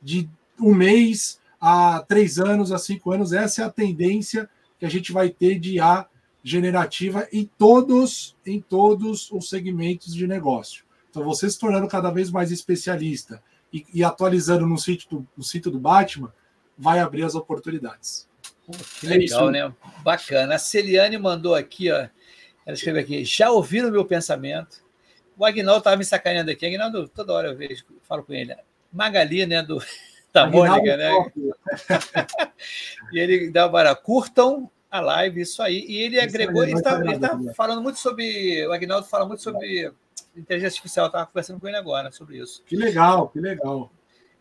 de 0.01 0.29
um 0.59 0.73
mês 0.73 1.39
a 1.59 2.03
três 2.07 2.39
anos, 2.39 2.71
a 2.71 2.77
cinco 2.77 3.11
anos. 3.11 3.33
Essa 3.33 3.61
é 3.61 3.65
a 3.65 3.71
tendência 3.71 4.49
que 4.79 4.85
a 4.85 4.89
gente 4.89 5.11
vai 5.11 5.29
ter 5.29 5.59
de 5.59 5.75
IA 5.75 6.07
generativa 6.43 7.27
em 7.31 7.49
todos, 7.57 8.35
em 8.45 8.59
todos 8.59 9.31
os 9.31 9.49
segmentos 9.49 10.13
de 10.13 10.27
negócio. 10.27 10.83
Então, 11.09 11.23
você 11.23 11.49
se 11.49 11.59
tornando 11.59 11.87
cada 11.87 12.09
vez 12.09 12.31
mais 12.31 12.51
especialista 12.51 13.43
e, 13.71 13.85
e 13.93 14.03
atualizando 14.03 14.65
no 14.65 14.77
sítio, 14.77 15.09
do, 15.09 15.27
no 15.37 15.43
sítio 15.43 15.69
do 15.69 15.79
Batman, 15.79 16.33
vai 16.77 16.99
abrir 16.99 17.23
as 17.23 17.35
oportunidades. 17.35 18.27
Que 18.99 19.07
legal, 19.07 19.49
é 19.49 19.51
né? 19.51 19.73
Bacana. 20.03 20.55
A 20.55 20.59
Celiane 20.59 21.17
mandou 21.17 21.55
aqui, 21.55 21.91
ó. 21.91 22.07
Ela 22.65 22.75
escreveu 22.75 23.01
aqui: 23.01 23.25
já 23.25 23.51
ouviram 23.51 23.89
o 23.89 23.91
meu 23.91 24.05
pensamento? 24.05 24.83
O 25.37 25.45
Agnaldo 25.45 25.79
estava 25.79 25.97
me 25.97 26.05
sacaneando 26.05 26.51
aqui. 26.51 26.65
Agnaldo, 26.65 27.07
toda 27.07 27.33
hora 27.33 27.49
eu 27.49 27.57
vejo, 27.57 27.83
falo 28.03 28.23
com 28.23 28.33
ele. 28.33 28.55
Magali, 28.91 29.45
né? 29.45 29.63
Do, 29.63 29.81
da 30.31 30.47
Mônica, 30.47 30.97
né? 30.97 31.11
e 33.11 33.19
ele 33.19 33.49
dá 33.49 33.67
para 33.67 33.95
curtam 33.95 34.69
a 34.89 34.99
live, 34.99 35.41
isso 35.41 35.63
aí. 35.63 35.85
E 35.87 36.01
ele 36.01 36.19
agregou, 36.19 36.63
ele 36.63 36.73
está 36.73 37.01
tá 37.19 37.39
falando 37.55 37.81
muito 37.81 37.97
sobre. 37.97 38.65
O 38.67 38.73
Agnaldo 38.73 39.07
fala 39.07 39.25
muito 39.25 39.41
sobre 39.41 39.91
inteligência 40.35 40.75
artificial, 40.75 41.07
estava 41.07 41.25
conversando 41.25 41.59
com 41.59 41.67
ele 41.67 41.77
agora 41.77 42.11
sobre 42.11 42.37
isso. 42.37 42.63
Que 42.65 42.75
legal, 42.75 43.29
que 43.29 43.39
legal. 43.39 43.91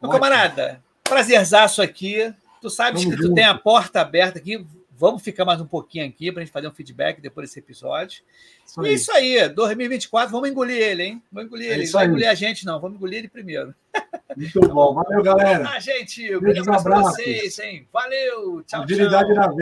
Meu 0.00 0.10
camarada, 0.10 0.82
prazerzaço 1.04 1.82
aqui. 1.82 2.34
Tu 2.60 2.70
sabes 2.70 3.02
Vamos 3.02 3.16
que 3.16 3.22
junto. 3.22 3.30
tu 3.30 3.34
tem 3.34 3.44
a 3.44 3.54
porta 3.56 4.00
aberta 4.00 4.38
aqui. 4.38 4.64
Vamos 4.96 5.22
ficar 5.22 5.46
mais 5.46 5.58
um 5.62 5.66
pouquinho 5.66 6.06
aqui 6.06 6.30
para 6.30 6.42
a 6.42 6.44
gente 6.44 6.52
fazer 6.52 6.68
um 6.68 6.72
feedback 6.72 7.22
depois 7.22 7.48
desse 7.48 7.58
episódio. 7.58 8.22
Isso 8.66 8.82
e 8.84 8.88
é 8.88 8.92
isso 8.92 9.12
aí, 9.12 9.48
2024, 9.48 10.30
vamos 10.30 10.50
engolir 10.50 10.76
ele, 10.76 11.02
hein? 11.02 11.22
Vamos 11.32 11.48
engolir 11.48 11.70
é 11.70 11.74
ele. 11.74 11.84
Não 11.86 11.92
vai 11.92 12.06
engolir 12.06 12.28
a 12.28 12.34
gente, 12.34 12.66
não. 12.66 12.78
Vamos 12.78 12.96
engolir 12.98 13.20
ele 13.20 13.28
primeiro. 13.28 13.74
Muito 14.36 14.60
bom. 14.60 14.92
Valeu, 14.94 15.22
galera. 15.22 15.70
Ah, 15.70 15.80
gente, 15.80 16.36
um 16.36 16.40
grande 16.40 16.60
abraço 16.60 16.84
para 16.84 17.00
vocês, 17.00 17.58
hein? 17.60 17.88
Valeu. 17.90 18.62
Tchau, 18.64 18.82
Agilidade 18.82 19.28
tchau. 19.32 19.36
na 19.36 19.48
veia. 19.48 19.56